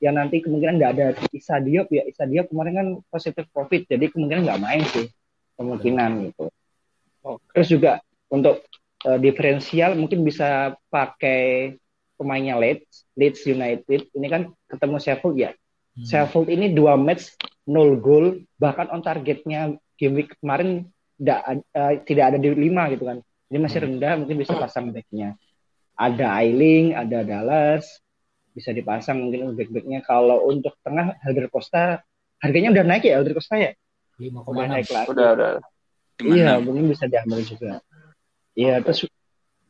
yang 0.00 0.16
nanti 0.16 0.40
kemungkinan 0.40 0.80
nggak 0.80 0.92
ada 0.96 1.06
Isa 1.36 1.60
Diop 1.60 1.92
ya. 1.92 2.08
Isa 2.08 2.24
Diop 2.24 2.48
kemarin 2.48 2.72
kan 2.72 2.86
positif 3.12 3.52
COVID. 3.52 3.84
Jadi 3.84 4.04
kemungkinan 4.08 4.42
nggak 4.48 4.62
main 4.64 4.82
sih. 4.88 5.06
Kemungkinan 5.60 6.10
gitu. 6.32 6.48
Terus 7.24 7.68
juga 7.72 7.92
untuk 8.28 8.60
eh, 9.08 9.18
diferensial 9.18 9.96
mungkin 9.96 10.22
bisa 10.22 10.76
pakai 10.92 11.74
pemainnya 12.20 12.60
Leeds, 12.60 13.08
Leeds 13.16 13.40
United. 13.48 14.12
Ini 14.12 14.26
kan 14.30 14.42
ketemu 14.68 14.96
Sheffield 15.00 15.36
ya. 15.40 15.50
Hmm. 15.96 16.06
Sheffield 16.06 16.48
ini 16.52 16.70
dua 16.72 16.94
match 17.00 17.34
nol 17.64 17.96
gol, 17.96 18.44
bahkan 18.60 18.92
on 18.92 19.00
targetnya 19.00 19.74
game 19.96 20.14
week 20.20 20.36
kemarin 20.38 20.90
tidak 21.16 21.40
eh, 21.72 21.94
tidak 22.04 22.24
ada 22.34 22.38
di 22.38 22.48
lima 22.52 22.90
gitu 22.92 23.08
kan. 23.08 23.18
Jadi 23.48 23.58
masih 23.60 23.80
rendah, 23.86 24.12
mungkin 24.18 24.36
bisa 24.40 24.56
pasang 24.56 24.90
backnya. 24.90 25.38
Ada 25.94 26.42
Ailing, 26.42 26.90
ada 26.98 27.22
Dallas, 27.22 27.86
bisa 28.50 28.74
dipasang 28.74 29.18
mungkin 29.18 29.54
back-backnya. 29.54 30.02
Kalau 30.02 30.50
untuk 30.50 30.74
tengah 30.82 31.14
Helder 31.22 31.46
Costa 31.46 32.02
harganya 32.42 32.74
udah 32.74 32.84
naik 32.86 33.06
ya 33.06 33.22
Helder 33.22 33.34
Costa 33.38 33.54
ya? 33.58 33.70
Udah 34.18 34.42
5,6. 34.42 34.74
naik 34.74 34.88
lagi. 34.90 35.08
Udah, 35.10 35.28
udah. 35.38 35.52
Gimana? 36.18 36.36
Iya, 36.36 36.52
mungkin 36.62 36.84
bisa 36.90 37.04
diambil 37.10 37.40
juga. 37.42 37.82
Iya, 38.54 38.78
terus 38.86 39.06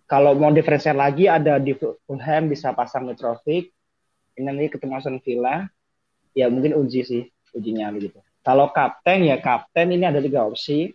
kalau 0.04 0.36
mau 0.36 0.52
diferensial 0.52 1.00
lagi 1.00 1.24
ada 1.24 1.56
di 1.56 1.72
Fulham 1.76 2.52
bisa 2.52 2.76
pasang 2.76 3.08
Mitrovic. 3.08 3.72
Ini 4.36 4.50
nanti 4.50 4.68
ketemu 4.68 4.92
Aston 5.00 5.18
Villa. 5.24 5.64
Ya 6.36 6.50
mungkin 6.50 6.76
uji 6.76 7.00
sih, 7.06 7.22
ujinya 7.54 7.88
gitu. 7.96 8.18
Kalau 8.44 8.68
kapten 8.74 9.24
ya 9.24 9.40
kapten 9.40 9.94
ini 9.94 10.04
ada 10.04 10.20
tiga 10.20 10.44
opsi. 10.44 10.92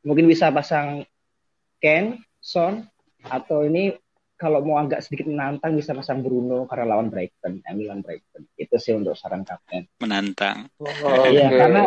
Mungkin 0.00 0.24
bisa 0.24 0.48
pasang 0.48 1.04
Ken, 1.76 2.16
Son, 2.40 2.88
atau 3.20 3.68
ini 3.68 3.92
kalau 4.40 4.64
mau 4.64 4.80
agak 4.80 5.04
sedikit 5.04 5.28
menantang 5.28 5.76
bisa 5.76 5.92
pasang 5.92 6.24
Bruno 6.24 6.64
karena 6.64 6.96
lawan 6.96 7.12
Brighton, 7.12 7.60
lawan 7.60 8.00
Brighton. 8.00 8.48
Itu 8.56 8.80
sih 8.80 8.96
untuk 8.96 9.12
saran 9.12 9.44
kapten. 9.44 9.84
Menantang. 10.00 10.72
Iya, 11.28 11.52
Oke. 11.52 11.58
karena 11.60 11.82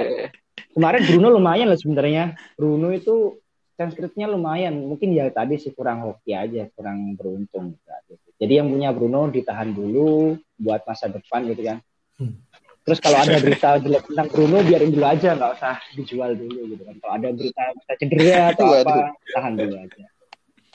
kemarin 0.73 1.01
Bruno 1.05 1.27
lumayan 1.37 1.69
lah 1.69 1.79
sebenarnya. 1.79 2.33
Bruno 2.57 2.89
itu 2.89 3.37
chance 3.77 3.93
create-nya 3.97 4.29
lumayan. 4.29 4.73
Mungkin 4.85 5.13
ya 5.13 5.29
tadi 5.29 5.57
sih 5.61 5.73
kurang 5.73 6.05
hoki 6.05 6.33
aja, 6.33 6.69
kurang 6.73 7.17
beruntung. 7.17 7.77
gitu. 8.09 8.29
Jadi 8.41 8.53
yang 8.59 8.67
punya 8.69 8.89
Bruno 8.91 9.29
ditahan 9.29 9.71
dulu 9.71 10.37
buat 10.59 10.83
masa 10.83 11.09
depan 11.09 11.47
gitu 11.49 11.61
kan. 11.63 11.77
Hmm. 12.19 12.37
Terus 12.83 12.99
kalau 12.99 13.15
ada 13.23 13.39
berita 13.39 13.79
jelek 13.79 14.03
tentang 14.11 14.27
Bruno 14.27 14.59
biarin 14.59 14.91
dulu 14.91 15.07
aja, 15.07 15.39
nggak 15.39 15.51
usah 15.55 15.79
dijual 15.95 16.35
dulu 16.35 16.75
gitu 16.75 16.83
kan. 16.83 16.95
Kalau 16.99 17.13
ada 17.15 17.29
berita 17.31 17.63
bisa 17.79 17.93
cedera 17.95 18.39
atau 18.51 18.65
apa, 18.75 18.95
tahan 19.31 19.53
dulu 19.55 19.75
aja. 19.79 20.05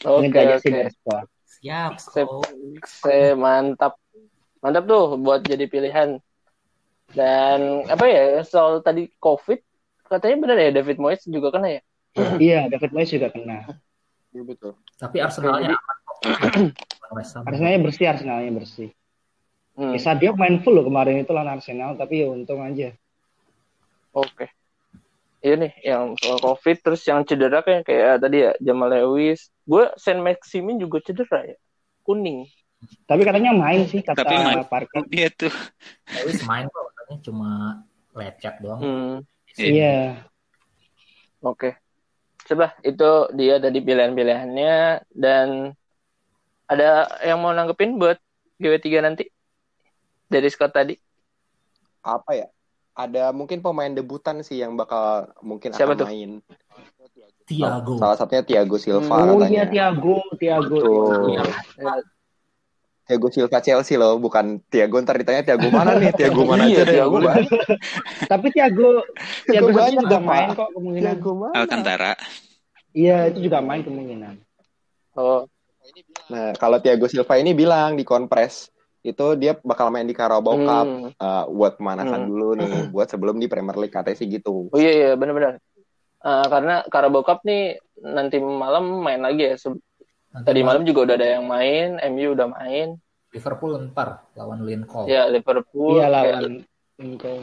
Oke, 0.08 0.30
itu 0.30 0.38
aja 0.40 0.56
sih. 0.62 0.72
Siap. 1.60 1.92
Saya 2.86 3.36
mantap. 3.36 4.00
Mantap 4.64 4.84
tuh 4.88 5.20
buat 5.20 5.44
jadi 5.44 5.68
pilihan. 5.68 6.16
Dan 7.12 7.88
apa 7.88 8.04
ya 8.08 8.40
soal 8.44 8.80
tadi 8.80 9.08
COVID 9.20 9.67
katanya 10.08 10.36
benar 10.40 10.56
ya 10.58 10.70
David 10.80 10.98
Moyes 10.98 11.22
juga 11.28 11.48
kena 11.54 11.68
ya. 11.78 11.82
Iya, 12.40 12.60
David 12.72 12.90
Moyes 12.96 13.10
juga 13.12 13.28
kena. 13.30 13.78
Iya 14.34 14.42
betul. 14.44 14.72
Tapi 14.98 15.16
Arsenalnya. 15.22 15.76
Arsenalnya 17.48 17.80
bersih, 17.80 18.06
Arsenalnya 18.10 18.52
bersih. 18.52 18.90
Hmm, 19.78 19.94
Ya, 19.94 20.00
Sadio 20.02 20.34
main 20.34 20.58
full 20.66 20.74
loh 20.74 20.84
kemarin 20.90 21.22
itu 21.22 21.30
lawan 21.30 21.54
Arsenal, 21.54 21.94
tapi 21.94 22.26
ya 22.26 22.32
untung 22.34 22.58
aja. 22.58 22.90
Oke. 24.10 24.50
Iya 25.38 25.54
nih 25.54 25.72
yang 25.86 26.18
soal 26.18 26.42
COVID 26.42 26.76
terus 26.82 27.06
yang 27.06 27.22
cedera 27.22 27.62
kayak 27.62 27.86
kayak 27.86 28.18
tadi 28.18 28.42
ya 28.42 28.52
Jamal 28.58 28.90
Lewis. 28.90 29.54
Gue 29.62 29.86
Saint 29.94 30.18
Maximin 30.18 30.82
juga 30.82 30.98
cedera 30.98 31.46
ya. 31.46 31.54
Kuning. 32.02 32.50
Tapi 33.06 33.22
katanya 33.22 33.54
main 33.54 33.86
sih 33.86 34.02
kata 34.02 34.26
Tapi 34.26 34.34
main. 34.34 34.66
Parker. 34.66 35.06
Dia 35.06 35.30
tuh 35.30 35.54
Lewis 36.10 36.42
main 36.42 36.66
kok, 36.66 36.82
katanya 36.90 37.18
cuma 37.22 37.50
lecet 38.18 38.54
doang. 38.58 38.80
Hmm, 38.82 39.14
Iya. 39.58 40.24
oke. 41.42 41.74
Coba 42.48 42.72
itu 42.80 43.10
dia 43.36 43.60
dari 43.60 43.78
pilihan-pilihannya 43.84 45.04
dan 45.12 45.76
ada 46.68 47.08
yang 47.24 47.42
mau 47.42 47.52
nanggepin 47.52 47.98
buat 48.00 48.16
GW3 48.56 49.04
nanti 49.04 49.28
dari 50.28 50.48
Scott 50.48 50.72
tadi. 50.72 50.96
Apa 52.04 52.32
ya? 52.36 52.48
Ada 52.98 53.30
mungkin 53.30 53.62
pemain 53.62 53.92
debutan 53.92 54.42
sih 54.42 54.58
yang 54.58 54.74
bakal 54.74 55.30
mungkin 55.44 55.70
Siapa 55.76 55.94
akan 55.94 55.98
tuh? 56.02 56.06
main. 56.08 56.30
Tiago. 57.48 57.96
Salah 57.96 58.16
satunya 58.20 58.44
Thiago 58.44 58.76
Silva 58.76 59.24
Oh 59.24 59.40
katanya. 59.40 59.48
iya 59.48 59.64
Thiago, 59.72 60.20
Thiago. 60.36 60.76
Tuh. 60.76 61.40
Thiago 63.08 63.32
Silva 63.32 63.58
Chelsea 63.64 63.96
loh, 63.96 64.20
bukan 64.20 64.60
Thiago 64.68 65.00
ntar 65.00 65.16
ditanya 65.16 65.40
Thiago 65.40 65.72
mana 65.72 65.96
nih? 65.96 66.12
Thiago 66.12 66.44
mana 66.44 66.68
Iya, 66.68 66.84
aja. 66.84 66.92
Thiago 66.92 67.16
banyak. 67.24 67.48
Tapi 68.28 68.46
Thiago 68.52 68.88
Thiago 69.48 69.68
banyak, 69.72 70.04
juga 70.04 70.18
main 70.20 70.48
kok 70.52 70.68
kemungkinan. 70.76 71.04
Thiago 71.08 71.30
mana? 71.32 71.52
Alcantara. 71.56 72.12
Iya, 72.92 73.16
itu 73.32 73.38
juga 73.48 73.58
main 73.64 73.80
kemungkinan. 73.80 74.34
Oh, 75.16 75.48
Nah, 76.28 76.52
kalau 76.60 76.76
Thiago 76.84 77.08
Silva 77.08 77.40
ini 77.40 77.56
bilang 77.56 77.96
di 77.96 78.04
konpres 78.04 78.68
itu 79.00 79.24
dia 79.40 79.56
bakal 79.64 79.88
main 79.88 80.04
di 80.04 80.12
Carabao 80.12 80.60
Cup 80.60 80.84
hmm. 80.84 81.16
uh, 81.16 81.44
buat 81.48 81.80
pemanasan 81.80 82.28
Hmm. 82.28 82.28
dulu 82.28 82.48
nih, 82.60 82.92
buat 82.92 83.08
sebelum 83.08 83.40
di 83.40 83.48
Premier 83.48 83.72
League 83.80 83.94
katanya 83.96 84.20
sih 84.20 84.28
gitu. 84.28 84.68
Oh 84.68 84.76
iya 84.76 84.92
iya 84.92 85.10
benar-benar. 85.16 85.56
Eh, 86.18 86.46
karena 86.50 86.84
Carabao 86.92 87.24
Cup 87.24 87.40
nih 87.46 87.78
nanti 88.04 88.36
malam 88.36 89.00
main 89.00 89.22
lagi 89.22 89.48
ya. 89.48 89.56
Tadi 90.28 90.60
malam 90.60 90.84
juga 90.84 91.08
udah 91.08 91.14
ada 91.16 91.28
yang 91.40 91.44
main, 91.48 91.96
MU 92.12 92.36
udah 92.36 92.48
main. 92.52 92.88
Liverpool 93.32 93.76
ntar 93.92 94.24
lawan 94.32 94.64
Lincoln. 94.64 95.04
Ya 95.08 95.28
Liverpool. 95.28 96.00
Iya 96.00 96.06
kayak- 96.08 96.24
lawan 96.40 96.54
Lincoln. 96.96 97.42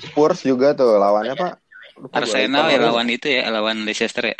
Spurs 0.00 0.40
juga 0.44 0.72
tuh 0.76 0.96
lawannya 1.00 1.34
Pak. 1.36 1.52
Lupa 2.00 2.16
Arsenal 2.24 2.66
ya 2.72 2.78
lawan 2.80 3.08
itu 3.12 3.28
ya, 3.28 3.44
lawan 3.52 3.84
Leicester 3.84 4.24
ya. 4.32 4.38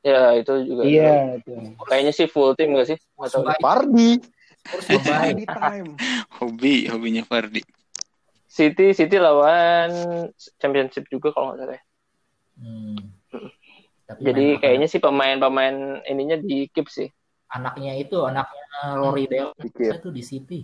Ya 0.00 0.32
itu 0.36 0.52
juga. 0.64 0.82
Iya, 0.84 1.40
itu. 1.40 1.52
Kayaknya 1.84 2.12
sih 2.16 2.26
full 2.28 2.56
tim 2.56 2.72
gak 2.72 2.88
sih? 2.88 2.96
It's 2.96 3.36
baik. 3.36 3.60
Pardi 3.60 5.44
time. 5.44 5.96
Hobi, 6.40 6.88
hobinya 6.88 7.24
Fardi. 7.24 7.64
City 8.50 8.92
City 8.92 9.16
lawan 9.16 9.88
Championship 10.60 11.08
juga 11.08 11.32
kalau 11.32 11.52
nggak 11.52 11.60
salah. 11.64 11.76
ya. 11.76 11.82
Hmm. 12.60 12.98
Tapi 14.10 14.20
Jadi 14.26 14.42
main- 14.44 14.58
kayaknya 14.58 14.88
sih 14.88 14.98
pemain-pemain 14.98 15.76
ininya 16.04 16.36
di 16.36 16.66
keep 16.66 16.90
sih. 16.90 17.06
anaknya 17.48 17.94
itu 17.94 18.14
anaknya 18.22 18.62
Rory 18.94 19.26
Bell 19.26 19.50
Dikit. 19.56 19.98
itu 19.98 20.08
di 20.10 20.22
City. 20.22 20.60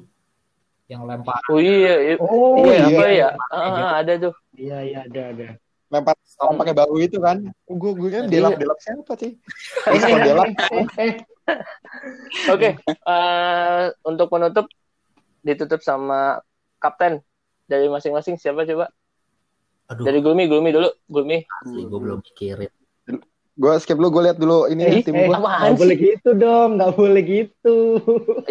yang 0.86 1.02
lempar 1.02 1.42
Oh 1.50 1.58
iya, 1.58 1.94
iya. 1.98 2.14
Oh 2.18 2.62
iya, 2.62 2.86
iya. 2.86 2.86
apa 2.86 3.04
ya? 3.08 3.28
Ah, 3.50 3.66
gitu. 3.66 3.82
ada 3.90 4.12
tuh. 4.22 4.34
Iya 4.54 4.78
iya 4.82 4.98
ada 5.02 5.22
ada. 5.30 5.46
lempar 5.86 6.14
orang 6.36 6.56
pakai 6.56 6.74
bahu 6.74 6.94
itu 6.98 7.18
kan 7.18 7.38
gue 7.64 7.92
gue 7.92 8.10
kan 8.10 8.22
Iya. 8.26 8.30
delap 8.32 8.52
delap 8.54 8.78
siapa 8.78 9.12
sih 9.14 9.32
delap 10.26 10.46
Eh, 10.46 10.86
eh, 10.98 11.12
Oke, 12.46 12.70
eh, 12.86 13.84
untuk 14.02 14.26
penutup 14.26 14.66
ditutup 15.40 15.78
sama 15.78 16.42
kapten 16.78 17.22
dari 17.64 17.86
masing-masing 17.86 18.34
siapa 18.34 18.62
coba? 18.62 18.86
aduh 19.86 20.02
Dari 20.02 20.18
Gulmi, 20.18 20.46
Gulmi 20.46 20.70
dulu, 20.70 20.90
Gulmi. 21.06 21.42
asli 21.62 21.82
gue 21.82 21.98
belum 21.98 22.18
mikirin 22.20 22.70
gue 23.56 23.72
skip 23.80 23.96
lu 23.96 24.12
gue 24.12 24.22
lihat 24.28 24.36
dulu 24.36 24.68
ini 24.68 24.84
eh, 24.84 25.00
tim 25.00 25.16
eh, 25.16 25.32
gue 25.32 25.36
nggak 25.36 25.80
boleh 25.80 25.96
gitu 25.96 26.30
dong, 26.36 26.76
nggak 26.76 26.92
boleh 26.92 27.22
gitu. 27.24 27.76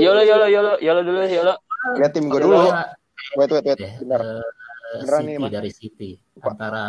Yolo, 0.02 0.22
Yolo, 0.26 0.46
Yolo, 0.50 0.74
Yolo 0.82 1.02
dulu, 1.06 1.20
Yolo. 1.30 1.54
lihat 2.02 2.12
tim 2.18 2.26
gue 2.26 2.42
dulu. 2.42 2.74
Wait 3.38 3.50
wait 3.54 3.66
wait. 3.70 3.78
Deh, 3.78 3.94
benar 4.02 4.22
eh, 4.26 5.00
Beneran 5.06 5.22
City 5.22 5.30
nih, 5.30 5.38
Mas. 5.38 5.52
dari 5.54 5.72
City. 5.72 6.12
Antara 6.42 6.86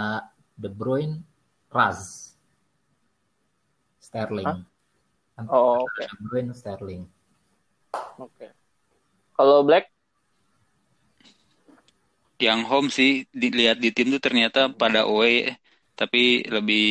De 0.56 0.68
Bruyne 0.72 1.20
Raz. 1.68 2.32
Sterling. 4.00 4.48
Hah? 4.48 5.44
Oh, 5.52 5.84
oke. 5.84 6.04
De 6.08 6.16
Bruyne 6.24 6.56
Sterling. 6.56 7.04
Oke. 8.16 8.48
Kalau 9.36 9.60
Black, 9.60 9.92
Yang 12.36 12.60
home 12.68 12.88
sih 12.92 13.24
dilihat 13.32 13.80
di 13.80 13.88
tim 13.96 14.12
tuh 14.12 14.20
ternyata 14.20 14.68
pada 14.68 15.08
away 15.08 15.56
tapi 15.97 16.44
lebih 16.47 16.84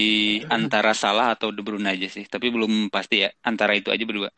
antara 0.50 0.92
salah 0.98 1.38
atau 1.38 1.54
De 1.56 1.62
Bruyne 1.66 1.88
aja 1.94 2.08
sih. 2.10 2.26
Tapi 2.26 2.50
belum 2.50 2.90
pasti 2.90 3.16
ya 3.24 3.30
antara 3.46 3.78
itu 3.78 3.90
aja 3.94 4.04
berdua. 4.10 4.30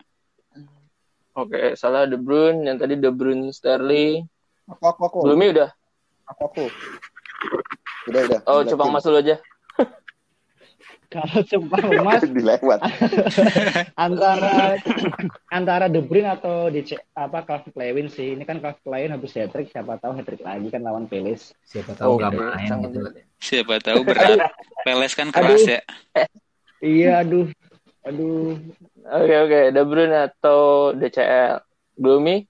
oke, 1.32 1.60
salah 1.80 2.04
De 2.04 2.18
Bruyne, 2.20 2.68
yang 2.68 2.76
tadi 2.76 2.94
De 3.00 3.10
Bruyne 3.10 3.48
Sterling. 3.50 4.28
aku 4.68 4.84
aku 4.84 5.00
aku 5.08 5.18
Gulmi 5.24 5.46
udah. 5.56 5.68
aku 6.28 6.42
aku 6.44 6.62
udah 8.12 8.20
udah 8.28 8.38
Oh, 8.44 8.60
coba 8.64 8.84
tim. 8.84 8.92
Mas 8.92 9.04
dulu 9.08 9.18
aja. 9.18 9.36
Kalau 11.08 11.40
Jepang 11.40 12.04
Mas 12.04 12.20
dilewat 12.36 12.84
antara 14.04 14.76
antara 15.48 15.88
De 15.88 16.04
Bruyne 16.04 16.36
atau 16.36 16.68
DC 16.68 17.00
apa 17.16 17.48
Calvin 17.48 17.72
Lewin 17.72 18.08
sih. 18.12 18.36
Ini 18.36 18.44
kan 18.44 18.60
Calvin 18.60 18.88
Lewin 18.92 19.12
habis 19.16 19.32
hat 19.32 19.48
trick, 19.48 19.72
siapa 19.72 19.96
tahu 19.96 20.20
hat 20.20 20.28
trick 20.28 20.44
lagi 20.44 20.68
kan 20.68 20.84
lawan 20.84 21.08
Peles. 21.08 21.56
siapa 21.64 21.96
tahu 21.96 22.20
Oke, 22.20 22.28
main 22.36 22.68
gitu. 22.92 23.00
Siapa 23.40 23.80
tahu 23.80 24.04
berat. 24.04 24.52
Peles 24.84 25.12
kan 25.16 25.32
keras 25.32 25.64
Aduh. 25.64 25.72
ya. 25.72 25.80
Iya, 26.84 27.10
aduh. 27.24 27.48
Aduh. 28.04 28.60
Oke, 29.08 29.34
oke. 29.48 29.60
De 29.72 29.82
Bruyne 29.88 30.16
atau 30.28 30.92
DCL? 30.92 31.64
Gulmi? 31.98 32.44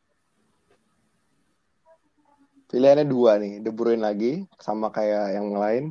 pilihannya 2.68 3.08
dua 3.08 3.40
nih 3.40 3.64
De 3.64 3.72
Bruyne 3.72 4.04
lagi 4.04 4.44
sama 4.60 4.92
kayak 4.92 5.40
yang 5.40 5.56
lain 5.56 5.84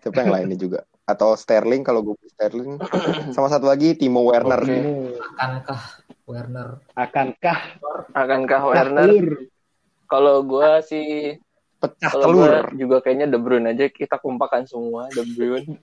siapa 0.00 0.24
yang 0.24 0.32
lainnya 0.32 0.56
juga 0.56 0.80
atau 1.06 1.38
Sterling 1.38 1.86
kalau 1.86 2.02
gue 2.02 2.14
pilih 2.18 2.34
Sterling. 2.34 2.72
Sama 3.34 3.46
satu 3.46 3.70
lagi 3.70 3.94
Timo 3.94 4.26
Werner. 4.26 4.58
Timo, 4.60 5.14
akankah 5.38 5.80
Werner? 6.26 6.68
Akankah? 6.98 7.58
Akankah 8.10 8.62
Werner? 8.66 9.10
Kalau 10.06 10.42
gua 10.42 10.82
sih 10.82 11.34
pecah 11.82 12.10
kalau 12.14 12.30
telur. 12.30 12.46
gua 12.46 12.78
juga 12.78 12.96
kayaknya 13.02 13.26
De 13.26 13.38
Bruyne 13.38 13.74
aja 13.74 13.90
kita 13.90 14.18
kumpakan 14.18 14.66
semua 14.66 15.06
De 15.10 15.22
Bruyne. 15.24 15.78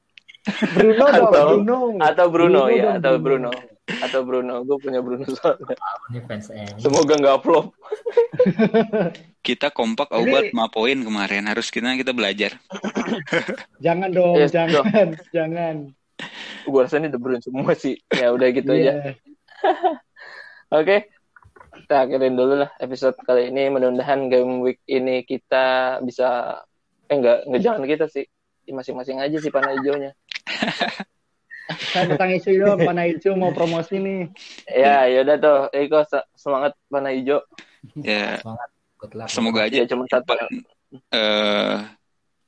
Bruno 0.75 1.03
Atau- 1.07 1.31
Bruno. 1.31 1.77
atau 2.03 2.25
Bruno, 2.27 2.61
ya 2.67 2.83
dong, 2.83 2.95
atau 2.99 3.13
Bruno. 3.15 3.51
Atau 3.83 4.21
Bruno 4.23 4.63
gue 4.63 4.77
punya 4.79 4.99
Bruno 4.99 5.23
soalnya. 5.27 5.75
Semoga 6.79 7.15
nggak 7.19 7.39
flop 7.43 7.71
Kita 9.43 9.69
kompak 9.69 10.07
Ini- 10.09 10.17
obat 10.23 10.43
ma 10.55 10.71
poin 10.71 10.95
kemarin. 10.95 11.43
Harus 11.45 11.67
kita 11.67 11.91
kita 11.93 12.15
belajar. 12.15 12.55
Jangan 13.85 14.09
dong, 14.09 14.39
Yes, 14.39 14.55
jangan, 14.55 15.19
jangan. 15.35 15.75
gue 16.63 16.79
rasa 16.79 16.95
ini 16.95 17.11
De 17.11 17.19
Bruyne 17.19 17.43
semua 17.43 17.75
sih 17.75 17.99
ya 18.07 18.31
udah 18.31 18.47
gitu 18.55 18.71
aja 18.71 18.79
Iya. 18.79 19.19
Oke, 20.79 21.11
kita 21.83 22.07
akhirin 22.07 22.39
dulu 22.39 22.63
lah 22.63 22.71
episode 22.79 23.19
kali 23.19 23.51
ini. 23.51 23.67
Mudah-mudahan 23.67 24.31
game 24.31 24.63
week 24.63 24.79
ini 24.87 25.27
kita 25.27 25.99
bisa, 25.99 26.57
eh 27.05 27.15
enggak, 27.19 27.43
enggak 27.43 27.61
jangan 27.61 27.83
kita 27.83 28.05
sih, 28.07 28.23
masing-masing 28.65 29.19
aja 29.19 29.35
sih 29.37 29.51
panah 29.51 29.75
hijaunya. 29.75 30.15
Saya 31.91 32.15
tentang 32.15 32.31
isu 32.31 32.59
dong, 32.59 32.83
Pana 32.83 33.07
Ijo 33.07 33.35
mau 33.35 33.51
promosi 33.51 33.95
nih. 33.99 34.21
Ya, 34.67 35.07
yaudah 35.07 35.35
tuh, 35.39 35.59
se- 36.07 36.27
semangat 36.35 36.75
panah 36.87 37.11
hijau. 37.11 37.39
Ya, 37.99 38.39
semangat 38.39 38.69
good 38.71 38.79
luck 38.79 38.82
semoga 39.27 39.67
aja 39.67 39.83
Ya 39.83 39.87
cuma 39.89 40.07
satu. 40.07 40.33
eh 41.11 41.77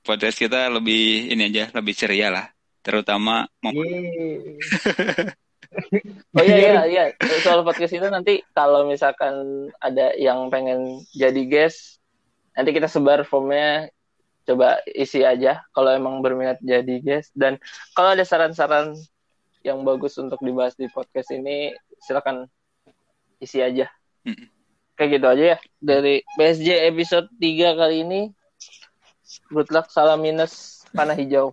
podcast 0.06 0.38
kita 0.38 0.70
lebih 0.70 1.34
ini 1.34 1.50
aja, 1.50 1.74
lebih 1.74 1.94
ceria 1.98 2.30
lah. 2.30 2.46
Terutama. 2.86 3.50
Oh 6.32 6.40
iya 6.40 6.56
iya 6.56 6.84
iya, 6.88 7.04
soal 7.44 7.60
podcast 7.68 7.92
itu 7.92 8.08
nanti 8.08 8.40
kalau 8.56 8.88
misalkan 8.88 9.68
ada 9.84 10.16
yang 10.16 10.48
pengen 10.48 11.04
jadi 11.12 11.44
guest, 11.44 12.00
nanti 12.56 12.72
kita 12.72 12.88
sebar 12.88 13.28
formnya. 13.28 13.92
Coba 14.48 14.80
isi 14.88 15.26
aja 15.26 15.66
kalau 15.76 15.92
emang 15.92 16.24
berminat 16.24 16.62
jadi 16.64 17.02
guest 17.04 17.34
dan 17.36 17.60
kalau 17.92 18.16
ada 18.16 18.24
saran-saran 18.24 18.96
yang 19.68 19.82
bagus 19.84 20.16
untuk 20.22 20.38
dibahas 20.40 20.78
di 20.80 20.88
podcast 20.88 21.34
ini 21.36 21.76
silakan 22.00 22.48
isi 23.44 23.60
aja. 23.60 23.90
Mm. 24.24 24.55
Kayak 24.96 25.10
gitu 25.20 25.28
aja 25.28 25.44
ya 25.56 25.58
dari 25.84 26.24
BSJ 26.40 26.88
episode 26.88 27.28
3 27.36 27.76
kali 27.76 27.96
ini. 28.08 28.22
Good 29.52 29.70
luck, 29.76 29.92
salam 29.92 30.24
minus 30.24 30.88
panah 30.96 31.16
hijau. 31.20 31.52